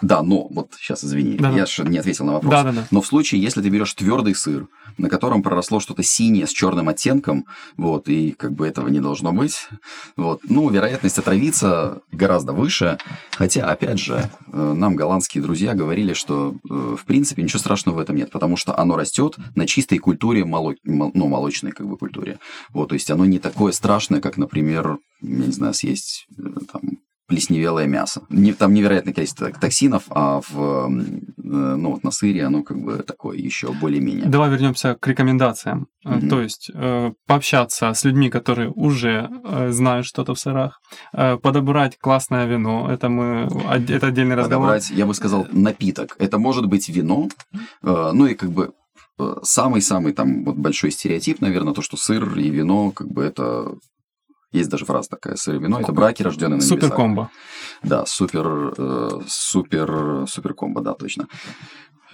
да, 0.00 0.22
но 0.22 0.48
вот 0.48 0.72
сейчас 0.78 1.04
извини, 1.04 1.36
да, 1.36 1.50
я 1.50 1.66
же 1.66 1.84
не 1.84 1.98
ответил 1.98 2.24
на 2.24 2.34
вопрос. 2.34 2.50
Да, 2.50 2.62
да, 2.64 2.72
да. 2.72 2.86
Но 2.90 3.00
в 3.00 3.06
случае, 3.06 3.42
если 3.42 3.60
ты 3.60 3.68
берешь 3.68 3.92
твердый 3.94 4.34
сыр, 4.34 4.68
на 4.98 5.08
котором 5.08 5.42
проросло 5.42 5.80
что-то 5.80 6.02
синее 6.02 6.46
с 6.46 6.50
черным 6.50 6.88
оттенком, 6.88 7.46
вот, 7.76 8.08
и 8.08 8.32
как 8.32 8.52
бы 8.52 8.66
этого 8.66 8.88
не 8.88 9.00
должно 9.00 9.32
быть, 9.32 9.68
вот, 10.16 10.40
ну, 10.48 10.68
вероятность 10.70 11.18
отравиться 11.18 12.00
гораздо 12.12 12.52
выше. 12.52 12.98
Хотя, 13.32 13.70
опять 13.70 13.98
же, 13.98 14.30
э, 14.52 14.72
нам 14.72 14.96
голландские 14.96 15.42
друзья 15.42 15.74
говорили, 15.74 16.14
что 16.14 16.54
э, 16.68 16.96
в 16.98 17.04
принципе 17.04 17.42
ничего 17.42 17.58
страшного 17.58 17.96
в 17.96 17.98
этом 18.00 18.16
нет, 18.16 18.30
потому 18.30 18.56
что 18.56 18.78
оно 18.78 18.96
растет 18.96 19.36
на 19.54 19.66
чистой 19.66 19.98
культуре, 19.98 20.44
моло... 20.44 20.74
ну, 20.84 21.12
молочной 21.14 21.72
как 21.72 21.86
бы 21.86 21.98
культуре. 21.98 22.38
Вот, 22.70 22.88
то 22.88 22.94
есть 22.94 23.10
оно 23.10 23.26
не 23.26 23.38
такое 23.38 23.72
страшное, 23.72 24.20
как, 24.20 24.38
например, 24.38 24.98
я 25.20 25.46
не 25.46 25.52
знаю, 25.52 25.74
съесть 25.74 26.26
э, 26.38 26.42
там 26.72 26.98
плесневелое 27.26 27.86
мясо. 27.86 28.22
Не, 28.30 28.52
там 28.52 28.72
невероятное 28.72 29.12
количество 29.12 29.50
токсинов, 29.50 30.04
а 30.10 30.40
в, 30.40 30.86
э, 30.86 30.88
ну, 31.36 31.92
вот 31.92 32.04
на 32.04 32.10
сыре 32.10 32.44
оно 32.44 32.62
как 32.62 32.78
бы 32.78 32.98
такое 32.98 33.36
еще 33.36 33.72
более-менее. 33.72 34.26
Давай 34.26 34.50
вернемся 34.50 34.94
к 34.94 35.06
рекомендациям. 35.06 35.88
Mm-hmm. 36.04 36.28
То 36.28 36.40
есть 36.40 36.70
э, 36.72 37.12
пообщаться 37.26 37.92
с 37.92 38.04
людьми, 38.04 38.30
которые 38.30 38.70
уже 38.70 39.28
э, 39.44 39.70
знают 39.72 40.06
что-то 40.06 40.34
в 40.34 40.38
сырах, 40.38 40.80
э, 41.12 41.36
подобрать 41.36 41.98
классное 41.98 42.46
вино. 42.46 42.88
Это 42.90 43.08
мы 43.08 43.48
это 43.68 44.06
отдельный 44.06 44.36
разговор. 44.36 44.68
Подобрать, 44.68 44.90
я 44.90 45.06
бы 45.06 45.14
сказал, 45.14 45.46
напиток. 45.50 46.16
Это 46.18 46.38
может 46.38 46.66
быть 46.66 46.88
вино, 46.88 47.28
э, 47.82 48.10
ну 48.12 48.26
и 48.26 48.34
как 48.34 48.52
бы 48.52 48.72
э, 49.18 49.34
самый-самый 49.42 50.12
там 50.12 50.44
вот 50.44 50.56
большой 50.56 50.92
стереотип, 50.92 51.40
наверное, 51.40 51.74
то, 51.74 51.82
что 51.82 51.96
сыр 51.96 52.38
и 52.38 52.50
вино, 52.50 52.92
как 52.92 53.08
бы 53.08 53.24
это 53.24 53.74
есть 54.52 54.70
даже 54.70 54.84
фраза 54.84 55.08
такая, 55.10 55.36
сыр 55.36 55.56
и 55.56 55.58
вино– 55.58 55.80
это 55.80 55.92
браки, 55.92 56.22
рожденные 56.22 56.58
на 56.58 56.62
небесах. 56.62 56.80
Супер 56.80 56.94
комбо. 56.94 57.30
Да, 57.82 58.06
супер, 58.06 58.74
э, 58.76 59.10
супер, 59.26 60.26
супер 60.28 60.54
комбо, 60.54 60.80
да, 60.80 60.94
точно. 60.94 61.26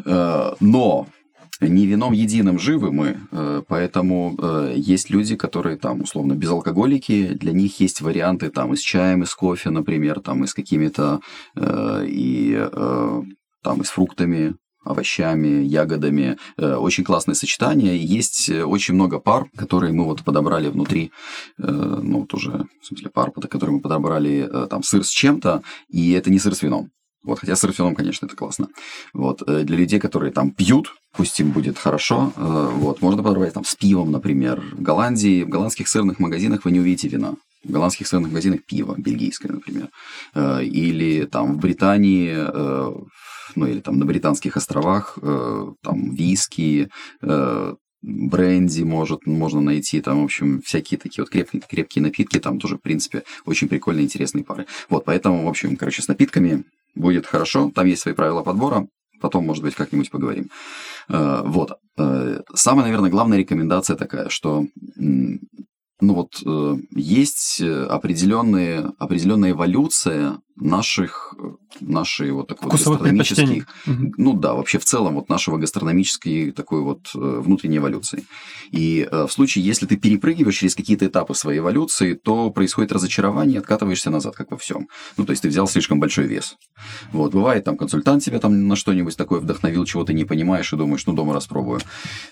Э, 0.04 0.52
но 0.60 1.06
не 1.60 1.86
вином 1.86 2.12
единым 2.12 2.58
живы 2.58 2.90
мы, 2.90 3.20
э, 3.30 3.62
поэтому 3.68 4.36
есть 4.74 5.10
люди, 5.10 5.36
которые 5.36 5.76
там 5.76 6.00
условно 6.00 6.32
безалкоголики, 6.34 7.34
для 7.34 7.52
них 7.52 7.78
есть 7.80 8.00
варианты 8.00 8.50
там 8.50 8.72
и 8.72 8.76
с 8.76 8.80
чаем, 8.80 9.22
и 9.22 9.26
с 9.26 9.34
кофе, 9.34 9.70
например, 9.70 10.20
там 10.20 10.42
и 10.44 10.46
с 10.46 10.54
какими-то 10.54 11.20
и 11.56 12.68
там 13.62 13.80
и 13.80 13.84
с 13.84 13.90
фруктами, 13.90 14.56
овощами, 14.84 15.62
ягодами. 15.64 16.38
Э, 16.56 16.74
очень 16.76 17.04
классное 17.04 17.34
сочетание. 17.34 17.96
Есть 17.96 18.48
э, 18.48 18.64
очень 18.64 18.94
много 18.94 19.18
пар, 19.18 19.46
которые 19.56 19.92
мы 19.92 20.04
вот 20.04 20.22
подобрали 20.24 20.68
внутри, 20.68 21.10
э, 21.58 21.62
ну 21.66 22.20
вот 22.20 22.34
уже, 22.34 22.66
в 22.80 22.86
смысле, 22.86 23.10
пар, 23.10 23.30
которые 23.30 23.76
мы 23.76 23.80
подобрали 23.80 24.50
там 24.68 24.82
сыр 24.82 25.04
с 25.04 25.10
чем-то, 25.10 25.62
и 25.88 26.12
это 26.12 26.30
не 26.30 26.38
сыр 26.38 26.54
с 26.54 26.62
вином. 26.62 26.90
Вот, 27.24 27.38
хотя 27.38 27.54
сыр 27.54 27.72
с 27.72 27.78
вином, 27.78 27.94
конечно, 27.94 28.26
это 28.26 28.34
классно. 28.34 28.68
Вот, 29.14 29.42
для 29.46 29.76
людей, 29.76 30.00
которые 30.00 30.32
там 30.32 30.50
пьют, 30.50 30.92
пусть 31.12 31.38
им 31.38 31.52
будет 31.52 31.78
хорошо, 31.78 32.32
вот, 32.36 33.00
можно 33.00 33.22
подобрать 33.22 33.54
там 33.54 33.64
с 33.64 33.76
пивом, 33.76 34.10
например. 34.10 34.60
В 34.72 34.82
Голландии, 34.82 35.44
в 35.44 35.48
голландских 35.48 35.86
сырных 35.86 36.18
магазинах 36.18 36.64
вы 36.64 36.72
не 36.72 36.80
увидите 36.80 37.06
вина. 37.08 37.34
В 37.62 37.70
голландских 37.70 38.08
сырных 38.08 38.30
магазинах 38.30 38.64
пиво, 38.66 38.96
бельгийское, 38.98 39.52
например. 39.52 39.88
Или 40.34 41.26
там 41.26 41.54
в 41.54 41.58
Британии 41.58 42.34
ну 43.56 43.66
или 43.66 43.80
там 43.80 43.98
на 43.98 44.04
Британских 44.04 44.56
островах, 44.56 45.18
э, 45.22 45.66
там 45.82 46.14
виски, 46.14 46.88
э, 47.22 47.74
бренди 48.02 48.82
может, 48.82 49.26
можно 49.26 49.60
найти, 49.60 50.00
там, 50.00 50.22
в 50.22 50.24
общем, 50.24 50.60
всякие 50.62 50.98
такие 50.98 51.22
вот 51.22 51.30
крепкие, 51.30 51.62
крепкие 51.68 52.02
напитки, 52.02 52.40
там 52.40 52.58
тоже, 52.58 52.76
в 52.76 52.80
принципе, 52.80 53.22
очень 53.44 53.68
прикольные, 53.68 54.04
интересные 54.04 54.44
пары. 54.44 54.66
Вот, 54.88 55.04
поэтому, 55.04 55.44
в 55.44 55.48
общем, 55.48 55.76
короче, 55.76 56.02
с 56.02 56.08
напитками 56.08 56.64
будет 56.94 57.26
хорошо, 57.26 57.70
там 57.74 57.86
есть 57.86 58.02
свои 58.02 58.14
правила 58.14 58.42
подбора, 58.42 58.88
потом, 59.20 59.46
может 59.46 59.62
быть, 59.62 59.74
как-нибудь 59.74 60.10
поговорим. 60.10 60.50
Э, 61.08 61.42
вот. 61.44 61.78
Самая, 62.54 62.86
наверное, 62.86 63.10
главная 63.10 63.38
рекомендация 63.38 63.96
такая, 63.96 64.30
что 64.30 64.64
ну 66.02 66.14
вот 66.14 66.42
есть 66.96 67.60
определенные, 67.60 68.92
определенная 68.98 69.50
эволюция 69.50 70.38
наших 70.56 71.34
нашей 71.80 72.30
вот 72.32 72.48
такой 72.48 72.70
вот 72.70 72.72
гастрономической, 72.72 73.64
ну 73.86 74.34
да, 74.34 74.54
вообще 74.54 74.78
в 74.78 74.84
целом 74.84 75.14
вот 75.14 75.28
нашего 75.28 75.56
гастрономической 75.56 76.52
такой 76.52 76.82
вот 76.82 77.10
э, 77.14 77.18
внутренней 77.18 77.78
эволюции. 77.78 78.24
И 78.70 79.08
э, 79.10 79.26
в 79.26 79.32
случае, 79.32 79.64
если 79.64 79.86
ты 79.86 79.96
перепрыгиваешь 79.96 80.58
через 80.58 80.74
какие-то 80.74 81.06
этапы 81.06 81.34
своей 81.34 81.60
эволюции, 81.60 82.14
то 82.14 82.50
происходит 82.50 82.92
разочарование, 82.92 83.58
откатываешься 83.58 84.10
назад, 84.10 84.36
как 84.36 84.50
во 84.50 84.56
всем. 84.56 84.88
Ну, 85.16 85.24
то 85.24 85.30
есть 85.30 85.42
ты 85.42 85.48
взял 85.48 85.66
слишком 85.66 86.00
большой 86.00 86.26
вес. 86.26 86.56
Вот, 87.12 87.32
бывает, 87.32 87.64
там 87.64 87.76
консультант 87.76 88.22
тебя 88.22 88.38
там 88.38 88.68
на 88.68 88.76
что-нибудь 88.76 89.16
такое 89.16 89.40
вдохновил, 89.40 89.84
чего 89.84 90.04
ты 90.04 90.12
не 90.12 90.24
понимаешь 90.24 90.72
и 90.72 90.76
думаешь, 90.76 91.06
ну, 91.06 91.14
дома 91.14 91.34
распробую. 91.34 91.80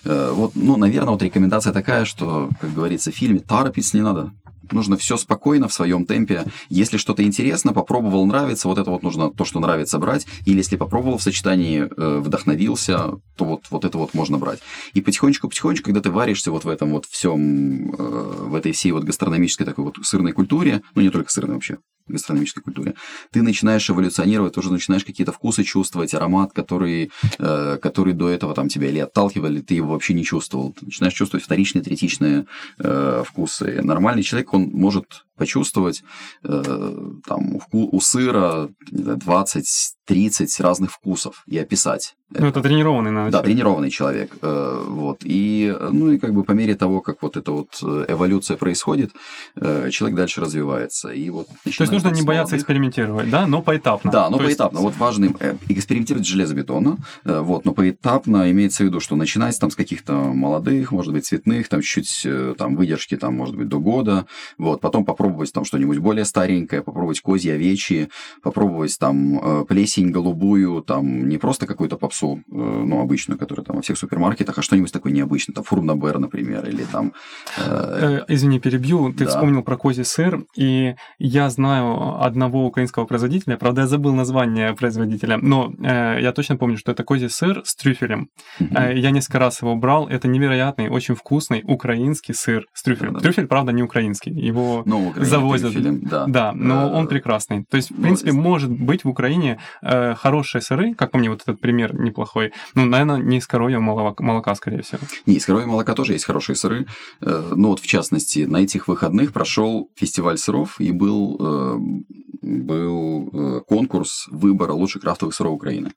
Э, 0.05 0.31
вот, 0.33 0.51
ну, 0.55 0.77
наверное, 0.77 1.11
вот 1.11 1.23
рекомендация 1.23 1.73
такая, 1.73 2.05
что, 2.05 2.49
как 2.59 2.73
говорится 2.73 3.11
в 3.11 3.15
фильме, 3.15 3.39
торопиться 3.39 3.97
не 3.97 4.03
надо 4.03 4.31
нужно 4.73 4.97
все 4.97 5.17
спокойно, 5.17 5.67
в 5.67 5.73
своем 5.73 6.05
темпе. 6.05 6.45
Если 6.69 6.97
что-то 6.97 7.23
интересно, 7.23 7.73
попробовал, 7.73 8.20
нравится, 8.25 8.67
вот 8.67 8.77
это 8.77 8.89
вот 8.89 9.03
нужно 9.03 9.31
то, 9.31 9.45
что 9.45 9.59
нравится, 9.59 9.99
брать. 9.99 10.25
Или 10.45 10.57
если 10.57 10.77
попробовал 10.77 11.17
в 11.17 11.23
сочетании, 11.23 11.81
э, 11.81 12.19
вдохновился, 12.19 13.11
то 13.37 13.45
вот, 13.45 13.65
вот 13.69 13.85
это 13.85 13.97
вот 13.97 14.13
можно 14.13 14.37
брать. 14.37 14.59
И 14.93 15.01
потихонечку-потихонечку, 15.01 15.85
когда 15.85 16.01
ты 16.01 16.11
варишься 16.11 16.51
вот 16.51 16.63
в 16.63 16.69
этом 16.69 16.91
вот 16.91 17.05
всем, 17.05 17.91
э, 17.91 17.95
в 17.97 18.55
этой 18.55 18.71
всей 18.71 18.91
вот 18.91 19.03
гастрономической 19.03 19.65
такой 19.65 19.85
вот 19.85 19.97
сырной 20.03 20.31
культуре, 20.31 20.81
ну 20.95 21.01
не 21.01 21.09
только 21.09 21.31
сырной 21.31 21.55
вообще, 21.55 21.77
гастрономической 22.07 22.63
культуре, 22.63 22.95
ты 23.31 23.41
начинаешь 23.41 23.89
эволюционировать, 23.89 24.53
тоже 24.53 24.71
начинаешь 24.71 25.05
какие-то 25.05 25.31
вкусы 25.31 25.63
чувствовать, 25.63 26.13
аромат, 26.13 26.51
который, 26.53 27.11
э, 27.39 27.77
который 27.81 28.13
до 28.13 28.29
этого 28.29 28.53
там 28.53 28.67
тебя 28.69 28.89
или 28.89 28.99
отталкивали, 28.99 29.61
ты 29.61 29.75
его 29.75 29.93
вообще 29.93 30.13
не 30.13 30.23
чувствовал. 30.23 30.73
Ты 30.73 30.85
начинаешь 30.85 31.13
чувствовать 31.13 31.45
вторичные, 31.45 31.83
третичные 31.83 32.45
э, 32.79 33.23
вкусы. 33.25 33.81
Нормальный 33.81 34.23
человек, 34.23 34.53
он 34.53 34.69
может 34.73 35.25
почувствовать 35.41 36.03
э, 36.43 36.63
там 37.25 37.59
у, 37.71 37.99
сыра 37.99 38.69
20-30 38.91 40.61
разных 40.61 40.91
вкусов 40.91 41.43
и 41.47 41.57
описать. 41.57 42.15
Ну, 42.33 42.47
это 42.47 42.61
тренированный, 42.61 43.11
наверное. 43.11 43.31
Да, 43.31 43.41
тренированный 43.41 43.89
человек. 43.89 44.37
Э, 44.41 44.83
вот. 44.87 45.19
И, 45.23 45.75
ну, 45.91 46.11
и 46.11 46.17
как 46.17 46.33
бы 46.33 46.43
по 46.43 46.53
мере 46.53 46.75
того, 46.75 47.01
как 47.01 47.21
вот 47.21 47.35
эта 47.35 47.51
вот 47.51 47.79
э, 47.83 48.05
эволюция 48.07 48.55
происходит, 48.55 49.11
э, 49.57 49.89
человек 49.91 50.17
дальше 50.17 50.39
развивается. 50.39 51.09
И 51.09 51.29
вот 51.29 51.47
То 51.47 51.53
есть 51.65 51.91
нужно 51.91 52.09
не 52.09 52.21
бояться 52.21 52.55
экспериментировать, 52.55 53.29
да, 53.29 53.47
но 53.47 53.61
поэтапно. 53.61 54.11
Да, 54.11 54.29
но 54.29 54.37
То 54.37 54.45
поэтапно. 54.45 54.77
Есть... 54.77 54.85
Вот 54.85 54.97
важный 54.97 55.35
экспериментировать 55.67 56.25
с 56.25 56.29
железобетона, 56.29 56.97
вот, 57.25 57.65
но 57.65 57.73
поэтапно 57.73 58.49
имеется 58.51 58.83
в 58.83 58.85
виду, 58.87 58.99
что 58.99 59.15
начинать 59.15 59.59
там 59.59 59.69
с 59.69 59.75
каких-то 59.75 60.13
молодых, 60.13 60.91
может 60.91 61.13
быть, 61.13 61.25
цветных, 61.25 61.67
там 61.67 61.81
чуть-чуть 61.81 62.57
там 62.57 62.75
выдержки, 62.75 63.17
там, 63.17 63.35
может 63.35 63.55
быть, 63.55 63.67
до 63.67 63.79
года, 63.79 64.25
вот, 64.57 64.79
потом 64.79 65.03
попробовать 65.03 65.51
там 65.51 65.65
что-нибудь 65.65 65.97
более 65.97 66.25
старенькое, 66.25 66.81
попробовать 66.81 67.19
козьи, 67.19 67.51
овечьи, 67.51 68.09
попробовать 68.41 68.97
там 68.97 69.65
плесень 69.65 70.11
голубую, 70.11 70.81
там 70.81 71.27
не 71.27 71.37
просто 71.37 71.67
какую-то 71.67 71.97
попсу, 71.97 72.20
колбасу, 72.21 72.41
э, 72.51 72.83
ну, 72.85 73.01
обычную, 73.01 73.37
которая 73.37 73.65
там 73.65 73.75
во 73.75 73.81
всех 73.81 73.97
супермаркетах, 73.97 74.57
а 74.57 74.61
что-нибудь 74.61 74.91
такое 74.91 75.13
необычное, 75.13 75.53
там 75.53 75.63
фурнабер, 75.63 76.19
например, 76.19 76.67
или 76.69 76.83
там... 76.83 77.13
Э... 77.57 78.21
Э, 78.27 78.33
извини, 78.33 78.59
перебью, 78.59 79.13
ты 79.13 79.25
да. 79.25 79.29
вспомнил 79.29 79.63
про 79.63 79.77
козий 79.77 80.05
сыр, 80.05 80.43
и 80.57 80.95
я 81.19 81.49
знаю 81.49 82.21
одного 82.23 82.65
украинского 82.65 83.05
производителя, 83.05 83.57
правда, 83.57 83.81
я 83.81 83.87
забыл 83.87 84.13
название 84.13 84.73
производителя, 84.73 85.37
но 85.37 85.73
э, 85.79 86.21
я 86.21 86.31
точно 86.31 86.57
помню, 86.57 86.77
что 86.77 86.91
это 86.91 87.03
козий 87.03 87.29
сыр 87.29 87.61
с 87.63 87.75
трюфелем. 87.75 88.29
Угу. 88.59 88.69
Э, 88.75 88.97
я 88.97 89.11
несколько 89.11 89.39
раз 89.39 89.61
его 89.61 89.75
брал, 89.75 90.07
это 90.07 90.27
невероятный, 90.27 90.89
очень 90.89 91.15
вкусный 91.15 91.63
украинский 91.67 92.33
сыр 92.33 92.65
с 92.73 92.83
трюфелем. 92.83 93.13
Да, 93.13 93.19
да. 93.19 93.23
Трюфель, 93.23 93.47
правда, 93.47 93.71
не 93.71 93.83
украинский, 93.83 94.31
его 94.31 94.83
ну, 94.85 95.13
завозят. 95.15 95.71
Трюфелем, 95.71 96.01
да. 96.01 96.25
да, 96.27 96.51
но 96.53 96.91
он 96.91 97.07
прекрасный. 97.07 97.65
То 97.69 97.77
есть, 97.77 97.91
в 97.91 98.01
принципе, 98.01 98.31
ну, 98.31 98.41
может 98.41 98.71
быть 98.71 99.03
в 99.03 99.09
Украине 99.09 99.57
э, 99.81 100.15
хорошие 100.15 100.61
сыры, 100.61 100.93
как 100.95 101.11
по 101.11 101.17
мне 101.17 101.29
вот 101.29 101.41
этот 101.41 101.59
пример 101.59 101.93
не 101.95 102.10
неплохой. 102.11 102.51
Ну, 102.75 102.85
наверное, 102.85 103.17
не 103.17 103.37
из 103.37 103.47
коровьего 103.47 103.79
молока, 103.79 104.23
молока, 104.23 104.55
скорее 104.55 104.81
всего. 104.81 105.01
Не, 105.25 105.35
из 105.35 105.45
коровьего 105.45 105.71
молока 105.71 105.93
тоже 105.93 106.13
есть 106.13 106.25
хорошие 106.25 106.55
сыры. 106.55 106.85
Э, 107.21 107.53
ну, 107.55 107.69
вот, 107.69 107.79
в 107.79 107.87
частности, 107.87 108.45
на 108.45 108.57
этих 108.57 108.87
выходных 108.87 109.33
прошел 109.33 109.89
фестиваль 109.95 110.37
сыров 110.37 110.79
и 110.79 110.91
был, 110.91 111.37
э, 111.39 111.77
был 112.41 113.29
э, 113.33 113.61
конкурс 113.67 114.27
выбора 114.29 114.73
лучших 114.73 115.01
крафтовых 115.01 115.33
сыров 115.33 115.53
Украины. 115.53 115.91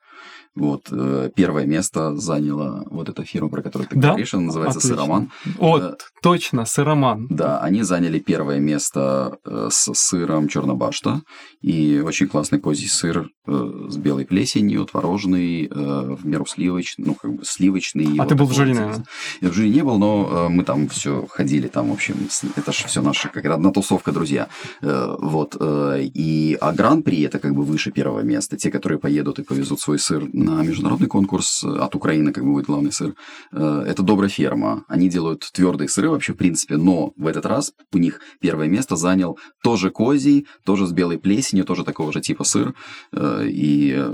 Вот, 0.56 0.86
э, 0.92 1.30
первое 1.34 1.66
место 1.66 2.16
заняла 2.16 2.84
вот 2.86 3.08
эта 3.08 3.24
фирма, 3.24 3.48
про 3.48 3.60
которую 3.60 3.88
ты 3.88 3.96
да? 3.96 4.10
говоришь, 4.10 4.34
она 4.34 4.44
называется 4.44 4.78
Отлично. 4.78 4.96
Сыроман. 4.96 5.32
Вот, 5.58 5.82
э, 5.82 5.96
точно, 6.22 6.64
Сыроман. 6.64 7.26
Да, 7.28 7.58
они 7.58 7.82
заняли 7.82 8.20
первое 8.20 8.60
место 8.60 9.38
э, 9.44 9.68
с 9.72 9.92
сыром 9.94 10.46
Чернобашта, 10.46 11.22
и 11.60 12.00
очень 12.04 12.28
классный 12.28 12.60
козий 12.60 12.88
сыр 12.88 13.30
с 13.46 13.96
белой 13.98 14.24
плесенью, 14.24 14.86
творожный, 14.86 15.68
в 15.68 16.24
меру 16.24 16.46
сливочный, 16.46 17.04
ну, 17.04 17.14
как 17.14 17.34
бы 17.34 17.44
сливочный. 17.44 18.16
А 18.18 18.22
вот 18.22 18.28
ты 18.28 18.34
был 18.34 18.46
в 18.46 18.54
жюри, 18.54 18.72
наверное? 18.72 19.04
Я 19.42 19.50
в 19.50 19.52
жюри 19.52 19.68
не 19.68 19.82
был, 19.82 19.98
но 19.98 20.48
мы 20.48 20.64
там 20.64 20.88
все 20.88 21.26
ходили, 21.28 21.68
там, 21.68 21.90
в 21.90 21.92
общем, 21.92 22.16
это 22.56 22.72
же 22.72 22.86
все 22.86 23.02
наша, 23.02 23.28
как 23.28 23.44
одна 23.44 23.70
тусовка, 23.70 24.12
друзья. 24.12 24.48
Вот, 24.80 25.56
и, 25.60 26.56
а 26.58 26.72
гран-при 26.72 27.20
это 27.20 27.38
как 27.38 27.54
бы 27.54 27.64
выше 27.64 27.90
первого 27.90 28.20
места. 28.20 28.56
Те, 28.56 28.70
которые 28.70 28.98
поедут 28.98 29.38
и 29.38 29.42
повезут 29.42 29.78
свой 29.80 29.98
сыр 29.98 30.26
на 30.44 30.62
международный 30.62 31.08
конкурс 31.08 31.64
от 31.64 31.94
Украины, 31.94 32.32
как 32.32 32.44
бы 32.44 32.52
будет 32.52 32.66
главный 32.66 32.92
сыр. 32.92 33.14
Э, 33.52 33.84
это 33.86 34.02
Добрая 34.02 34.28
ферма. 34.28 34.84
Они 34.88 35.08
делают 35.08 35.48
твердые 35.52 35.88
сыры 35.88 36.10
вообще, 36.10 36.34
в 36.34 36.36
принципе, 36.36 36.76
но 36.76 37.12
в 37.16 37.26
этот 37.26 37.46
раз 37.46 37.72
у 37.92 37.98
них 37.98 38.20
первое 38.40 38.68
место 38.68 38.96
занял 38.96 39.38
тоже 39.62 39.90
козий, 39.90 40.46
тоже 40.64 40.86
с 40.86 40.92
белой 40.92 41.18
плесенью, 41.18 41.64
тоже 41.64 41.84
такого 41.84 42.12
же 42.12 42.20
типа 42.20 42.44
сыр. 42.44 42.74
Э, 43.12 43.46
и 43.46 44.04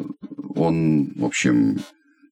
он, 0.55 1.13
в 1.17 1.25
общем, 1.25 1.81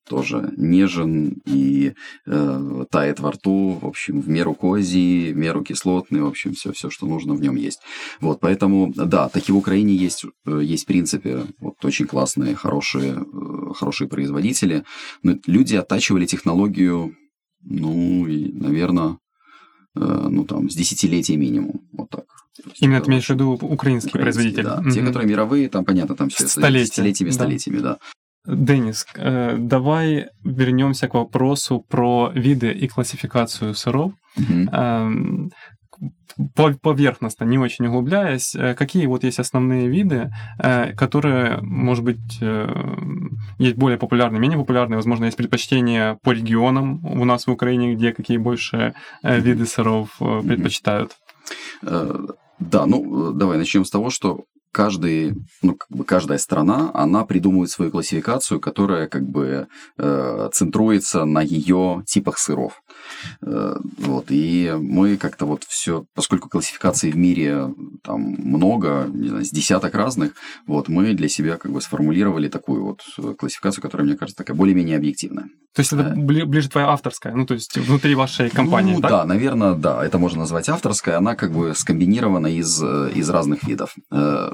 тоже 0.09 0.53
нежен 0.57 1.41
и 1.47 1.95
э, 2.27 2.85
тает 2.91 3.21
во 3.21 3.33
рту, 3.33 3.79
в 3.81 3.87
общем, 3.87 4.21
в 4.21 4.29
меру 4.29 4.55
козий, 4.55 5.33
в 5.33 5.37
меру 5.37 5.63
кислотный, 5.63 6.23
в 6.23 6.27
общем, 6.27 6.55
все, 6.55 6.73
все, 6.73 6.91
что 6.91 7.07
нужно 7.07 7.35
в 7.35 7.41
нем 7.41 7.57
есть. 7.57 7.81
Вот, 8.21 8.41
поэтому, 8.41 8.93
да, 8.95 9.29
такие 9.29 9.55
в 9.55 9.59
Украине 9.59 9.95
есть, 9.95 10.25
э, 10.47 10.61
есть 10.63 10.85
в 10.85 10.87
принципе, 10.87 11.45
вот 11.61 11.85
очень 11.85 12.07
классные, 12.07 12.55
хорошие, 12.55 13.15
э, 13.15 13.73
хорошие 13.75 14.09
производители, 14.09 14.85
но 15.23 15.37
люди 15.47 15.77
оттачивали 15.77 16.27
технологию, 16.27 17.15
ну, 17.63 18.27
и, 18.27 18.53
наверное, 18.53 19.19
э, 19.97 20.29
ну, 20.31 20.45
там, 20.45 20.71
с 20.71 20.75
десятилетия 20.75 21.37
минимум, 21.37 21.83
вот 21.93 22.11
так. 22.11 22.25
Именно 22.81 23.01
ты 23.01 23.11
имеешь 23.11 23.27
в 23.27 23.31
виду 23.31 23.53
украинские, 23.53 24.11
украинские 24.11 24.23
производители? 24.23 24.63
Да, 24.63 24.81
угу. 24.81 24.91
те, 24.91 25.05
которые 25.05 25.29
мировые, 25.29 25.69
там, 25.69 25.85
понятно, 25.85 26.17
там 26.17 26.29
все 26.29 26.49
Столетия. 26.49 26.87
десятилетиями, 26.87 27.31
столетиями, 27.31 27.79
да. 27.79 27.99
Денис, 28.49 29.07
э, 29.15 29.57
давай 29.59 30.29
вернемся 30.43 31.07
к 31.07 31.15
вопросу 31.15 31.85
про 31.87 32.31
виды 32.35 32.71
и 32.71 32.89
классификацию 32.89 33.75
сыров. 33.75 34.13
Угу. 34.37 35.51
Поверхностно, 36.83 37.45
не 37.45 37.59
очень 37.59 37.87
углубляясь, 37.87 38.55
э, 38.55 38.75
какие 38.75 39.07
вот 39.07 39.25
есть 39.25 39.39
основные 39.39 39.89
виды, 39.89 40.31
э, 40.59 40.95
которые, 40.95 41.59
может 41.61 42.05
быть, 42.05 42.41
есть 43.59 43.77
более 43.77 43.99
популярные, 43.99 44.41
менее 44.41 44.59
популярные, 44.59 44.97
возможно, 44.97 45.27
есть 45.27 45.37
предпочтения 45.37 46.19
по 46.23 46.31
регионам 46.31 47.05
у 47.05 47.25
нас 47.25 47.47
в 47.47 47.51
Украине, 47.51 47.95
где 47.95 48.13
какие 48.13 48.39
больше 48.39 48.95
виды 49.23 49.67
сыров 49.67 50.17
предпочитают? 50.19 51.13
Да, 51.83 52.87
ну 52.87 53.33
давай 53.33 53.59
начнем 53.59 53.85
с 53.85 53.91
того, 53.91 54.11
что 54.11 54.45
каждый, 54.73 55.35
ну, 55.63 55.75
как 55.75 55.89
бы 55.91 56.05
каждая 56.05 56.39
страна, 56.39 56.91
она 56.95 57.25
придумывает 57.25 57.71
свою 57.71 57.91
классификацию, 57.91 58.61
которая 58.61 59.09
как 59.09 59.29
бы 59.29 59.69
э, 59.99 60.51
центруется 60.53 61.25
на 61.25 61.41
ее 61.41 62.03
типах 62.07 62.39
сыров. 62.39 62.83
Э, 63.43 63.77
вот, 63.99 64.27
и 64.29 64.75
мы 64.79 65.17
как-то 65.17 65.47
вот 65.47 65.65
все, 65.65 66.05
поскольку 66.15 66.49
классификаций 66.49 67.11
в 67.11 67.17
мире 67.17 67.75
там 68.03 68.21
много, 68.21 69.09
не 69.13 69.29
знаю, 69.29 69.45
с 69.45 69.51
десяток 69.51 69.95
разных, 69.95 70.33
вот, 70.67 70.89
мы 70.89 71.15
для 71.15 71.29
себя 71.29 71.57
как 71.57 71.73
бы 71.73 71.81
сформулировали 71.81 72.49
такую 72.49 72.85
вот 72.85 73.03
классификацию, 73.37 73.83
которая, 73.83 74.07
мне 74.07 74.17
кажется, 74.17 74.39
такая 74.39 74.57
более-менее 74.57 74.97
объективная. 74.97 75.49
То 75.75 75.81
есть 75.81 75.93
это 75.93 76.03
э, 76.03 76.15
ближе 76.17 76.69
твоя 76.69 76.89
авторская, 76.89 77.35
ну, 77.35 77.47
то 77.47 77.55
есть 77.55 77.77
внутри 77.77 78.15
вашей 78.15 78.51
компании, 78.51 78.95
ну, 78.95 79.01
так? 79.01 79.11
да, 79.11 79.25
наверное, 79.25 79.75
да, 79.75 80.05
это 80.05 80.19
можно 80.19 80.41
назвать 80.41 80.69
авторской, 80.69 81.15
она 81.15 81.35
как 81.35 81.53
бы 81.53 81.75
скомбинирована 81.75 82.49
из, 82.49 82.83
э, 82.83 83.11
из 83.15 83.29
разных 83.31 83.65
видов. 83.65 83.95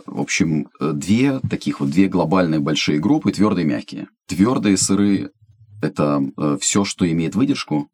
В 0.07 0.21
общем, 0.21 0.69
две 0.81 1.41
таких 1.41 1.81
вот, 1.81 1.91
две 1.91 2.09
глобальные 2.09 2.61
большие 2.61 2.99
группы, 2.99 3.33
твердые 3.33 3.65
и 3.65 3.69
мягкие. 3.69 4.09
Твердые 4.27 4.77
сыры– 4.77 5.31
это 5.83 6.23
все, 6.61 6.85
что 6.85 7.11
имеет 7.11 7.35
выдержку, 7.35 7.89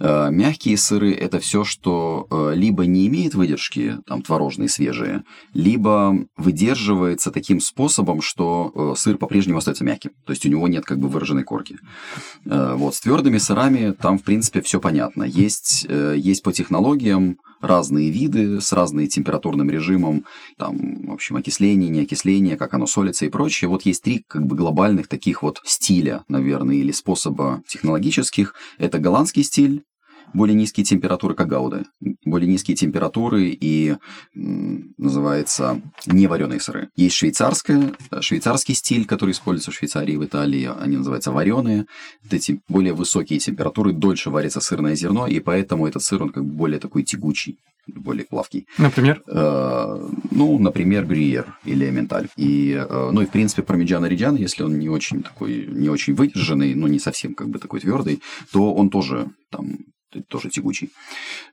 Э, 0.00 0.30
мягкие 0.30 0.78
сыры– 0.78 1.12
это 1.20 1.38
все, 1.40 1.62
что 1.62 2.26
э, 2.30 2.54
либо 2.54 2.86
не 2.86 3.06
имеет 3.06 3.34
выдержки, 3.34 3.98
там 4.06 4.22
творожные, 4.22 4.68
свежие, 4.68 5.24
либо 5.52 6.26
выдерживается 6.36 7.30
таким 7.30 7.60
способом, 7.60 8.22
что 8.22 8.72
э, 8.74 8.98
сыр 8.98 9.18
по-прежнему 9.18 9.58
остается 9.58 9.84
мягким. 9.84 10.12
То 10.24 10.32
есть 10.32 10.46
у 10.46 10.48
него 10.48 10.66
нет 10.68 10.84
как 10.86 10.98
бы 10.98 11.08
выраженной 11.08 11.44
корки. 11.44 11.76
Вот 12.44 12.94
с 12.94 13.00
твердыми 13.00 13.38
сырами 13.38 13.92
там, 13.92 14.18
в 14.18 14.22
принципе, 14.22 14.62
все 14.62 14.80
понятно. 14.80 15.24
Есть, 15.24 15.84
есть 15.84 16.42
по 16.42 16.52
технологиям 16.52 17.38
разные 17.60 18.10
виды 18.10 18.60
с 18.60 18.72
разным 18.72 19.06
температурным 19.06 19.70
режимом, 19.70 20.24
там, 20.56 21.06
в 21.06 21.12
общем, 21.12 21.36
окисление, 21.36 21.88
не 21.88 22.00
окисление, 22.00 22.56
как 22.56 22.74
оно 22.74 22.86
солится 22.86 23.26
и 23.26 23.28
прочее. 23.28 23.68
Вот 23.68 23.82
есть 23.82 24.02
три 24.02 24.24
как 24.26 24.46
бы 24.46 24.56
глобальных 24.56 25.08
таких 25.08 25.42
вот 25.42 25.60
стиля, 25.64 26.24
наверное, 26.28 26.76
или 26.76 26.92
способа 26.92 27.62
технологических. 27.66 28.54
Это 28.78 28.98
голландский 28.98 29.42
стиль, 29.42 29.84
более 30.34 30.54
низкие 30.54 30.84
температуры, 30.84 31.34
как 31.34 31.48
гауда. 31.48 31.84
Более 32.24 32.48
низкие 32.48 32.76
температуры 32.76 33.48
и 33.48 33.96
называется 34.34 35.80
невареные 36.06 36.60
сыры. 36.60 36.88
Есть 36.96 37.16
швейцарская, 37.16 37.92
э, 38.10 38.20
швейцарский 38.20 38.74
стиль, 38.74 39.06
который 39.06 39.32
используется 39.32 39.70
в 39.70 39.74
Швейцарии 39.74 40.14
и 40.14 40.16
в 40.16 40.24
Италии. 40.24 40.70
Они 40.80 40.96
называются 40.96 41.32
вареные. 41.32 41.86
Вот 42.22 42.32
эти 42.32 42.60
более 42.68 42.92
высокие 42.92 43.38
температуры, 43.38 43.92
дольше 43.92 44.30
варится 44.30 44.60
сырное 44.60 44.94
зерно, 44.94 45.26
и 45.26 45.40
поэтому 45.40 45.86
этот 45.86 46.02
сыр, 46.02 46.22
он 46.22 46.30
как 46.30 46.44
бы 46.44 46.52
более 46.52 46.78
такой 46.78 47.02
тягучий 47.02 47.58
более 47.86 48.24
плавкий. 48.24 48.66
Например? 48.78 49.22
Э, 49.26 50.08
ну, 50.30 50.58
например, 50.58 51.06
гриер 51.06 51.58
или 51.64 51.88
эменталь. 51.88 52.28
И, 52.36 52.72
э, 52.72 53.10
ну, 53.12 53.22
и, 53.22 53.26
в 53.26 53.30
принципе, 53.30 53.62
пармиджано 53.62 54.06
риджано, 54.06 54.36
если 54.36 54.62
он 54.62 54.78
не 54.78 54.88
очень 54.88 55.22
такой, 55.22 55.66
не 55.66 55.88
очень 55.88 56.14
выдержанный, 56.14 56.74
но 56.74 56.88
не 56.88 56.98
совсем 56.98 57.34
как 57.34 57.48
бы 57.48 57.58
такой 57.58 57.80
твердый, 57.80 58.22
то 58.52 58.72
он 58.74 58.90
тоже 58.90 59.28
там 59.50 59.78
тоже 60.28 60.50
тягучий. 60.50 60.90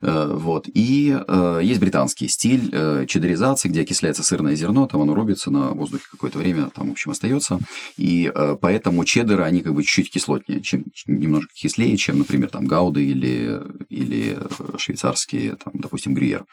Э, 0.02 0.34
вот. 0.34 0.68
И 0.74 1.18
э, 1.28 1.60
есть 1.64 1.80
британский 1.80 2.28
стиль 2.28 2.70
э, 2.72 3.06
чедеризации, 3.08 3.70
где 3.70 3.82
окисляется 3.82 4.24
сырное 4.24 4.56
зерно, 4.56 4.88
там 4.88 5.02
оно 5.02 5.14
рубится 5.14 5.52
на 5.52 5.72
воздухе 5.72 6.06
какое-то 6.12 6.40
время, 6.40 6.70
там, 6.74 6.90
в 6.90 6.92
общем, 6.92 7.12
остается. 7.12 7.60
И 7.98 8.32
поэтому 8.62 9.06
чеддеры, 9.06 9.44
они 9.44 9.62
как 9.62 9.74
бы 9.74 9.84
чуть-чуть 9.84 10.12
кислотнее, 10.12 10.62
чем, 10.62 10.86
немножко 11.06 11.54
кислее, 11.54 11.96
чем, 11.98 12.20
например, 12.20 12.50
там 12.50 12.66
гауды 12.66 13.06
или, 13.06 13.62
или 13.90 14.38
швейцарские, 14.78 15.56
там, 15.56 15.74
допустим, 15.76 16.14
гриер. 16.14 16.46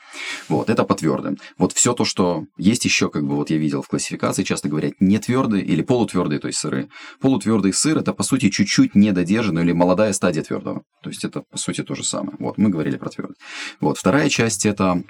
Вот, 0.48 0.70
это 0.70 0.84
по 0.84 0.94
твердым. 0.94 1.38
Вот 1.58 1.72
все 1.72 1.92
то, 1.92 2.04
что 2.04 2.44
есть 2.56 2.84
еще, 2.84 3.10
как 3.10 3.26
бы 3.26 3.36
вот 3.36 3.50
я 3.50 3.56
видел 3.56 3.82
в 3.82 3.88
классификации, 3.88 4.42
часто 4.42 4.68
говорят 4.68 4.94
не 5.00 5.18
твердые 5.18 5.64
или 5.64 5.82
полутвердые, 5.82 6.38
то 6.38 6.48
есть 6.48 6.58
сыры. 6.58 6.88
Полутвердый 7.20 7.72
сыр 7.72 7.98
это, 7.98 8.12
по 8.12 8.22
сути, 8.22 8.50
чуть-чуть 8.50 8.94
недодержанный 8.94 9.62
или 9.62 9.72
молодая 9.72 10.12
стадия 10.12 10.42
твердого. 10.42 10.82
То 11.02 11.10
есть 11.10 11.24
это, 11.24 11.42
по 11.42 11.58
сути, 11.58 11.82
то 11.82 11.93
же 11.94 12.04
самое. 12.04 12.36
Вот, 12.38 12.58
мы 12.58 12.70
говорили 12.70 12.96
про 12.96 13.10
твердый. 13.10 13.36
Вот, 13.80 13.98
вторая 13.98 14.28
часть 14.28 14.66
это 14.66 15.02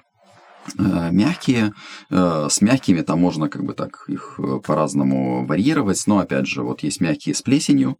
э, 0.78 1.10
мягкие. 1.10 1.72
Э, 2.10 2.48
с 2.50 2.60
мягкими 2.60 3.02
там 3.02 3.20
можно 3.20 3.48
как 3.48 3.64
бы 3.64 3.74
так 3.74 4.04
их 4.08 4.34
э, 4.38 4.60
по-разному 4.64 5.46
варьировать, 5.46 6.02
но 6.06 6.18
опять 6.18 6.46
же, 6.46 6.62
вот 6.62 6.82
есть 6.82 7.00
мягкие 7.00 7.34
с 7.34 7.42
плесенью, 7.42 7.96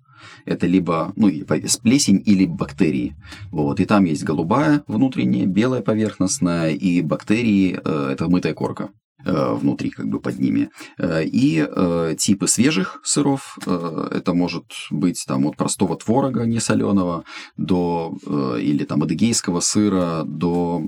это 0.47 0.67
либо, 0.67 1.13
ну, 1.17 1.29
с 1.29 1.77
плесень 1.77 2.23
или 2.25 2.47
бактерии. 2.47 3.15
Вот, 3.51 3.81
и 3.81 3.85
там 3.85 4.05
есть 4.05 4.25
голубая 4.25 4.83
внутренняя, 4.87 5.47
белая 5.47 5.83
поверхностная, 5.83 6.71
и 6.71 7.03
бактерии, 7.03 7.73
это 8.13 8.29
мытая 8.29 8.55
корка. 8.55 8.91
Э, 9.27 9.55
внутри, 9.55 9.89
как 9.89 10.07
бы 10.07 10.21
под 10.21 10.39
ними. 10.39 10.71
Э, 10.99 11.25
и 11.25 11.67
э, 11.67 12.15
типы 12.19 12.47
свежих 12.47 13.01
сыров, 13.05 13.59
это 13.65 14.35
может 14.35 14.65
быть 14.91 15.25
там 15.27 15.47
от 15.47 15.57
простого 15.57 15.97
творога 15.97 16.45
несоленого 16.45 17.25
до, 17.57 18.17
или 18.61 18.85
там 18.85 19.03
адыгейского 19.03 19.61
сыра 19.61 20.23
до 20.25 20.83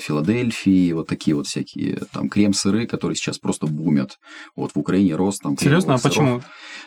Филадельфии, 0.00 0.92
вот 0.92 1.08
такие 1.08 1.36
вот 1.36 1.46
всякие 1.46 2.00
там 2.12 2.28
крем-сыры, 2.28 2.86
которые 2.86 3.16
сейчас 3.16 3.38
просто 3.38 3.66
бумят. 3.66 4.18
Вот 4.56 4.72
в 4.74 4.78
Украине 4.78 5.14
рос 5.14 5.38
там 5.38 5.58
Серьезно? 5.58 5.94
А 5.94 5.98
сыров. 5.98 6.14
почему? 6.14 6.42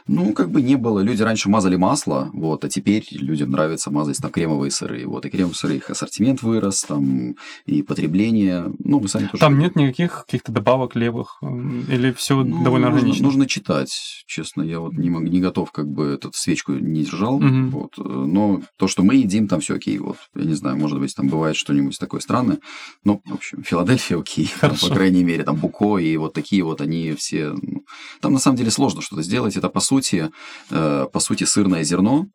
Ну, 0.08 0.34
как 0.34 0.50
бы 0.50 0.62
не 0.62 0.76
было. 0.76 1.00
Люди 1.00 1.22
раньше 1.22 1.50
мазали 1.50 1.76
масло, 1.76 2.30
вот, 2.34 2.66
а 2.66 2.70
теперь 2.70 3.06
людям 3.12 3.52
нравится 3.52 3.92
мазать 3.92 4.18
там 4.18 4.32
кремовые 4.32 4.72
сыры. 4.72 5.06
Вот, 5.06 5.26
и 5.26 5.30
кремовые 5.30 5.56
сыры, 5.56 5.76
их 5.76 5.90
ассортимент 5.90 6.42
вырос, 6.42 6.84
там, 6.84 7.36
и 7.66 7.84
потребление. 7.84 8.72
Ну, 8.80 9.00
вы 9.00 9.08
сами 9.08 9.28
тоже... 9.28 9.42
Там 9.42 9.60
нет 9.60 9.76
никаких 9.76 10.26
каких-то 10.26 10.52
добавок 10.52 10.95
левых? 10.96 11.40
Или 11.42 12.12
все 12.14 12.44
ну, 12.44 12.64
довольно 12.64 12.88
нужно, 12.88 13.00
органично? 13.00 13.26
Нужно 13.26 13.48
читать, 13.48 14.24
честно. 14.28 14.62
Я 14.62 14.80
вот 14.80 14.94
не, 14.94 15.10
не 15.10 15.40
готов, 15.40 15.72
как 15.72 15.88
бы, 15.88 16.06
этот 16.06 16.36
свечку 16.36 16.74
не 16.74 17.04
держал. 17.04 17.36
Угу. 17.36 17.70
Вот. 17.70 17.98
Но 17.98 18.62
то, 18.78 18.88
что 18.88 19.04
мы 19.04 19.16
едим, 19.16 19.48
там 19.48 19.60
все 19.60 19.76
окей. 19.76 19.98
Вот. 19.98 20.18
Я 20.36 20.46
не 20.46 20.54
знаю, 20.54 20.78
может 20.78 21.00
быть, 21.00 21.16
там 21.16 21.28
бывает 21.28 21.56
что-нибудь 21.56 21.98
такое 22.00 22.22
странное. 22.22 22.60
Но, 23.04 23.22
в 23.26 23.34
общем, 23.34 23.64
Филадельфия 23.64 24.18
окей. 24.18 24.50
Там, 24.62 24.76
по 24.76 24.90
крайней 24.90 25.24
мере, 25.24 25.44
там 25.44 25.58
Буко 25.58 25.98
и 25.98 26.18
вот 26.18 26.34
такие 26.34 26.64
вот 26.64 26.82
они 26.82 27.14
все... 27.14 27.52
Ну, 27.52 27.86
там, 28.22 28.34
на 28.34 28.40
самом 28.40 28.58
деле, 28.58 28.72
сложно 28.72 29.02
что-то 29.02 29.22
сделать. 29.22 29.58
Это, 29.58 29.70
по 29.70 29.80
сути, 29.80 30.32
э, 30.70 31.08
по 31.12 31.20
сути, 31.20 31.44
сырное 31.44 31.84
зерно, 31.84 32.28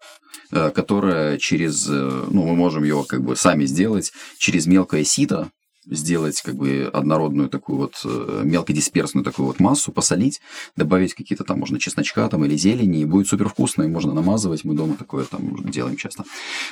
э, 0.50 0.70
которое 0.70 1.38
через... 1.38 1.88
Э, 1.88 2.26
ну, 2.30 2.46
мы 2.46 2.54
можем 2.54 2.84
его 2.84 3.02
как 3.04 3.22
бы 3.22 3.36
сами 3.36 3.64
сделать 3.64 4.12
через 4.38 4.66
мелкое 4.66 5.04
сито, 5.04 5.50
сделать 5.86 6.40
как 6.42 6.56
бы 6.56 6.90
однородную 6.92 7.48
такую 7.48 7.78
вот 7.78 8.00
э, 8.04 8.42
мелкодисперсную 8.44 9.24
такую 9.24 9.46
вот 9.46 9.60
массу, 9.60 9.92
посолить, 9.92 10.40
добавить 10.76 11.14
какие-то 11.14 11.44
там, 11.44 11.58
можно 11.58 11.78
чесночка 11.78 12.28
там 12.28 12.44
или 12.44 12.56
зелени, 12.56 13.00
и 13.00 13.04
будет 13.04 13.28
супер 13.28 13.48
вкусно, 13.48 13.84
и 13.84 13.88
можно 13.88 14.12
намазывать, 14.12 14.64
мы 14.64 14.74
дома 14.74 14.96
такое 14.96 15.24
там 15.24 15.70
делаем 15.70 15.96
часто. 15.96 16.24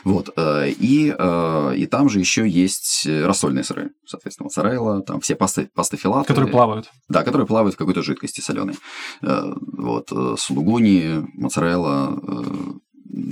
Вот, 0.04 0.30
э, 0.36 0.70
и, 0.70 1.14
э, 1.16 1.74
и 1.76 1.86
там 1.86 2.08
же 2.08 2.18
еще 2.18 2.48
есть 2.48 3.06
рассольные 3.06 3.64
сыры, 3.64 3.90
соответственно, 4.06 4.44
моцарелла, 4.46 5.02
там 5.02 5.20
все 5.20 5.34
пасты, 5.36 5.70
пасты 5.74 5.96
филаты. 5.96 6.28
Которые 6.28 6.50
плавают. 6.50 6.90
Да, 7.08 7.24
которые 7.24 7.46
плавают 7.46 7.74
в 7.74 7.78
какой-то 7.78 8.02
жидкости 8.02 8.40
соленой. 8.40 8.76
Вот, 9.20 10.10
сулугуни, 10.38 11.26
моцарелла, 11.34 12.20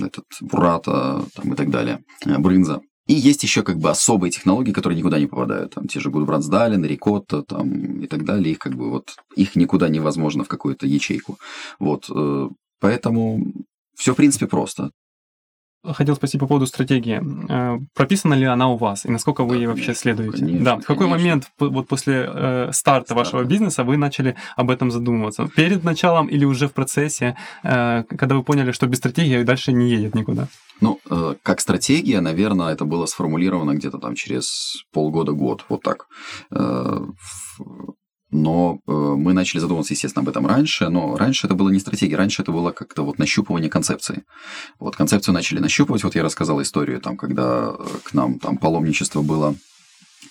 этот 0.01 0.25
бурата 0.41 1.23
там, 1.35 1.53
и 1.53 1.55
так 1.55 1.69
далее, 1.69 2.03
брынза. 2.25 2.81
И 3.07 3.13
есть 3.13 3.43
еще 3.43 3.63
как 3.63 3.77
бы 3.77 3.89
особые 3.89 4.31
технологии, 4.31 4.73
которые 4.73 4.97
никуда 4.99 5.17
не 5.17 5.27
попадают. 5.27 5.73
Там 5.73 5.87
те 5.87 5.99
же 5.99 6.09
Гудбрандсдален, 6.09 6.85
Рикотта 6.85 7.41
там, 7.41 8.01
и 8.01 8.07
так 8.07 8.25
далее. 8.25 8.51
Их 8.51 8.59
как 8.59 8.75
бы 8.75 8.89
вот, 8.89 9.15
их 9.35 9.55
никуда 9.55 9.87
невозможно 9.87 10.43
в 10.43 10.49
какую-то 10.49 10.85
ячейку. 10.85 11.37
Вот, 11.79 12.09
э, 12.13 12.49
поэтому 12.79 13.53
все 13.95 14.13
в 14.13 14.17
принципе 14.17 14.47
просто. 14.47 14.91
Хотел 15.83 16.15
спросить 16.15 16.39
по 16.39 16.47
поводу 16.47 16.65
стратегии. 16.67 17.21
Э, 17.49 17.79
прописана 17.93 18.33
ли 18.33 18.45
она 18.45 18.69
у 18.69 18.77
вас 18.77 19.05
и 19.05 19.09
насколько 19.09 19.43
вы 19.43 19.55
Да, 19.55 19.59
ей 19.59 19.67
вообще 19.67 19.85
конечно, 19.85 20.01
следуете? 20.01 20.39
конечно, 20.39 20.65
да. 20.65 20.75
В 20.77 20.85
какой 20.85 21.07
конечно. 21.07 21.17
момент 21.17 21.51
вот 21.59 21.87
после 21.87 22.25
э, 22.27 22.69
старта 22.73 23.15
вашего 23.15 23.43
бизнеса 23.43 23.83
вы 23.83 23.97
начали 23.97 24.35
об 24.55 24.69
этом 24.69 24.91
задумываться? 24.91 25.47
Перед 25.55 25.83
началом 25.83 26.27
или 26.27 26.45
уже 26.45 26.67
в 26.67 26.73
процессе, 26.73 27.35
э, 27.63 28.03
когда 28.03 28.35
вы 28.35 28.43
поняли, 28.43 28.71
что 28.71 28.87
без 28.87 28.97
стратегии 28.97 29.43
дальше 29.43 29.71
не 29.71 29.89
едет 29.89 30.15
никуда? 30.15 30.47
Ну, 30.81 30.99
э, 31.09 31.35
как 31.41 31.59
стратегия, 31.59 32.21
наверное, 32.21 32.73
это 32.73 32.85
было 32.85 33.05
сформулировано 33.07 33.73
где-то 33.73 33.97
там 33.97 34.15
через 34.15 34.83
полгода-год, 34.93 35.65
вот 35.69 35.81
так. 35.81 36.07
Э, 36.51 36.99
Но 38.29 38.79
э, 38.85 38.91
мы 38.91 39.33
начали 39.33 39.59
задумываться, 39.59 39.93
естественно, 39.93 40.23
об 40.23 40.29
этом 40.29 40.45
раньше, 40.45 40.89
но 40.89 41.15
раньше 41.15 41.47
это 41.47 41.55
было 41.55 41.69
не 41.69 41.79
стратегия, 41.79 42.17
раньше 42.17 42.41
это 42.41 42.51
было 42.51 42.71
как-то 42.71 43.03
вот 43.03 43.19
нащупывание 43.19 43.69
концепции. 43.69 44.23
Вот 44.79 44.95
концепцию 44.97 45.33
начали 45.33 45.59
нащупывать, 45.59 46.03
вот 46.03 46.15
я 46.15 46.23
рассказал 46.23 46.61
историю, 46.61 46.99
там, 46.99 47.15
когда 47.15 47.73
э, 47.77 47.85
к 48.03 48.13
нам 48.13 48.39
там 48.39 48.57
паломничество 48.57 49.21
было 49.21 49.55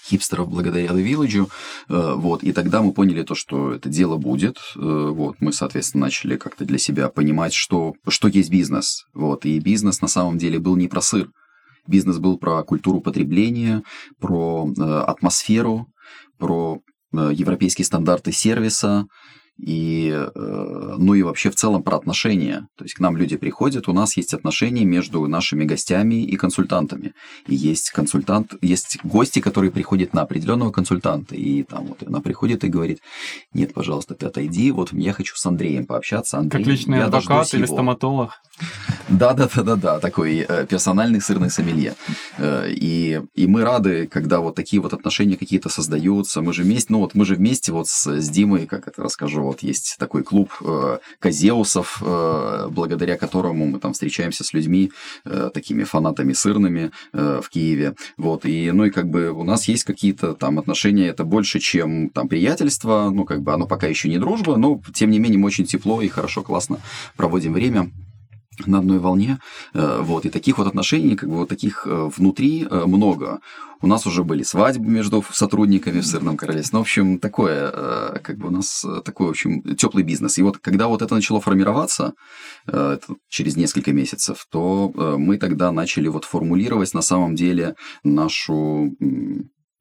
хипстеров 0.04 0.48
благодаря 0.48 0.88
The 0.88 1.04
Village, 1.04 1.48
э, 1.88 2.14
вот, 2.16 2.42
и 2.42 2.52
тогда 2.52 2.82
мы 2.82 2.92
поняли 2.92 3.22
то, 3.22 3.34
что 3.34 3.72
это 3.72 3.88
дело 3.88 4.18
будет, 4.18 4.58
э, 4.76 4.80
вот, 4.80 5.36
мы, 5.40 5.52
соответственно, 5.52 6.04
начали 6.04 6.36
как-то 6.36 6.64
для 6.64 6.78
себя 6.78 7.08
понимать, 7.08 7.54
что, 7.54 7.94
что 8.08 8.28
есть 8.28 8.50
бизнес, 8.50 9.06
вот, 9.14 9.46
и 9.46 9.58
бизнес 9.58 10.02
на 10.02 10.08
самом 10.08 10.38
деле 10.38 10.58
был 10.58 10.76
не 10.76 10.88
про 10.88 11.00
сыр, 11.00 11.30
бизнес 11.86 12.18
был 12.18 12.38
про 12.38 12.62
культуру 12.62 13.00
потребления, 13.00 13.82
про 14.20 14.68
атмосферу, 15.06 15.86
про 16.38 16.80
европейские 17.18 17.84
стандарты 17.84 18.32
сервиса, 18.32 19.06
и, 19.58 20.12
э, 20.12 20.94
ну 20.98 21.14
и 21.14 21.22
вообще 21.22 21.50
в 21.50 21.54
целом 21.54 21.82
про 21.82 21.96
отношения. 21.96 22.68
То 22.76 22.84
есть 22.84 22.94
к 22.94 23.00
нам 23.00 23.16
люди 23.16 23.36
приходят, 23.36 23.88
у 23.88 23.92
нас 23.92 24.16
есть 24.16 24.34
отношения 24.34 24.84
между 24.84 25.26
нашими 25.26 25.64
гостями 25.64 26.24
и 26.24 26.36
консультантами. 26.36 27.14
И 27.46 27.54
есть 27.54 27.90
консультант, 27.90 28.54
есть 28.60 28.98
гости, 29.02 29.40
которые 29.40 29.70
приходят 29.70 30.12
на 30.12 30.22
определенного 30.22 30.72
консультанта, 30.72 31.34
и 31.34 31.62
там 31.62 31.86
вот 31.86 32.02
она 32.06 32.20
приходит 32.20 32.64
и 32.64 32.68
говорит, 32.68 33.00
нет, 33.54 33.72
пожалуйста, 33.72 34.14
ты 34.14 34.26
отойди, 34.26 34.70
вот 34.70 34.92
я 34.92 35.12
хочу 35.12 35.36
с 35.36 35.46
Андреем 35.46 35.86
пообщаться. 35.86 36.38
Андрей, 36.38 36.62
Как 36.62 36.72
личный 36.72 36.98
я 36.98 37.06
адвокат 37.06 37.52
или 37.54 37.64
его». 37.64 37.74
стоматолог? 37.74 38.40
Да, 39.08 39.34
да, 39.34 39.48
да, 39.54 39.62
да, 39.62 39.76
да, 39.76 40.00
такой 40.00 40.44
э, 40.48 40.66
персональный 40.66 41.20
сырный 41.20 41.50
сомелье. 41.50 41.94
Э, 42.38 42.66
и, 42.68 43.20
и 43.34 43.46
мы 43.46 43.62
рады, 43.62 44.06
когда 44.06 44.40
вот 44.40 44.54
такие 44.54 44.80
вот 44.82 44.92
отношения 44.92 45.36
какие-то 45.36 45.68
создаются. 45.68 46.40
Мы 46.42 46.52
же 46.52 46.62
вместе, 46.62 46.92
ну 46.92 47.00
вот 47.00 47.14
мы 47.14 47.24
же 47.24 47.34
вместе 47.34 47.72
вот 47.72 47.88
с, 47.88 48.06
с 48.06 48.28
Димой, 48.28 48.66
как 48.66 48.88
это 48.88 49.02
расскажу, 49.02 49.42
вот 49.46 49.62
есть 49.62 49.96
такой 49.98 50.22
клуб 50.22 50.50
э, 50.60 50.98
Козеусов, 51.18 52.02
э, 52.02 52.68
благодаря 52.70 53.16
которому 53.16 53.66
мы 53.66 53.78
там 53.78 53.92
встречаемся 53.92 54.44
с 54.44 54.52
людьми, 54.52 54.90
э, 55.24 55.50
такими 55.52 55.84
фанатами 55.84 56.32
сырными 56.32 56.90
э, 57.12 57.40
в 57.42 57.48
Киеве. 57.48 57.94
Вот, 58.16 58.44
и, 58.44 58.70
ну 58.72 58.84
и 58.84 58.90
как 58.90 59.08
бы 59.08 59.30
у 59.30 59.44
нас 59.44 59.68
есть 59.68 59.84
какие-то 59.84 60.34
там 60.34 60.58
отношения, 60.58 61.08
это 61.08 61.24
больше, 61.24 61.58
чем 61.58 62.10
там 62.10 62.28
приятельство, 62.28 63.10
ну 63.12 63.24
как 63.24 63.42
бы 63.42 63.52
оно 63.52 63.66
пока 63.66 63.86
еще 63.86 64.08
не 64.08 64.18
дружба, 64.18 64.56
но 64.56 64.80
тем 64.94 65.10
не 65.10 65.18
менее 65.18 65.38
мы 65.38 65.46
очень 65.46 65.64
тепло 65.64 66.00
и 66.02 66.08
хорошо, 66.08 66.42
классно 66.42 66.80
проводим 67.16 67.52
время 67.52 67.90
на 68.64 68.78
одной 68.78 68.98
волне, 68.98 69.38
Э, 69.74 70.00
вот, 70.02 70.24
и 70.24 70.30
таких 70.30 70.58
вот 70.58 70.66
отношений, 70.66 71.16
как 71.16 71.28
бы 71.28 71.36
вот 71.36 71.48
таких 71.48 71.86
э, 71.86 72.10
внутри 72.16 72.66
э, 72.68 72.84
много. 72.86 73.40
У 73.82 73.86
нас 73.86 74.06
уже 74.06 74.24
были 74.24 74.42
свадьбы 74.42 74.86
между 74.86 75.22
сотрудниками 75.30 76.00
в 76.00 76.06
Сырном 76.06 76.36
Королевстве. 76.38 76.76
Ну, 76.76 76.78
в 76.78 76.82
общем, 76.82 77.18
такое, 77.18 77.70
как 78.22 78.38
бы 78.38 78.48
у 78.48 78.50
нас 78.50 78.82
такой, 79.04 79.26
в 79.26 79.30
общем, 79.30 79.62
теплый 79.76 80.02
бизнес. 80.02 80.38
И 80.38 80.42
вот 80.42 80.56
когда 80.58 80.88
вот 80.88 81.02
это 81.02 81.14
начало 81.14 81.42
формироваться, 81.42 82.14
это 82.66 83.02
через 83.28 83.56
несколько 83.56 83.92
месяцев, 83.92 84.46
то 84.50 84.90
мы 85.18 85.36
тогда 85.36 85.72
начали 85.72 86.08
вот 86.08 86.24
формулировать 86.24 86.94
на 86.94 87.02
самом 87.02 87.34
деле 87.34 87.74
нашу, 88.02 88.96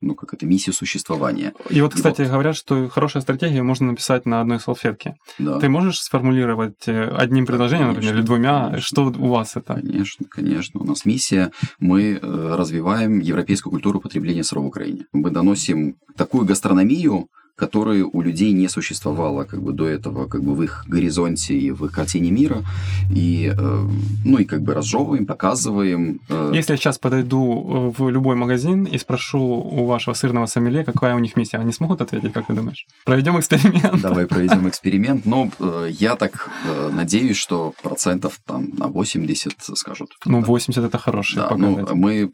ну, 0.05 0.15
как 0.15 0.33
это, 0.33 0.45
миссию 0.45 0.73
существования. 0.73 1.53
И 1.69 1.81
вот, 1.81 1.93
И 1.93 1.95
кстати, 1.95 2.21
вот- 2.21 2.31
говорят, 2.31 2.55
что 2.55 2.87
хорошая 2.89 3.21
стратегия 3.21 3.63
можно 3.63 3.87
написать 3.87 4.25
на 4.25 4.41
одной 4.41 4.59
салфетке. 4.59 5.15
Да. 5.39 5.59
Ты 5.59 5.67
можешь 5.69 5.99
сформулировать 5.99 6.87
э, 6.87 7.09
одним 7.09 7.45
предложением, 7.45 7.89
например, 7.89 8.13
или 8.13 8.21
конечно, 8.21 8.35
двумя, 8.35 8.63
конечно. 8.65 8.81
что 8.81 9.05
у 9.05 9.27
вас 9.27 9.55
это? 9.55 9.73
Конечно, 9.75 10.25
конечно. 10.29 10.79
У 10.79 10.83
нас 10.85 11.05
миссия. 11.05 11.51
Мы 11.79 12.19
э, 12.21 12.55
развиваем 12.55 13.19
европейскую 13.19 13.71
культуру 13.71 13.99
потребления 13.99 14.43
сыра 14.43 14.59
в 14.61 14.65
Украине. 14.67 15.05
Мы 15.13 15.31
доносим 15.31 15.95
такую 16.15 16.45
гастрономию, 16.45 17.27
которой 17.55 18.01
у 18.01 18.21
людей 18.21 18.51
не 18.53 18.67
существовало 18.67 19.43
как 19.45 19.61
бы 19.61 19.71
до 19.71 19.87
этого 19.87 20.27
как 20.27 20.43
бы 20.43 20.53
в 20.55 20.61
их 20.63 20.83
горизонте 20.87 21.53
и 21.57 21.71
в 21.71 21.85
их 21.85 21.91
картине 21.91 22.31
мира. 22.31 22.63
И, 23.09 23.53
э, 23.57 23.87
ну 24.25 24.37
и 24.37 24.43
как 24.45 24.61
бы 24.61 24.73
разжевываем, 24.73 25.25
показываем. 25.25 26.19
э, 26.29 26.51
Если 26.53 26.73
я 26.73 26.77
сейчас 26.77 26.97
подойду 26.97 27.93
э, 27.97 28.01
в 28.01 28.09
любой 28.09 28.35
магазин 28.35 28.83
и 28.83 28.97
спрошу 28.97 29.39
у 29.39 29.85
вашего 29.85 30.13
сырного 30.15 30.45
сомелье, 30.47 30.83
какая 30.83 31.15
у 31.15 31.19
них 31.19 31.35
миссия, 31.37 31.57
они 31.57 31.71
смогут 31.71 32.01
ответить, 32.01 32.33
как 32.33 32.47
ты 32.47 32.53
думаешь? 32.53 32.85
Проведем 33.05 33.39
эксперимент. 33.39 34.01
Давай 34.01 34.25
проведем 34.27 34.67
эксперимент. 34.67 35.25
Но 35.25 35.49
э, 35.59 35.89
я 35.91 36.15
так 36.15 36.49
э, 36.65 36.89
надеюсь, 36.93 37.37
что 37.37 37.73
процентов 37.81 38.39
там 38.45 38.69
на 38.77 38.87
80 38.87 39.53
скажут. 39.75 40.09
Ну, 40.25 40.41
Да. 40.41 40.47
80 40.47 40.83
это 40.83 40.97
хороший 40.97 41.35
Да, 41.35 41.55
ну, 41.57 41.75
показатель. 41.75 41.95
мы 42.01 42.13
э, 42.23 42.27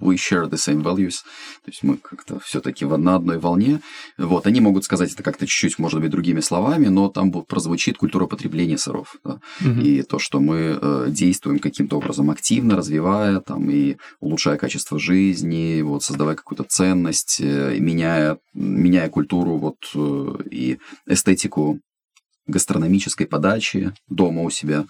we 0.00 0.14
share 0.16 0.48
the 0.50 0.56
same 0.56 0.82
values, 0.82 1.22
то 1.64 1.70
есть 1.70 1.82
мы 1.82 1.96
как-то 1.96 2.38
все-таки 2.40 2.84
на 2.84 3.14
одной 3.16 3.38
волне. 3.38 3.80
Вот, 4.18 4.46
они 4.50 4.60
могут 4.60 4.84
сказать 4.84 5.12
это 5.12 5.22
как-то 5.22 5.46
чуть-чуть, 5.46 5.78
может 5.78 6.00
быть, 6.00 6.10
другими 6.10 6.40
словами, 6.40 6.88
но 6.88 7.08
там 7.08 7.32
прозвучит 7.32 7.96
культура 7.96 8.26
потребления 8.26 8.78
сыров. 8.78 9.16
да. 9.24 9.40
Мгм. 9.60 9.80
И 9.80 10.02
то, 10.02 10.18
что 10.18 10.40
мы 10.40 10.78
э, 10.80 11.06
действуем 11.08 11.58
каким-то 11.58 11.96
образом 11.96 12.30
активно, 12.30 12.76
развивая 12.76 13.40
там 13.40 13.70
и 13.70 13.96
улучшая 14.20 14.56
качество 14.56 14.98
жизни, 14.98 15.82
вот, 15.82 16.02
создавая 16.02 16.36
какую-то 16.36 16.64
ценность, 16.64 17.40
э, 17.40 17.78
меняя, 17.78 18.38
меняя 18.54 19.08
культуру 19.08 19.56
вот, 19.56 19.76
э, 19.94 20.42
и 20.50 20.78
эстетику 21.06 21.80
гастрономической 22.46 23.26
подачи 23.26 23.92
дома 24.08 24.42
у 24.42 24.50
себя. 24.50 24.84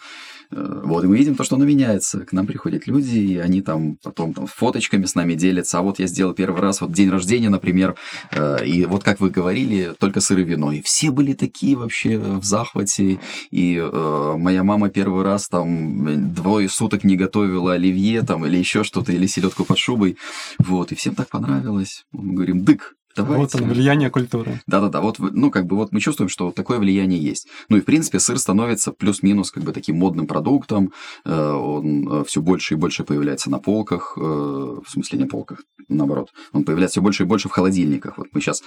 Э, 0.52 0.82
Вот, 0.84 1.04
и 1.04 1.06
мы 1.06 1.16
видим 1.16 1.34
то, 1.34 1.44
что 1.44 1.56
оно 1.56 1.64
меняется. 1.64 2.20
К 2.20 2.32
нам 2.32 2.46
приходят 2.46 2.86
люди, 2.86 3.18
и 3.18 3.38
они 3.38 3.62
там 3.62 3.96
потом 4.02 4.34
там, 4.34 4.46
фоточками 4.46 5.04
с 5.04 5.14
нами 5.14 5.34
делятся. 5.34 5.78
А 5.78 5.82
вот 5.82 5.98
я 5.98 6.06
сделал 6.06 6.34
первый 6.34 6.60
раз, 6.60 6.80
вот 6.80 6.92
день 6.92 7.10
рождения, 7.10 7.50
например, 7.50 7.94
э, 8.32 8.66
и 8.66 8.84
вот 8.86 9.04
как 9.04 9.20
вы 9.20 9.30
говорили, 9.30 9.92
только 9.98 10.20
сыр 10.20 10.38
и 10.40 10.44
вино. 10.44 10.72
И 10.72 10.80
все 10.80 11.10
были 11.10 11.34
такие 11.34 11.76
вообще 11.76 12.18
в 12.18 12.44
захвате. 12.44 13.20
И 13.50 13.76
э, 13.76 14.34
моя 14.36 14.64
мама 14.64 14.90
первый 14.90 15.24
раз 15.24 15.48
там 15.48 16.32
двое 16.34 16.68
суток 16.68 17.04
не 17.04 17.16
готовила 17.16 17.74
оливье 17.74 18.22
там 18.22 18.46
или 18.46 18.56
еще 18.56 18.84
что-то, 18.84 19.12
или 19.12 19.26
селедку 19.26 19.64
под 19.64 19.78
шубой. 19.78 20.16
Вот, 20.58 20.92
и 20.92 20.94
всем 20.94 21.14
так 21.14 21.28
понравилось. 21.28 22.04
Мы 22.12 22.34
говорим, 22.34 22.64
дык, 22.64 22.96
давайте. 23.16 23.40
Вот 23.40 23.54
оно, 23.54 23.72
влияние 23.72 24.10
культуры. 24.10 24.60
Да-да-да, 24.66 25.00
вот, 25.00 25.18
ну, 25.18 25.50
как 25.50 25.66
бы 25.66 25.76
вот 25.76 25.92
мы 25.92 26.00
чувствуем, 26.00 26.28
что 26.28 26.50
такое 26.50 26.78
влияние 26.78 27.20
есть. 27.20 27.48
Ну, 27.68 27.76
и, 27.76 27.80
в 27.80 27.84
принципе, 27.84 28.20
сыр 28.20 28.38
становится 28.38 28.92
плюс-минус 28.92 29.50
как 29.50 29.62
бы 29.64 29.72
таким 29.72 29.96
модным 29.96 30.26
продуктом, 30.26 30.92
э, 31.24 31.52
он 31.52 32.24
все 32.24 32.40
больше 32.40 32.74
и 32.74 32.76
больше 32.76 33.04
появляется 33.04 33.50
на 33.50 33.58
полках, 33.58 34.14
э, 34.16 34.20
в 34.20 34.84
смысле 34.88 35.18
не 35.18 35.24
полках, 35.26 35.62
наоборот, 35.88 36.30
он 36.52 36.64
появляется 36.64 36.94
все 36.94 37.02
больше 37.02 37.22
и 37.24 37.26
больше 37.26 37.48
в 37.48 37.52
холодильниках. 37.52 38.18
Вот 38.18 38.28
мы 38.32 38.40
сейчас, 38.40 38.62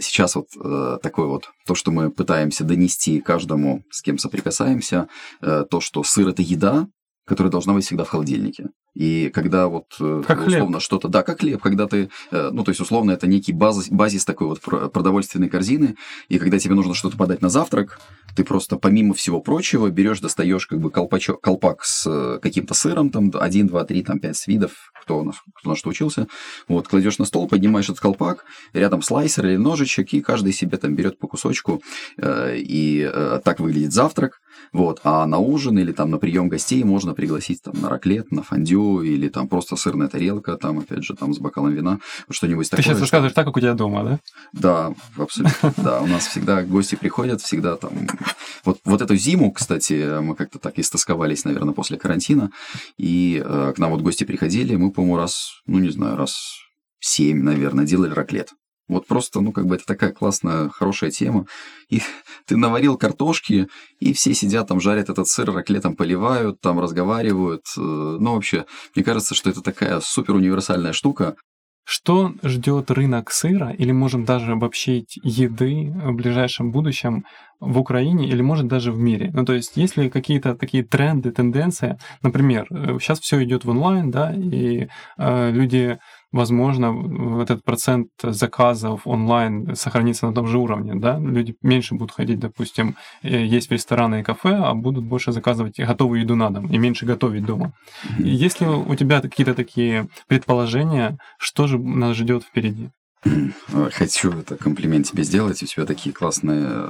сейчас 0.00 0.34
вот 0.36 0.48
э, 0.62 0.98
такое 1.02 1.26
вот, 1.26 1.50
то, 1.66 1.74
что 1.74 1.90
мы 1.90 2.10
пытаемся 2.10 2.64
донести 2.64 3.20
каждому, 3.20 3.82
с 3.90 4.02
кем 4.02 4.18
соприкасаемся, 4.18 5.08
э, 5.40 5.64
то, 5.68 5.80
что 5.80 6.02
сыр– 6.02 6.28
это 6.28 6.42
еда, 6.42 6.88
которая 7.26 7.50
должна 7.50 7.72
быть 7.74 7.84
всегда 7.84 8.04
в 8.04 8.08
холодильнике. 8.08 8.68
И 8.94 9.30
когда 9.32 9.68
вот 9.68 9.86
э, 10.00 10.22
Как 10.26 10.46
условно 10.46 10.78
что-то, 10.78 11.08
да, 11.08 11.22
как 11.22 11.40
хлеб, 11.40 11.62
когда 11.62 11.86
ты, 11.86 12.10
э, 12.30 12.50
ну 12.52 12.62
то 12.62 12.70
есть 12.70 12.80
условно 12.80 13.12
это 13.12 13.26
некий 13.26 13.52
базис, 13.52 13.88
базис 13.88 14.24
такой 14.24 14.48
вот 14.48 14.60
про- 14.60 14.88
продовольственной 14.88 15.48
корзины, 15.48 15.96
и 16.28 16.38
когда 16.38 16.58
тебе 16.58 16.74
нужно 16.74 16.94
что-то 16.94 17.16
подать 17.16 17.40
на 17.40 17.48
завтрак, 17.48 18.00
ты 18.36 18.44
просто 18.44 18.76
помимо 18.76 19.14
всего 19.14 19.40
прочего 19.40 19.88
берешь, 19.88 20.20
достаешь 20.20 20.66
как 20.66 20.80
бы 20.80 20.90
колпачок, 20.90 21.40
колпак 21.40 21.84
с 21.84 22.06
э, 22.06 22.38
каким-то 22.42 22.74
сыром, 22.74 23.08
там 23.08 23.30
один, 23.34 23.66
два, 23.66 23.84
три, 23.84 24.02
там 24.02 24.18
пять 24.18 24.46
видов, 24.46 24.92
кто 25.00 25.20
у 25.20 25.24
нас, 25.24 25.36
кто 25.54 25.70
на 25.70 25.76
что 25.76 25.88
учился, 25.88 26.26
вот, 26.68 26.86
кладешь 26.86 27.18
на 27.18 27.24
стол, 27.24 27.48
поднимаешь 27.48 27.86
этот 27.88 28.00
колпак, 28.00 28.44
рядом 28.74 29.00
слайсер 29.00 29.46
или 29.46 29.56
ножичек, 29.56 30.12
и 30.12 30.20
каждый 30.20 30.52
себе 30.52 30.76
там 30.76 30.94
берет 30.94 31.18
по 31.18 31.26
кусочку, 31.26 31.82
и 32.22 33.10
так 33.44 33.58
выглядит 33.60 33.92
завтрак, 33.92 34.40
вот, 34.72 35.00
а 35.02 35.26
на 35.26 35.38
ужин 35.38 35.78
или 35.78 35.92
там 35.92 36.10
на 36.10 36.18
прием 36.18 36.48
гостей 36.48 36.84
можно 36.84 37.14
пригласить 37.14 37.62
там 37.62 37.74
на 37.80 37.88
раклет, 37.88 38.30
на 38.30 38.42
фондю 38.42 38.81
или 39.02 39.28
там 39.28 39.48
просто 39.48 39.76
сырная 39.76 40.08
тарелка, 40.08 40.56
там 40.56 40.78
опять 40.80 41.04
же 41.04 41.14
там 41.14 41.32
с 41.34 41.38
бокалом 41.38 41.72
вина, 41.72 41.98
что-нибудь 42.30 42.66
Ты 42.70 42.76
такое. 42.76 42.82
сейчас 42.84 42.96
что- 42.96 43.02
рассказываешь 43.02 43.34
так, 43.34 43.46
как 43.46 43.56
у 43.56 43.60
тебя 43.60 43.74
дома, 43.74 44.04
да? 44.04 44.18
Да, 44.52 44.94
абсолютно. 45.16 45.72
Да, 45.82 46.00
у 46.00 46.06
нас 46.06 46.26
всегда 46.26 46.62
гости 46.62 46.94
приходят, 46.94 47.40
всегда 47.40 47.76
там... 47.76 47.92
Вот, 48.64 48.78
вот 48.84 49.02
эту 49.02 49.16
зиму, 49.16 49.50
кстати, 49.52 50.20
мы 50.20 50.34
как-то 50.36 50.58
так 50.58 50.78
истосковались, 50.78 51.44
наверное, 51.44 51.74
после 51.74 51.96
карантина, 51.98 52.50
и 52.98 53.42
э, 53.44 53.72
к 53.74 53.78
нам 53.78 53.90
вот 53.90 54.02
гости 54.02 54.24
приходили, 54.24 54.76
мы, 54.76 54.90
по-моему, 54.90 55.16
раз, 55.16 55.60
ну, 55.66 55.78
не 55.78 55.90
знаю, 55.90 56.16
раз 56.16 56.36
семь, 57.00 57.42
наверное, 57.42 57.84
делали 57.84 58.12
раклет. 58.12 58.50
Вот 58.88 59.06
просто, 59.06 59.40
ну, 59.40 59.52
как 59.52 59.66
бы 59.66 59.76
это 59.76 59.84
такая 59.86 60.12
классная, 60.12 60.68
хорошая 60.68 61.10
тема. 61.10 61.46
И 61.88 62.00
ты 62.46 62.56
наварил 62.56 62.96
картошки, 62.96 63.68
и 64.00 64.12
все 64.12 64.34
сидят 64.34 64.68
там, 64.68 64.80
жарят 64.80 65.08
этот 65.08 65.28
сыр, 65.28 65.52
раклетом 65.52 65.96
поливают, 65.96 66.60
там 66.60 66.80
разговаривают. 66.80 67.62
Э, 67.76 67.80
ну, 67.80 68.34
вообще, 68.34 68.66
мне 68.94 69.04
кажется, 69.04 69.34
что 69.34 69.50
это 69.50 69.62
такая 69.62 70.00
супер 70.00 70.34
универсальная 70.34 70.92
штука. 70.92 71.36
Что 71.84 72.32
ждет 72.44 72.92
рынок 72.92 73.32
сыра, 73.32 73.70
или 73.70 73.90
можем 73.90 74.24
даже 74.24 74.52
обобщить 74.52 75.18
еды 75.24 75.92
в 75.92 76.12
ближайшем 76.12 76.70
будущем 76.70 77.24
в 77.58 77.76
Украине 77.78 78.28
или 78.28 78.40
может 78.40 78.68
даже 78.68 78.92
в 78.92 78.98
мире? 78.98 79.30
Ну, 79.34 79.44
то 79.44 79.52
есть, 79.52 79.76
есть 79.76 79.96
ли 79.96 80.08
какие-то 80.08 80.54
такие 80.54 80.84
тренды, 80.84 81.32
тенденции? 81.32 81.98
Например, 82.22 82.66
сейчас 83.00 83.18
э, 83.18 83.22
все 83.22 83.42
идет 83.42 83.64
в 83.64 83.70
онлайн, 83.70 84.12
да, 84.12 84.32
и 84.32 84.86
э, 85.18 85.50
люди 85.50 85.98
возможно, 86.32 87.42
этот 87.42 87.62
процент 87.62 88.08
заказов 88.22 89.02
онлайн 89.06 89.76
сохранится 89.76 90.26
на 90.26 90.34
том 90.34 90.46
же 90.46 90.58
уровне, 90.58 90.94
да, 90.94 91.18
люди 91.18 91.54
меньше 91.62 91.94
будут 91.94 92.12
ходить, 92.12 92.40
допустим, 92.40 92.96
э, 93.22 93.44
есть 93.44 93.68
в 93.68 93.72
рестораны 93.72 94.20
и 94.20 94.22
кафе, 94.22 94.54
а 94.54 94.74
будут 94.74 95.04
больше 95.04 95.32
заказывать 95.32 95.78
готовую 95.78 96.22
еду 96.22 96.36
на 96.36 96.50
дом 96.50 96.66
и 96.66 96.78
меньше 96.78 97.06
готовить 97.06 97.44
дома. 97.44 97.72
Есть 98.18 98.60
ли 98.60 98.66
у 98.66 98.94
тебя 98.94 99.20
какие-то 99.20 99.54
такие 99.54 100.08
предположения, 100.26 101.18
что 101.38 101.66
же 101.66 101.78
нас 101.78 102.16
ждет 102.16 102.42
впереди? 102.42 102.90
Хочу 103.92 104.32
это 104.32 104.56
комплимент 104.56 105.06
тебе 105.06 105.22
сделать. 105.22 105.62
У 105.62 105.66
тебя 105.66 105.86
такие 105.86 106.12
классные 106.12 106.88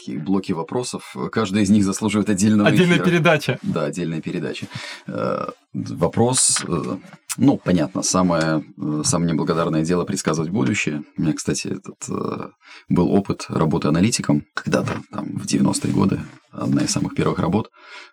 такие 0.00 0.18
блоки 0.18 0.52
вопросов. 0.52 1.14
Каждый 1.30 1.62
из 1.62 1.70
них 1.70 1.84
заслуживает 1.84 2.28
отдельного 2.30 2.68
Отдельная 2.68 2.96
эфира. 2.96 3.06
передача. 3.06 3.58
Да, 3.62 3.84
отдельная 3.84 4.20
передача. 4.20 4.66
Э, 5.06 5.48
вопрос, 5.72 6.64
э, 6.66 6.96
ну, 7.36 7.58
понятно, 7.58 8.02
самое, 8.02 8.64
э, 8.78 9.02
самое 9.04 9.32
неблагодарное 9.32 9.84
дело 9.84 10.04
предсказывать 10.04 10.50
будущее. 10.50 11.02
У 11.16 11.22
меня, 11.22 11.34
кстати, 11.34 11.68
этот 11.68 12.50
был 12.88 13.10
опыт 13.12 13.46
работы 13.48 13.88
аналитиком 13.88 14.44
когда-то, 14.54 15.02
там, 15.12 15.26
в 15.38 15.46
90-е 15.46 15.92
годы. 15.92 16.20
Одна 16.52 16.82
из 16.82 16.90
самых 16.90 17.14
первых 17.14 17.38
работ. 17.38 17.70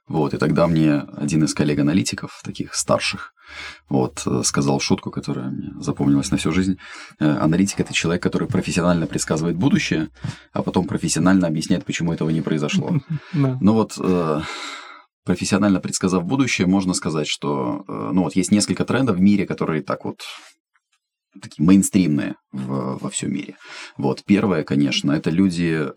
Вот, 0.07 0.33
и 0.33 0.37
тогда 0.37 0.67
мне 0.67 0.99
один 1.15 1.43
из 1.43 1.53
коллег-аналитиков, 1.53 2.41
таких 2.43 2.75
старших, 2.75 3.33
вот, 3.89 4.23
э, 4.25 4.41
сказал 4.43 4.79
шутку, 4.79 5.11
которая 5.11 5.49
мне 5.49 5.71
запомнилась 5.79 6.31
на 6.31 6.37
всю 6.37 6.51
жизнь. 6.51 6.77
Э, 7.19 7.37
аналитик– 7.37 7.79
это 7.81 7.93
человек, 7.93 8.21
который 8.21 8.47
профессионально 8.47 9.07
предсказывает 9.07 9.57
будущее, 9.57 10.09
а 10.53 10.61
потом 10.61 10.85
профессионально 10.87 11.47
объясняет, 11.47 11.85
почему 11.85 12.13
этого 12.13 12.29
не 12.29 12.41
произошло. 12.41 12.91
Ну 13.33 13.73
вот, 13.73 13.97
э, 13.99 14.41
профессионально 15.25 15.79
предсказав 15.79 16.23
будущее, 16.23 16.67
можно 16.67 16.93
сказать, 16.93 17.27
что 17.27 17.83
ну 17.87 18.23
вот 18.23 18.35
есть 18.35 18.51
несколько 18.51 18.85
трендов 18.85 19.17
в 19.17 19.21
мире, 19.21 19.45
которые 19.45 19.81
так 19.81 20.05
вот 20.05 20.21
такие 21.41 21.65
мейнстримные 21.65 22.35
в, 22.51 22.97
во 22.99 23.09
всем 23.09 23.33
мире. 23.33 23.55
Вот 23.97 24.23
первое, 24.25 24.63
конечно, 24.63 25.11
это 25.11 25.29
люди, 25.29 25.87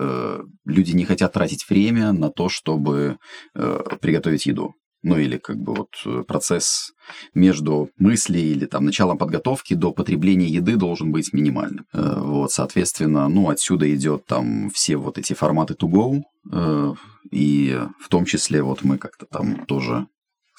люди 0.64 0.92
не 0.92 1.04
хотят 1.04 1.32
тратить 1.32 1.68
время 1.68 2.12
на 2.12 2.30
то, 2.30 2.48
чтобы 2.48 3.18
приготовить 3.54 4.46
еду 4.46 4.74
ну 5.02 5.18
или 5.18 5.38
как 5.38 5.56
бы 5.56 5.74
вот 5.74 5.88
э, 6.04 6.22
процесс 6.26 6.92
между 7.34 7.90
мыслей 7.98 8.52
или 8.52 8.66
там 8.66 8.84
началом 8.84 9.18
подготовки 9.18 9.74
до 9.74 9.92
потребления 9.92 10.46
еды 10.46 10.76
должен 10.76 11.10
быть 11.10 11.32
минимальным. 11.32 11.86
Э, 11.92 12.20
вот, 12.20 12.52
соответственно, 12.52 13.28
ну 13.28 13.48
отсюда 13.48 13.92
идет 13.94 14.26
там 14.26 14.70
все 14.70 14.96
вот 14.96 15.18
эти 15.18 15.32
форматы 15.32 15.74
to 15.74 15.88
go, 15.88 16.20
э, 16.52 16.94
и 17.30 17.78
в 17.98 18.08
том 18.08 18.24
числе 18.24 18.62
вот 18.62 18.82
мы 18.82 18.98
как-то 18.98 19.26
там 19.26 19.64
тоже 19.66 20.06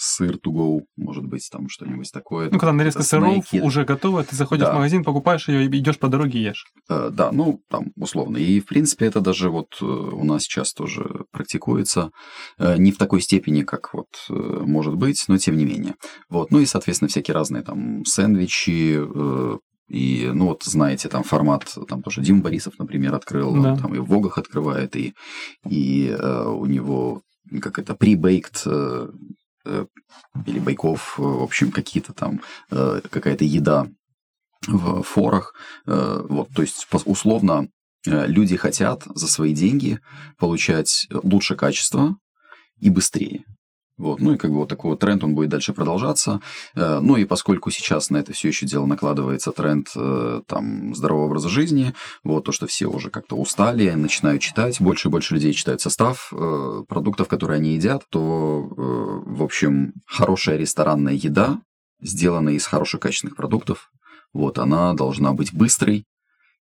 сыр 0.01 0.35
to 0.35 0.51
go, 0.51 0.81
может 0.97 1.25
быть, 1.25 1.47
там 1.51 1.69
что-нибудь 1.69 2.11
такое. 2.11 2.49
Ну, 2.49 2.57
когда 2.57 2.73
нарезка 2.73 3.03
сыров 3.03 3.47
снеки. 3.47 3.63
уже 3.63 3.85
готова, 3.85 4.23
ты 4.23 4.35
заходишь 4.35 4.65
да. 4.65 4.71
в 4.71 4.75
магазин, 4.75 5.03
покупаешь 5.03 5.47
ее 5.47 5.65
и 5.65 5.67
идешь 5.67 5.99
по 5.99 6.07
дороге 6.07 6.39
и 6.39 6.43
ешь. 6.43 6.65
Э, 6.89 7.11
да, 7.13 7.31
ну, 7.31 7.61
там, 7.69 7.91
условно. 7.95 8.37
И, 8.37 8.59
в 8.59 8.65
принципе, 8.65 9.05
это 9.05 9.21
даже 9.21 9.51
вот 9.51 9.77
э, 9.79 9.85
у 9.85 10.23
нас 10.23 10.43
сейчас 10.43 10.73
тоже 10.73 11.25
практикуется. 11.31 12.09
Э, 12.57 12.77
не 12.77 12.91
в 12.91 12.97
такой 12.97 13.21
степени, 13.21 13.61
как 13.61 13.93
вот 13.93 14.07
э, 14.29 14.33
может 14.33 14.95
быть, 14.95 15.23
но 15.27 15.37
тем 15.37 15.55
не 15.55 15.65
менее. 15.65 15.93
Вот. 16.29 16.49
Ну 16.49 16.59
и, 16.59 16.65
соответственно, 16.65 17.09
всякие 17.09 17.35
разные 17.35 17.61
там 17.61 18.03
сэндвичи, 18.03 18.97
э, 18.97 19.57
и, 19.87 20.31
ну, 20.33 20.47
вот 20.47 20.63
знаете, 20.63 21.09
там 21.09 21.23
формат, 21.23 21.77
там 21.87 22.01
тоже 22.01 22.21
Дим 22.21 22.41
Борисов, 22.41 22.79
например, 22.79 23.13
открыл, 23.13 23.53
да. 23.61 23.75
там 23.75 23.93
и 23.93 23.99
в 23.99 24.05
Вогах 24.05 24.37
открывает, 24.37 24.95
и, 24.95 25.13
и 25.69 26.07
э, 26.07 26.45
у 26.47 26.65
него 26.65 27.21
как 27.61 27.77
это, 27.79 27.93
pre-baked 27.93 28.61
Э, 28.65 29.09
или 30.45 30.59
бойков, 30.59 31.15
э, 31.17 31.21
в 31.21 31.43
общем, 31.43 31.71
какие-то 31.71 32.13
там, 32.13 32.41
э, 32.71 33.01
какая-то 33.09 33.45
еда 33.45 33.87
в 34.67 35.01
форах. 35.01 35.55
Вот, 35.85 36.49
то 36.53 36.61
есть, 36.61 36.87
условно, 37.05 37.67
люди 38.05 38.55
хотят 38.57 39.03
за 39.05 39.27
свои 39.27 39.55
деньги 39.55 39.99
получать 40.37 41.07
лучше 41.09 41.55
качество 41.55 42.15
и 42.77 42.91
быстрее. 42.91 43.43
Вот. 44.01 44.19
Ну 44.19 44.33
и 44.33 44.37
как 44.37 44.49
бы 44.49 44.57
вот 44.57 44.69
такой 44.69 44.91
вот 44.91 44.99
тренд, 44.99 45.23
он 45.23 45.35
будет 45.35 45.49
дальше 45.49 45.73
продолжаться. 45.73 46.41
Э, 46.73 46.99
ну 47.01 47.17
и 47.17 47.25
поскольку 47.25 47.69
сейчас 47.69 48.09
на 48.09 48.17
это 48.17 48.33
все 48.33 48.47
еще 48.47 48.65
дело 48.65 48.87
накладывается 48.87 49.51
тренд 49.51 49.89
э, 49.95 50.41
там, 50.47 50.95
здорового 50.95 51.27
образа 51.27 51.49
жизни, 51.49 51.93
вот 52.23 52.45
то, 52.45 52.51
что 52.51 52.65
все 52.65 52.87
уже 52.87 53.11
как-то 53.11 53.35
устали, 53.35 53.91
начинают 53.91 54.41
читать, 54.41 54.81
больше 54.81 55.07
и 55.07 55.11
больше 55.11 55.35
людей 55.35 55.53
читают 55.53 55.81
состав 55.81 56.33
э, 56.33 56.83
продуктов, 56.87 57.27
которые 57.27 57.57
они 57.57 57.75
едят, 57.75 58.03
то, 58.09 58.67
в 58.71 59.43
общем, 59.43 59.93
хорошая 60.07 60.57
ресторанная 60.57 61.13
еда, 61.13 61.61
сделанная 62.01 62.53
из 62.53 62.65
хороших 62.65 63.01
качественных 63.01 63.35
продуктов, 63.35 63.91
вот, 64.33 64.57
она 64.57 64.93
должна 64.93 65.33
быть 65.33 65.53
быстрой 65.53 66.05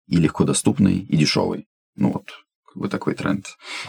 и 0.09 0.16
легко 0.16 0.43
доступной 0.43 0.99
и 0.99 1.16
дешевой. 1.16 1.68
Ну 1.95 2.11
вот, 2.12 2.30
вот 2.79 2.91
такой 2.91 3.14
тренд, 3.14 3.47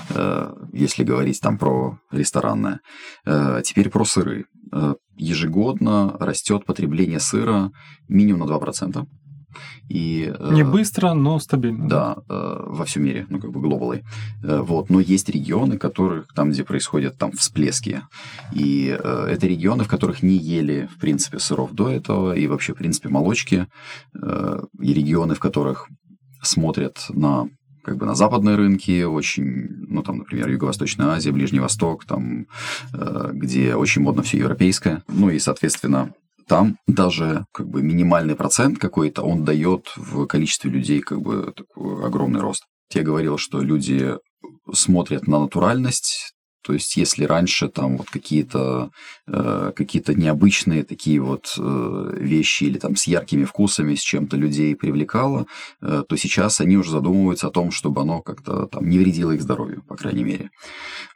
э, 0.10 0.54
если 0.74 1.04
говорить 1.04 1.40
там 1.42 1.58
про 1.58 2.00
ресторанное. 2.12 2.80
Э, 3.26 3.62
теперь 3.64 3.90
про 3.90 4.04
сыры. 4.04 4.46
Э, 4.72 4.96
ежегодно 5.16 6.16
растет 6.20 6.66
потребление 6.66 7.20
сыра 7.20 7.72
минимум 8.08 8.48
на 8.48 8.54
2%. 8.54 9.06
И, 9.90 10.32
Не 10.52 10.64
быстро, 10.64 11.14
но 11.14 11.40
стабильно. 11.40 11.90
Да, 11.90 12.18
во 12.28 12.86
всем 12.86 13.04
мире, 13.04 13.26
ну 13.30 13.40
как 13.40 13.52
бы 13.52 13.60
глобалой. 13.60 14.04
Вот, 14.44 14.92
но 14.92 15.00
есть 15.00 15.28
регионы, 15.28 15.80
которых 15.80 16.32
там, 16.36 16.52
где 16.52 16.64
происходят 16.64 17.18
там 17.18 17.32
всплески, 17.32 18.04
и 18.54 18.86
это 18.86 19.48
регионы, 19.48 19.84
в 19.84 19.88
которых 19.88 20.22
не 20.22 20.38
ели 20.38 20.88
в 20.96 21.00
принципе 21.00 21.40
сыров 21.40 21.74
до 21.74 21.90
этого 21.90 22.34
и 22.34 22.46
вообще 22.46 22.74
в 22.74 22.78
принципе 22.78 23.10
молочки, 23.10 23.66
и 24.14 24.94
регионы, 24.94 25.34
в 25.34 25.40
которых 25.40 25.90
смотрят 26.44 27.06
на 27.10 27.50
как 27.90 27.98
бы 27.98 28.06
на 28.06 28.14
западные 28.14 28.56
рынки, 28.56 29.02
очень, 29.04 29.68
ну, 29.88 30.04
там, 30.04 30.20
например, 30.20 30.48
Юго-Восточная 30.48 31.08
Азия, 31.08 31.32
Ближний 31.32 31.60
Восток, 31.60 32.06
там, 32.06 32.46
э, 32.94 33.32
где 33.34 33.74
очень 33.74 34.04
модно 34.04 34.22
все 34.22 34.38
европейское. 34.38 35.02
Ну 35.08 35.32
и, 35.32 35.40
соответственно, 35.40 36.14
там 36.48 36.78
даже 36.86 37.46
как 37.52 37.68
бы 37.68 37.82
минимальный 37.82 38.36
процент 38.36 38.78
какой-то, 38.78 39.24
он 39.24 39.44
дает 39.44 39.88
в 39.96 40.28
количестве 40.28 40.70
людей 40.70 41.02
как 41.02 41.20
бы 41.22 41.52
такой 41.56 42.06
огромный 42.06 42.42
рост. 42.42 42.66
Я 42.94 43.02
говорил, 43.02 43.40
что 43.40 43.60
люди 43.60 44.18
смотрят 44.72 45.28
на 45.28 45.40
натуральность, 45.40 46.36
то 46.62 46.74
есть, 46.74 46.98
если 46.98 47.24
раньше 47.24 47.70
там 47.70 47.98
вот 47.98 48.10
какие-то 48.10 48.92
э, 49.28 49.72
какие-то 49.76 50.14
необычные 50.14 50.84
такие 50.84 51.20
вот 51.22 51.56
э, 51.58 52.18
вещи 52.18 52.66
или 52.66 52.78
там 52.78 52.96
с 52.96 53.08
яркими 53.08 53.46
вкусами, 53.46 53.96
с 53.96 54.02
чем-то 54.02 54.36
людей 54.38 54.76
привлекало, 54.76 55.46
э, 55.82 56.04
то 56.08 56.16
сейчас 56.18 56.60
они 56.60 56.78
уже 56.78 56.92
задумываются 56.92 57.48
о 57.48 57.52
том, 57.52 57.72
чтобы 57.72 58.02
оно 58.02 58.22
как-то 58.22 58.66
там 58.66 58.90
не 58.90 59.00
вредило 59.00 59.32
их 59.32 59.42
здоровью, 59.42 59.84
по 59.88 59.96
крайней 59.96 60.24
мере. 60.24 60.50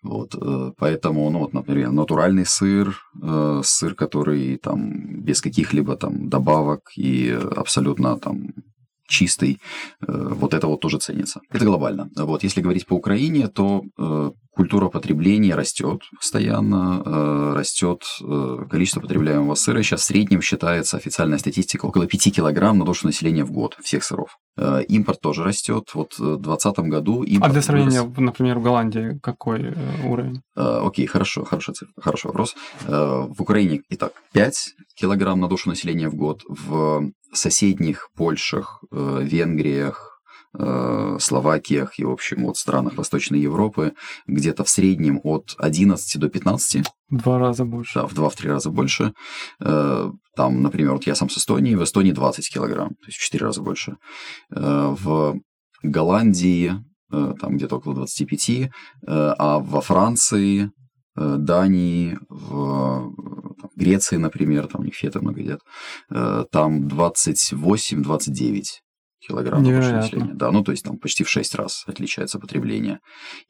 Вот, 0.01 0.35
э, 0.35 0.71
поэтому, 0.77 1.29
ну 1.29 1.39
вот, 1.39 1.53
например, 1.53 1.91
натуральный 1.91 2.45
сыр, 2.45 2.97
э, 3.21 3.61
сыр, 3.63 3.95
который 3.95 4.57
там 4.57 5.21
без 5.21 5.41
каких-либо 5.41 5.97
там 5.97 6.29
добавок 6.29 6.91
и 6.95 7.37
абсолютно 7.55 8.17
там 8.17 8.53
чистый, 9.13 9.59
э, 10.01 10.33
вот 10.41 10.53
это 10.53 10.67
вот 10.67 10.81
тоже 10.81 10.97
ценится. 10.97 11.39
Это 11.51 11.65
глобально. 11.65 12.09
Вот, 12.15 12.43
если 12.43 12.61
говорить 12.61 12.87
по 12.87 12.95
Украине, 12.95 13.47
то 13.47 13.83
э, 13.99 14.31
культура 14.51 14.89
потребления 14.89 15.55
растет 15.55 16.01
постоянно, 16.19 17.01
э, 17.05 17.53
растет 17.55 18.01
количество 18.69 19.01
потребляемого 19.01 19.55
сыра. 19.55 19.83
Сейчас 19.83 20.01
в 20.01 20.05
среднем 20.05 20.41
считается 20.41 20.97
официальная 20.97 21.37
статистика 21.37 21.85
около 21.85 22.07
5 22.07 22.35
килограмм 22.35 22.79
на 22.79 22.85
душу 22.85 23.07
населения 23.07 23.45
в 23.45 23.51
год 23.51 23.77
всех 23.83 24.03
сыров. 24.03 24.37
Импорт 24.87 25.19
тоже 25.21 25.43
растет. 25.43 25.89
Вот 25.93 26.13
в 26.13 26.37
2020 26.37 26.79
году 26.79 27.23
импорт... 27.23 27.49
А 27.49 27.53
для 27.53 27.61
сравнения, 27.61 28.01
вырос... 28.01 28.17
например, 28.17 28.59
в 28.59 28.63
Голландии 28.63 29.19
какой 29.21 29.73
уровень? 30.05 30.41
Окей, 30.55 31.07
хорошо, 31.07 31.43
хороший, 31.43 31.73
хороший 31.99 32.27
вопрос. 32.27 32.55
В 32.87 33.41
Украине, 33.41 33.81
итак, 33.89 34.11
5 34.33 34.75
килограмм 34.95 35.39
на 35.39 35.47
душу 35.47 35.69
населения 35.69 36.09
в 36.09 36.15
год. 36.15 36.41
В 36.47 37.11
соседних 37.33 38.09
Польшах, 38.15 38.83
э, 38.91 39.19
Венгриях, 39.23 40.21
э, 40.57 41.17
Словакиях 41.19 41.99
и, 41.99 42.05
в 42.05 42.11
общем, 42.11 42.45
от 42.45 42.57
странах 42.57 42.95
Восточной 42.97 43.39
Европы 43.39 43.93
где-то 44.27 44.63
в 44.63 44.69
среднем 44.69 45.19
от 45.23 45.55
11 45.57 46.19
до 46.19 46.29
15. 46.29 46.85
Два 47.09 47.39
раза 47.39 47.65
больше. 47.65 47.99
Да, 47.99 48.07
в 48.07 48.13
два-три 48.13 48.49
раза 48.49 48.69
больше. 48.69 49.13
Э, 49.59 50.11
там, 50.35 50.61
например, 50.61 50.93
вот 50.93 51.07
я 51.07 51.15
сам 51.15 51.29
с 51.29 51.37
Эстонии, 51.37 51.75
в 51.75 51.83
Эстонии 51.83 52.11
20 52.11 52.53
килограмм, 52.53 52.89
то 52.89 53.07
есть 53.07 53.17
в 53.17 53.23
4 53.23 53.45
раза 53.45 53.61
больше. 53.61 53.97
В 54.49 55.39
Голландии 55.83 56.73
там 57.09 57.57
где-то 57.57 57.75
около 57.75 57.93
25, 57.93 58.69
а 59.07 59.59
во 59.59 59.81
Франции 59.81 60.71
Дании, 61.15 62.17
в 62.29 63.12
Греции, 63.75 64.17
например, 64.17 64.67
там 64.67 64.81
у 64.81 64.83
них 64.83 64.95
феты 64.95 65.19
много 65.19 65.39
едят, 65.41 65.61
там 66.51 66.87
28-29 66.87 68.63
килограмм 69.27 69.63
населения. 69.63 70.33
Да, 70.33 70.51
ну 70.51 70.63
то 70.63 70.71
есть 70.71 70.83
там 70.83 70.97
почти 70.97 71.23
в 71.23 71.29
6 71.29 71.55
раз 71.55 71.83
отличается 71.87 72.39
потребление. 72.39 72.99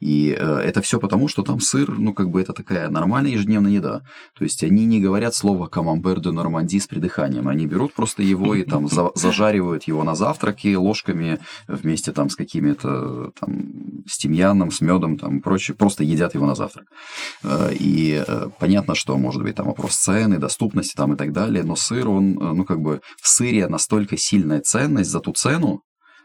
И 0.00 0.36
э, 0.38 0.56
это 0.58 0.80
все 0.82 0.98
потому, 0.98 1.28
что 1.28 1.42
там 1.42 1.60
сыр, 1.60 1.90
ну 1.98 2.14
как 2.14 2.30
бы 2.30 2.40
это 2.40 2.52
такая 2.52 2.88
нормальная 2.88 3.32
ежедневная 3.32 3.72
еда. 3.72 4.02
То 4.38 4.44
есть 4.44 4.62
они 4.62 4.86
не 4.86 5.00
говорят 5.00 5.34
слово 5.34 5.66
камамбер 5.66 6.20
де 6.20 6.30
норманди 6.30 6.78
с 6.78 6.86
придыханием. 6.86 7.48
Они 7.48 7.66
берут 7.66 7.94
просто 7.94 8.22
его 8.22 8.54
и 8.54 8.64
там 8.64 8.88
за, 8.88 9.10
зажаривают 9.14 9.84
его 9.84 10.04
на 10.04 10.14
завтраке 10.14 10.76
ложками 10.76 11.38
вместе 11.68 12.12
там 12.12 12.28
с 12.28 12.36
какими-то 12.36 13.32
там 13.38 14.04
с 14.06 14.18
тимьяном, 14.18 14.70
с 14.70 14.80
медом 14.80 15.18
там 15.18 15.40
прочее. 15.40 15.76
Просто 15.76 16.04
едят 16.04 16.34
его 16.34 16.46
на 16.46 16.54
завтрак. 16.54 16.86
Э, 17.42 17.72
и 17.72 18.22
э, 18.26 18.48
понятно, 18.58 18.94
что 18.94 19.16
может 19.16 19.42
быть 19.42 19.56
там 19.56 19.66
вопрос 19.66 19.96
цены, 19.96 20.38
доступности 20.38 20.94
там 20.94 21.14
и 21.14 21.16
так 21.16 21.32
далее, 21.32 21.64
но 21.64 21.76
сыр, 21.76 22.08
он, 22.08 22.38
э, 22.38 22.52
ну 22.52 22.64
как 22.64 22.80
бы 22.80 23.00
в 23.20 23.28
сыре 23.28 23.68
настолько 23.68 24.16
сильная 24.16 24.60
ценность 24.60 25.10
за 25.10 25.20
ту 25.20 25.32
цену, 25.32 25.63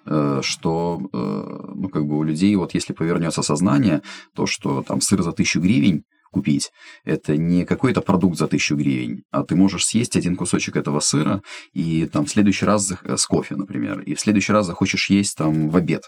что, 0.05 0.99
э, 1.13 1.71
ну, 1.75 1.89
как 1.89 2.05
бы 2.05 2.17
у 2.17 2.23
людей, 2.23 2.55
вот 2.55 2.73
если 2.73 2.93
повернется 2.93 3.41
сознание, 3.41 4.01
то, 4.35 4.45
что 4.45 4.81
там 4.83 5.01
сыр 5.01 5.21
за 5.21 5.31
тысячу 5.31 5.59
гривен 5.61 6.03
купить, 6.31 6.71
это 7.03 7.37
не 7.37 7.65
какой-то 7.65 8.01
продукт 8.01 8.37
за 8.37 8.47
тысячу 8.47 8.75
гривен, 8.75 9.23
а 9.31 9.43
ты 9.43 9.55
можешь 9.55 9.85
съесть 9.85 10.15
один 10.15 10.35
кусочек 10.35 10.75
этого 10.75 10.99
сыра 10.99 11.41
и 11.73 12.05
там 12.05 12.25
в 12.25 12.29
следующий 12.29 12.65
раз 12.65 12.93
с 13.03 13.25
кофе, 13.25 13.55
например, 13.55 14.01
и 14.01 14.13
в 14.13 14.19
следующий 14.19 14.53
раз 14.53 14.67
захочешь 14.67 15.09
есть 15.09 15.35
там 15.35 15.69
в 15.69 15.75
обед 15.75 16.03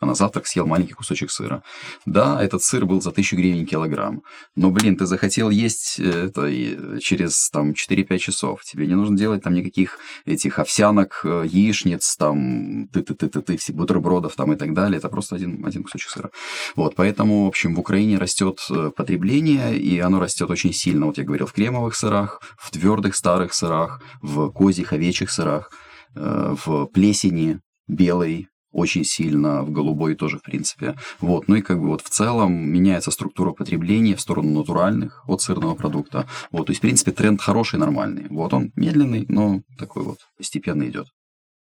а 0.00 0.06
на 0.06 0.14
завтрак 0.14 0.46
съел 0.46 0.66
маленький 0.66 0.94
кусочек 0.94 1.30
сыра. 1.30 1.62
Да, 2.06 2.42
этот 2.42 2.62
сыр 2.62 2.86
был 2.86 3.02
за 3.02 3.12
тысячу 3.12 3.36
гривен 3.36 3.66
килограмм, 3.66 4.22
но, 4.56 4.70
блин, 4.70 4.96
ты 4.96 5.04
захотел 5.06 5.50
есть 5.50 6.00
э, 6.00 6.28
это 6.28 7.00
через 7.00 7.50
там 7.50 7.72
4-5 7.72 8.18
часов. 8.18 8.64
Тебе 8.64 8.86
не 8.86 8.94
нужно 8.94 9.16
делать 9.16 9.42
там 9.42 9.54
никаких 9.54 9.98
этих 10.24 10.58
овсянок, 10.58 11.20
э, 11.24 11.44
яичниц, 11.46 12.16
там, 12.16 12.88
ты-ты-ты-ты-ты, 12.88 13.58
бутербродов 13.72 14.34
там 14.36 14.52
и 14.54 14.56
так 14.56 14.72
далее. 14.72 14.98
Это 14.98 15.10
просто 15.10 15.36
один, 15.36 15.64
один 15.66 15.82
кусочек 15.82 16.10
сыра. 16.10 16.30
Вот, 16.76 16.94
поэтому, 16.96 17.44
в 17.44 17.48
общем, 17.48 17.74
в 17.74 17.80
Украине 17.80 18.16
растет 18.16 18.58
э, 18.70 18.90
потребление, 18.96 19.78
и 19.78 19.98
оно 19.98 20.18
растет 20.18 20.50
очень 20.50 20.72
сильно. 20.72 21.06
Вот 21.06 21.18
я 21.18 21.24
говорил, 21.24 21.46
в 21.46 21.52
кремовых 21.52 21.94
сырах, 21.94 22.40
в 22.58 22.70
твердых 22.70 23.14
старых 23.14 23.52
сырах, 23.52 24.02
в 24.22 24.50
козьих, 24.50 24.94
овечьих 24.94 25.30
сырах, 25.30 25.70
в 26.12 26.86
плесени 26.86 27.60
белой, 27.86 28.48
очень 28.72 29.04
сильно, 29.04 29.62
в 29.62 29.70
голубой 29.70 30.14
тоже, 30.14 30.38
в 30.38 30.42
принципе. 30.42 30.96
Вот. 31.20 31.48
Ну 31.48 31.56
и 31.56 31.62
как 31.62 31.80
бы 31.80 31.88
вот 31.88 32.02
в 32.02 32.08
целом 32.08 32.52
меняется 32.52 33.10
структура 33.10 33.52
потребления 33.52 34.16
в 34.16 34.20
сторону 34.20 34.58
натуральных 34.58 35.22
от 35.28 35.42
сырного 35.42 35.74
продукта. 35.74 36.26
Вот. 36.52 36.66
То 36.66 36.70
есть, 36.70 36.78
в 36.78 36.82
принципе, 36.82 37.12
тренд 37.12 37.40
хороший, 37.40 37.78
нормальный. 37.78 38.26
Вот 38.30 38.52
он 38.52 38.72
медленный, 38.76 39.26
но 39.28 39.60
такой 39.78 40.02
вот 40.04 40.18
постепенно 40.36 40.84
идет. 40.88 41.06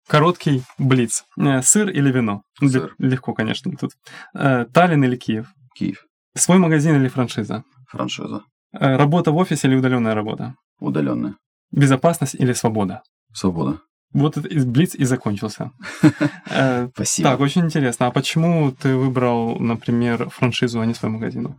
Короткий 0.07 0.63
блиц. 0.77 1.25
Э, 1.37 1.61
сыр 1.61 1.89
или 1.89 2.11
вино? 2.11 2.43
Сыр. 2.59 2.95
Легко, 2.97 3.33
конечно, 3.33 3.71
тут. 3.79 3.91
Э, 4.33 4.65
Таллин 4.73 5.03
или 5.03 5.17
Киев? 5.17 5.47
Киев. 5.75 6.05
Свой 6.35 6.59
магазин 6.59 6.95
или 6.95 7.09
франшиза? 7.09 7.63
Франшиза. 7.89 8.43
Э, 8.71 8.95
работа 8.95 9.31
в 9.31 9.37
офисе 9.37 9.67
или 9.67 9.75
удаленная 9.75 10.15
работа? 10.15 10.55
Удаленная. 10.79 11.35
Безопасность 11.71 12.35
или 12.35 12.53
свобода? 12.53 13.01
Свобода. 13.33 13.81
Вот 14.13 14.37
этот 14.37 14.67
Блиц 14.67 14.95
и 14.95 15.05
закончился. 15.05 15.71
Э, 16.49 16.87
Спасибо. 16.93 17.29
Так, 17.29 17.39
очень 17.41 17.65
интересно. 17.65 18.07
А 18.07 18.11
почему 18.11 18.71
ты 18.71 18.95
выбрал, 18.95 19.59
например, 19.59 20.29
франшизу, 20.29 20.79
а 20.79 20.85
не 20.85 20.93
свой 20.93 21.11
магазин? 21.11 21.55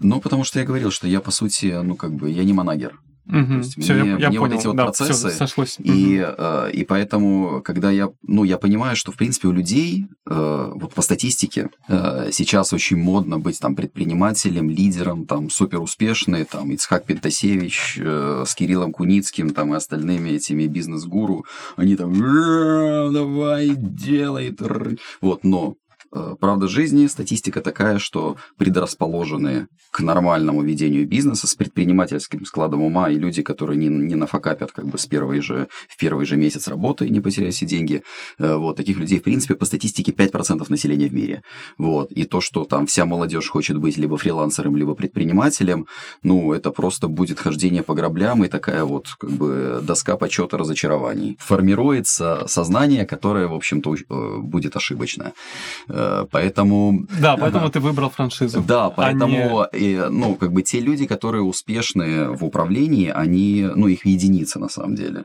Ну, 0.00 0.20
потому 0.20 0.44
что 0.44 0.58
я 0.58 0.64
говорил, 0.64 0.90
что 0.90 1.06
я, 1.06 1.20
по 1.20 1.30
сути, 1.30 1.66
ну, 1.82 1.94
как 1.96 2.12
бы, 2.14 2.30
я 2.30 2.44
не 2.44 2.52
манагер. 2.52 2.98
Угу. 3.26 3.62
все, 3.62 3.94
мне, 3.94 4.10
я, 4.12 4.16
я 4.18 4.28
мне 4.28 4.38
понял. 4.38 4.40
вот 4.40 4.60
эти 4.60 4.66
вот 4.66 4.76
да, 4.76 4.84
процессы. 4.84 5.28
Все 5.28 5.38
сошлось. 5.38 5.76
И, 5.78 6.24
э, 6.26 6.70
и 6.72 6.84
поэтому, 6.84 7.62
когда 7.62 7.90
я, 7.90 8.10
ну, 8.22 8.42
я 8.42 8.58
понимаю, 8.58 8.96
что, 8.96 9.12
в 9.12 9.16
принципе, 9.16 9.48
у 9.48 9.52
людей, 9.52 10.06
э, 10.28 10.72
вот 10.74 10.92
по 10.92 11.02
статистике, 11.02 11.70
э, 11.88 12.30
сейчас 12.32 12.72
очень 12.72 12.96
модно 12.96 13.38
быть 13.38 13.60
там 13.60 13.76
предпринимателем, 13.76 14.70
лидером, 14.70 15.26
там, 15.26 15.50
супер 15.50 15.80
успешный, 15.80 16.44
там, 16.44 16.72
Ицхак 16.72 17.04
Пентасевич 17.04 17.98
э, 18.00 18.44
с 18.46 18.54
Кириллом 18.54 18.92
Куницким, 18.92 19.50
там, 19.50 19.72
и 19.72 19.76
остальными 19.76 20.30
этими 20.30 20.66
бизнес-гуру, 20.66 21.44
они 21.76 21.96
там, 21.96 22.12
давай, 23.12 23.70
делай, 23.76 24.56
вот, 25.20 25.44
но 25.44 25.76
Э, 25.81 25.81
правда 26.40 26.68
жизни, 26.68 27.06
статистика 27.06 27.60
такая, 27.60 27.98
что 27.98 28.36
предрасположенные 28.58 29.68
к 29.90 30.00
нормальному 30.00 30.62
ведению 30.62 31.06
бизнеса 31.06 31.46
с 31.46 31.54
предпринимательским 31.54 32.44
складом 32.44 32.82
ума 32.82 33.10
и 33.10 33.16
люди, 33.16 33.42
которые 33.42 33.76
не, 33.76 33.88
не 33.88 34.14
нафакапят 34.14 34.72
как 34.72 34.86
бы 34.86 34.98
с 34.98 35.06
первой 35.06 35.40
же, 35.40 35.68
в 35.88 35.96
первый 35.96 36.26
же 36.26 36.36
месяц 36.36 36.68
работы 36.68 37.08
не 37.08 37.20
потеряют 37.20 37.54
все 37.54 37.66
деньги, 37.66 38.02
э, 38.38 38.56
вот, 38.56 38.76
таких 38.76 38.98
людей, 38.98 39.18
в 39.18 39.22
принципе, 39.22 39.54
по 39.54 39.64
статистике 39.64 40.12
5% 40.12 40.66
населения 40.68 41.08
в 41.08 41.14
мире. 41.14 41.42
Вот, 41.78 42.12
и 42.12 42.24
то, 42.24 42.40
что 42.40 42.64
там 42.64 42.86
вся 42.86 43.04
молодежь 43.04 43.48
хочет 43.48 43.78
быть 43.78 43.96
либо 43.96 44.16
фрилансером, 44.16 44.76
либо 44.76 44.94
предпринимателем, 44.94 45.86
ну, 46.22 46.52
это 46.52 46.70
просто 46.70 47.08
будет 47.08 47.38
хождение 47.38 47.82
по 47.82 47.94
граблям 47.94 48.44
и 48.44 48.48
такая 48.48 48.84
вот 48.84 49.08
как 49.18 49.30
бы 49.30 49.80
доска 49.82 50.16
почета 50.16 50.58
разочарований. 50.58 51.36
Формируется 51.40 52.44
сознание, 52.46 53.06
которое, 53.06 53.46
в 53.46 53.54
общем-то, 53.54 53.94
э, 53.94 54.38
будет 54.38 54.76
ошибочное 54.76 55.32
Э, 55.88 56.01
поэтому... 56.30 57.06
Да, 57.20 57.36
поэтому 57.36 57.70
ты 57.70 57.80
выбрал 57.80 58.10
франшизу. 58.10 58.62
Да, 58.66 58.90
поэтому, 58.90 59.62
а 59.62 59.68
не... 59.76 60.08
ну, 60.08 60.36
как 60.36 60.52
бы 60.52 60.62
те 60.62 60.80
люди, 60.80 61.06
которые 61.06 61.42
успешны 61.42 62.30
в 62.30 62.44
управлении, 62.44 63.08
они, 63.08 63.68
ну, 63.74 63.88
их 63.88 64.06
единицы 64.06 64.58
на 64.58 64.68
самом 64.68 64.94
деле. 64.94 65.24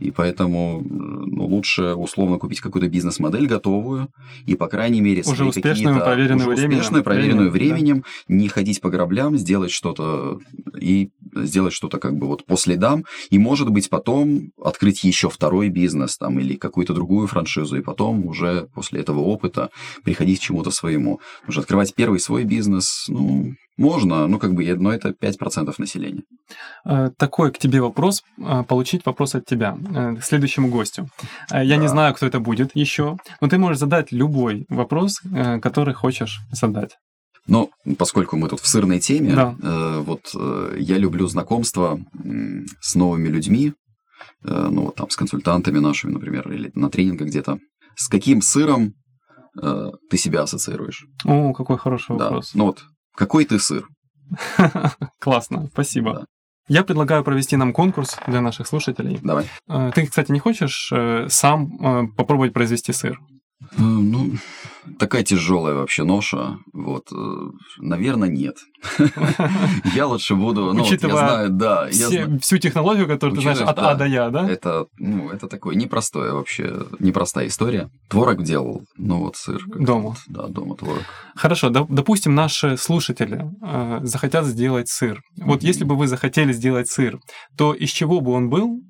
И 0.00 0.10
поэтому 0.10 0.82
ну, 0.84 1.46
лучше 1.46 1.94
условно 1.94 2.38
купить 2.38 2.60
какую-то 2.60 2.88
бизнес-модель 2.88 3.46
готовую 3.46 4.08
и, 4.46 4.54
по 4.54 4.68
крайней 4.68 5.00
мере, 5.00 5.22
уже 5.26 5.44
успешную, 5.44 6.00
проверенную 6.00 6.48
уже 6.48 6.56
временем. 6.56 6.78
успешную, 6.78 7.04
проверенную 7.04 7.50
временем, 7.50 8.04
да. 8.28 8.34
не 8.34 8.48
ходить 8.48 8.80
по 8.80 8.90
граблям, 8.90 9.36
сделать 9.36 9.70
что-то 9.70 10.38
и 10.78 11.10
сделать 11.34 11.72
что-то 11.72 11.98
как 11.98 12.16
бы 12.16 12.26
вот 12.26 12.44
по 12.44 12.56
следам, 12.56 13.04
и, 13.30 13.38
может 13.38 13.70
быть, 13.70 13.88
потом 13.90 14.50
открыть 14.62 15.04
еще 15.04 15.28
второй 15.28 15.68
бизнес 15.68 16.18
там 16.18 16.38
или 16.38 16.56
какую-то 16.56 16.94
другую 16.94 17.26
франшизу, 17.26 17.76
и 17.76 17.82
потом 17.82 18.26
уже 18.26 18.68
после 18.74 19.00
этого 19.00 19.20
опыта 19.20 19.70
приходить 20.12 20.40
к 20.40 20.42
чему-то 20.42 20.70
своему. 20.70 21.20
Уже 21.48 21.60
открывать 21.60 21.94
первый 21.94 22.20
свой 22.20 22.44
бизнес, 22.44 23.06
ну, 23.08 23.54
можно, 23.78 24.26
ну, 24.28 24.38
как 24.38 24.52
бы, 24.52 24.74
но 24.74 24.92
это 24.92 25.08
5% 25.08 25.74
населения. 25.78 26.22
Э, 26.84 27.10
такой 27.16 27.50
к 27.50 27.58
тебе 27.58 27.80
вопрос, 27.80 28.22
э, 28.38 28.64
получить 28.68 29.06
вопрос 29.06 29.34
от 29.34 29.46
тебя, 29.46 29.76
э, 29.94 30.16
к 30.16 30.24
следующему 30.24 30.68
гостю. 30.68 31.08
Я 31.50 31.64
да. 31.64 31.76
не 31.76 31.88
знаю, 31.88 32.14
кто 32.14 32.26
это 32.26 32.40
будет 32.40 32.76
еще, 32.76 33.16
но 33.40 33.48
ты 33.48 33.58
можешь 33.58 33.78
задать 33.78 34.12
любой 34.12 34.66
вопрос, 34.68 35.20
который 35.60 35.94
хочешь 35.94 36.40
задать. 36.52 36.98
Но 37.46 37.70
поскольку 37.98 38.36
мы 38.36 38.48
тут 38.48 38.60
в 38.60 38.68
сырной 38.68 39.00
теме, 39.00 39.34
да. 39.34 39.56
э, 39.62 40.00
вот 40.00 40.30
э, 40.34 40.76
я 40.78 40.98
люблю 40.98 41.26
знакомство 41.26 41.98
э, 41.98 42.64
с 42.80 42.94
новыми 42.94 43.28
людьми, 43.28 43.72
э, 44.44 44.68
ну 44.70 44.82
вот 44.82 44.94
там 44.94 45.10
с 45.10 45.16
консультантами 45.16 45.80
нашими, 45.80 46.12
например, 46.12 46.52
или 46.52 46.70
на 46.74 46.88
тренингах 46.88 47.28
где-то. 47.28 47.58
С 47.96 48.08
каким 48.08 48.42
сыром 48.42 48.94
э, 49.60 49.90
ты 50.10 50.16
себя 50.16 50.42
ассоциируешь? 50.42 51.06
О, 51.24 51.52
какой 51.52 51.78
хороший 51.78 52.16
да. 52.16 52.24
вопрос. 52.24 52.52
Ну 52.54 52.66
вот, 52.66 52.84
какой 53.14 53.44
ты 53.44 53.58
сыр? 53.58 53.86
Классно, 55.18 55.68
спасибо. 55.72 56.14
Да. 56.14 56.24
Я 56.68 56.84
предлагаю 56.84 57.24
провести 57.24 57.56
нам 57.56 57.72
конкурс 57.72 58.16
для 58.26 58.40
наших 58.40 58.66
слушателей. 58.66 59.18
Давай. 59.22 59.46
Э, 59.68 59.90
ты, 59.94 60.06
кстати, 60.06 60.30
не 60.32 60.38
хочешь 60.38 60.90
э, 60.92 61.26
сам 61.28 61.76
э, 61.80 62.06
попробовать 62.16 62.52
произвести 62.52 62.92
сыр? 62.92 63.18
Ну, 63.76 64.32
такая 64.98 65.22
тяжелая 65.22 65.74
вообще 65.74 66.04
ноша. 66.04 66.58
Вот, 66.72 67.08
э, 67.12 67.50
наверное, 67.78 68.28
нет. 68.28 68.56
Я 69.94 70.06
лучше 70.06 70.34
буду, 70.34 70.72
ну, 70.72 70.84
я 70.84 70.98
знаю, 70.98 71.50
да. 71.50 71.88
Всю 72.40 72.58
технологию, 72.58 73.06
которую 73.06 73.36
ты 73.36 73.42
знаешь 73.42 73.60
от 73.60 73.78
А 73.78 73.94
до 73.94 74.06
Я, 74.06 74.30
да? 74.30 74.48
Это, 74.48 74.86
ну, 74.98 75.30
это 75.30 75.46
такое 75.48 75.76
непростое 75.76 76.32
вообще, 76.32 76.86
непростая 76.98 77.46
история. 77.46 77.90
Творог 78.08 78.42
делал, 78.42 78.82
ну 78.96 79.18
вот 79.18 79.36
сыр. 79.36 79.62
Дома? 79.66 80.16
Да, 80.26 80.48
дома 80.48 80.76
творог. 80.76 81.02
Хорошо, 81.36 81.70
допустим, 81.70 82.34
наши 82.34 82.76
слушатели 82.76 83.44
э, 83.62 84.00
захотят 84.02 84.46
сделать 84.46 84.88
сыр. 84.88 85.20
Вот 85.36 85.62
если 85.62 85.84
бы 85.84 85.96
вы 85.96 86.06
захотели 86.08 86.52
сделать 86.52 86.88
сыр, 86.88 87.18
то 87.56 87.72
из 87.72 87.90
чего 87.90 88.20
бы 88.20 88.32
он 88.32 88.48
был, 88.48 88.80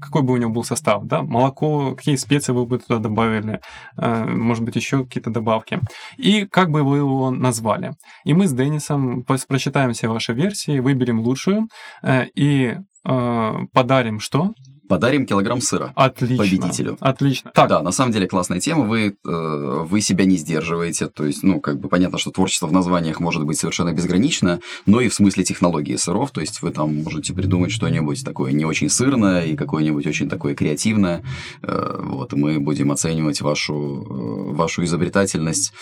какой 0.00 0.22
бы 0.22 0.32
у 0.32 0.36
него 0.36 0.50
был 0.50 0.64
состав, 0.64 1.04
да, 1.04 1.22
молоко, 1.22 1.94
какие 1.94 2.16
специи 2.16 2.52
вы 2.52 2.66
бы 2.66 2.78
туда 2.78 2.98
добавили, 2.98 3.60
э, 3.96 4.24
может 4.24 4.64
быть, 4.64 4.76
еще 4.76 5.04
какие-то 5.04 5.30
добавки, 5.30 5.80
и 6.16 6.46
как 6.46 6.70
бы 6.70 6.82
вы 6.82 6.98
его 6.98 7.30
назвали. 7.30 7.92
И 8.24 8.34
мы 8.34 8.46
с 8.46 8.52
Денисом 8.52 9.24
прочитаем 9.24 9.92
все 9.92 10.08
ваши 10.08 10.32
версии, 10.32 10.80
выберем 10.80 11.20
лучшую 11.20 11.68
и 12.04 12.76
подарим 13.02 14.20
что? 14.20 14.52
Подарим 14.90 15.24
килограмм 15.24 15.60
сыра 15.60 15.92
Отлично. 15.94 16.36
победителю. 16.38 16.96
Отлично. 16.98 17.52
Так. 17.54 17.68
Да, 17.68 17.80
на 17.80 17.92
самом 17.92 18.10
деле 18.10 18.26
классная 18.26 18.58
тема. 18.58 18.86
Вы, 18.86 19.14
э, 19.24 19.84
вы 19.88 20.00
себя 20.00 20.24
не 20.24 20.36
сдерживаете. 20.36 21.06
То 21.06 21.26
есть, 21.26 21.44
ну, 21.44 21.60
как 21.60 21.78
бы 21.78 21.88
понятно, 21.88 22.18
что 22.18 22.32
творчество 22.32 22.66
в 22.66 22.72
названиях 22.72 23.20
может 23.20 23.44
быть 23.44 23.56
совершенно 23.56 23.92
безгранично, 23.92 24.58
но 24.86 25.00
и 25.00 25.08
в 25.08 25.14
смысле 25.14 25.44
технологии 25.44 25.94
сыров. 25.94 26.32
То 26.32 26.40
есть, 26.40 26.60
вы 26.60 26.72
там 26.72 27.04
можете 27.04 27.32
придумать 27.32 27.70
что-нибудь 27.70 28.24
такое 28.24 28.50
не 28.50 28.64
очень 28.64 28.88
сырное 28.88 29.44
и 29.44 29.54
какое-нибудь 29.54 30.08
очень 30.08 30.28
такое 30.28 30.56
креативное. 30.56 31.22
Э, 31.62 32.00
вот, 32.02 32.32
мы 32.32 32.58
будем 32.58 32.90
оценивать 32.90 33.40
вашу, 33.42 33.74
э, 33.74 34.54
вашу 34.56 34.82
изобретательность 34.82 35.72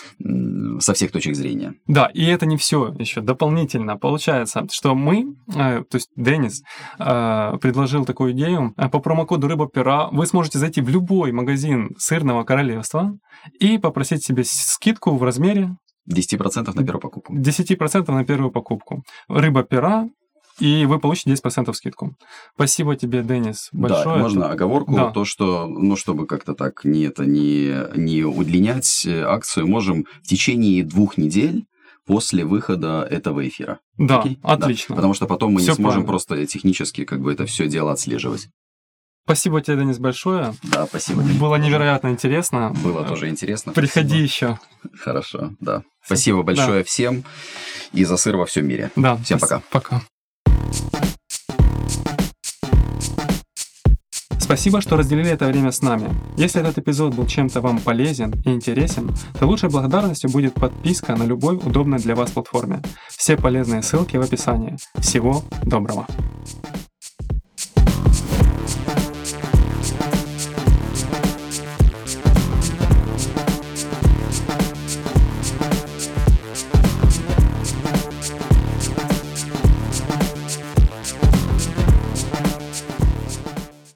со 0.79 0.93
всех 0.93 1.11
точек 1.11 1.35
зрения. 1.35 1.73
Да, 1.87 2.11
и 2.13 2.25
это 2.25 2.45
не 2.45 2.57
все 2.57 2.93
еще. 2.99 3.21
Дополнительно 3.21 3.97
получается, 3.97 4.67
что 4.71 4.93
мы, 4.93 5.35
э, 5.55 5.83
то 5.89 5.95
есть 5.95 6.09
Денис, 6.15 6.61
э, 6.99 7.57
предложил 7.59 8.05
такую 8.05 8.33
идею 8.33 8.75
э, 8.77 8.87
по 8.99 9.03
промокоду 9.03 9.47
«Рыба 9.47 9.65
пера» 9.65 10.09
вы 10.11 10.25
сможете 10.25 10.59
зайти 10.59 10.81
в 10.81 10.89
любой 10.89 11.31
магазин 11.31 11.95
сырного 11.97 12.43
королевства 12.43 13.17
и 13.57 13.77
попросить 13.77 14.25
себе 14.25 14.43
скидку 14.45 15.15
в 15.15 15.23
размере 15.23 15.77
10% 16.13 16.75
на 16.75 16.83
первую 16.83 16.99
покупку. 16.99 17.33
10% 17.33 18.11
на 18.11 18.25
первую 18.25 18.51
покупку. 18.51 19.03
Рыба 19.29 19.63
пера 19.63 20.09
и 20.59 20.85
вы 20.85 20.99
получите 20.99 21.31
10% 21.31 21.73
скидку. 21.73 22.17
Спасибо 22.55 22.97
тебе, 22.97 23.23
Денис, 23.23 23.69
большое. 23.71 24.17
Да, 24.17 24.17
можно 24.17 24.49
оговорку, 24.49 24.93
да. 24.93 25.11
то, 25.11 25.23
что, 25.23 25.65
ну, 25.67 25.95
чтобы 25.95 26.27
как-то 26.27 26.53
так 26.53 26.83
не, 26.83 27.03
это, 27.03 27.25
не, 27.25 27.73
не 27.95 28.23
удлинять 28.23 29.07
акцию, 29.07 29.67
можем 29.67 30.07
в 30.21 30.27
течение 30.27 30.83
двух 30.83 31.17
недель 31.17 31.67
после 32.05 32.43
выхода 32.43 33.07
этого 33.09 33.47
эфира. 33.47 33.79
Да, 33.97 34.19
Окей? 34.19 34.39
отлично. 34.43 34.93
Да, 34.93 34.95
потому 34.97 35.13
что 35.13 35.25
потом 35.25 35.53
мы 35.53 35.61
все 35.61 35.69
не 35.69 35.75
сможем 35.75 35.91
правильно. 35.91 36.07
просто 36.07 36.45
технически 36.47 37.05
как 37.05 37.21
бы 37.21 37.31
это 37.31 37.45
все 37.45 37.69
дело 37.69 37.93
отслеживать. 37.93 38.49
Спасибо 39.29 39.61
тебе, 39.61 39.77
Денис, 39.77 39.99
большое. 39.99 40.55
Да, 40.63 40.87
спасибо. 40.87 41.21
Было 41.21 41.57
невероятно 41.57 42.07
интересно. 42.07 42.73
Было 42.83 43.05
тоже 43.05 43.29
интересно. 43.29 43.73
Приходи 43.73 44.17
еще. 44.17 44.57
Хорошо, 44.99 45.51
да. 45.59 45.83
Спасибо 46.03 46.41
большое 46.41 46.79
да. 46.79 46.83
всем 46.83 47.23
и 47.93 48.05
за 48.05 48.17
сыр 48.17 48.37
во 48.37 48.47
всем 48.47 48.67
мире. 48.67 48.89
Да. 48.95 49.17
Всем 49.17 49.37
пока. 49.37 49.61
Пока. 49.69 50.01
Спасибо, 54.39 54.81
что 54.81 54.97
разделили 54.97 55.29
это 55.29 55.45
время 55.45 55.71
с 55.71 55.83
нами. 55.83 56.09
Если 56.35 56.59
этот 56.59 56.79
эпизод 56.79 57.13
был 57.13 57.27
чем-то 57.27 57.61
вам 57.61 57.77
полезен 57.81 58.33
и 58.45 58.49
интересен, 58.49 59.11
то 59.39 59.45
лучшей 59.45 59.69
благодарностью 59.69 60.31
будет 60.31 60.55
подписка 60.55 61.15
на 61.15 61.25
любой 61.25 61.57
удобной 61.57 61.99
для 61.99 62.15
вас 62.15 62.31
платформе. 62.31 62.81
Все 63.09 63.37
полезные 63.37 63.83
ссылки 63.83 64.17
в 64.17 64.21
описании. 64.21 64.75
Всего 64.99 65.43
доброго! 65.61 66.07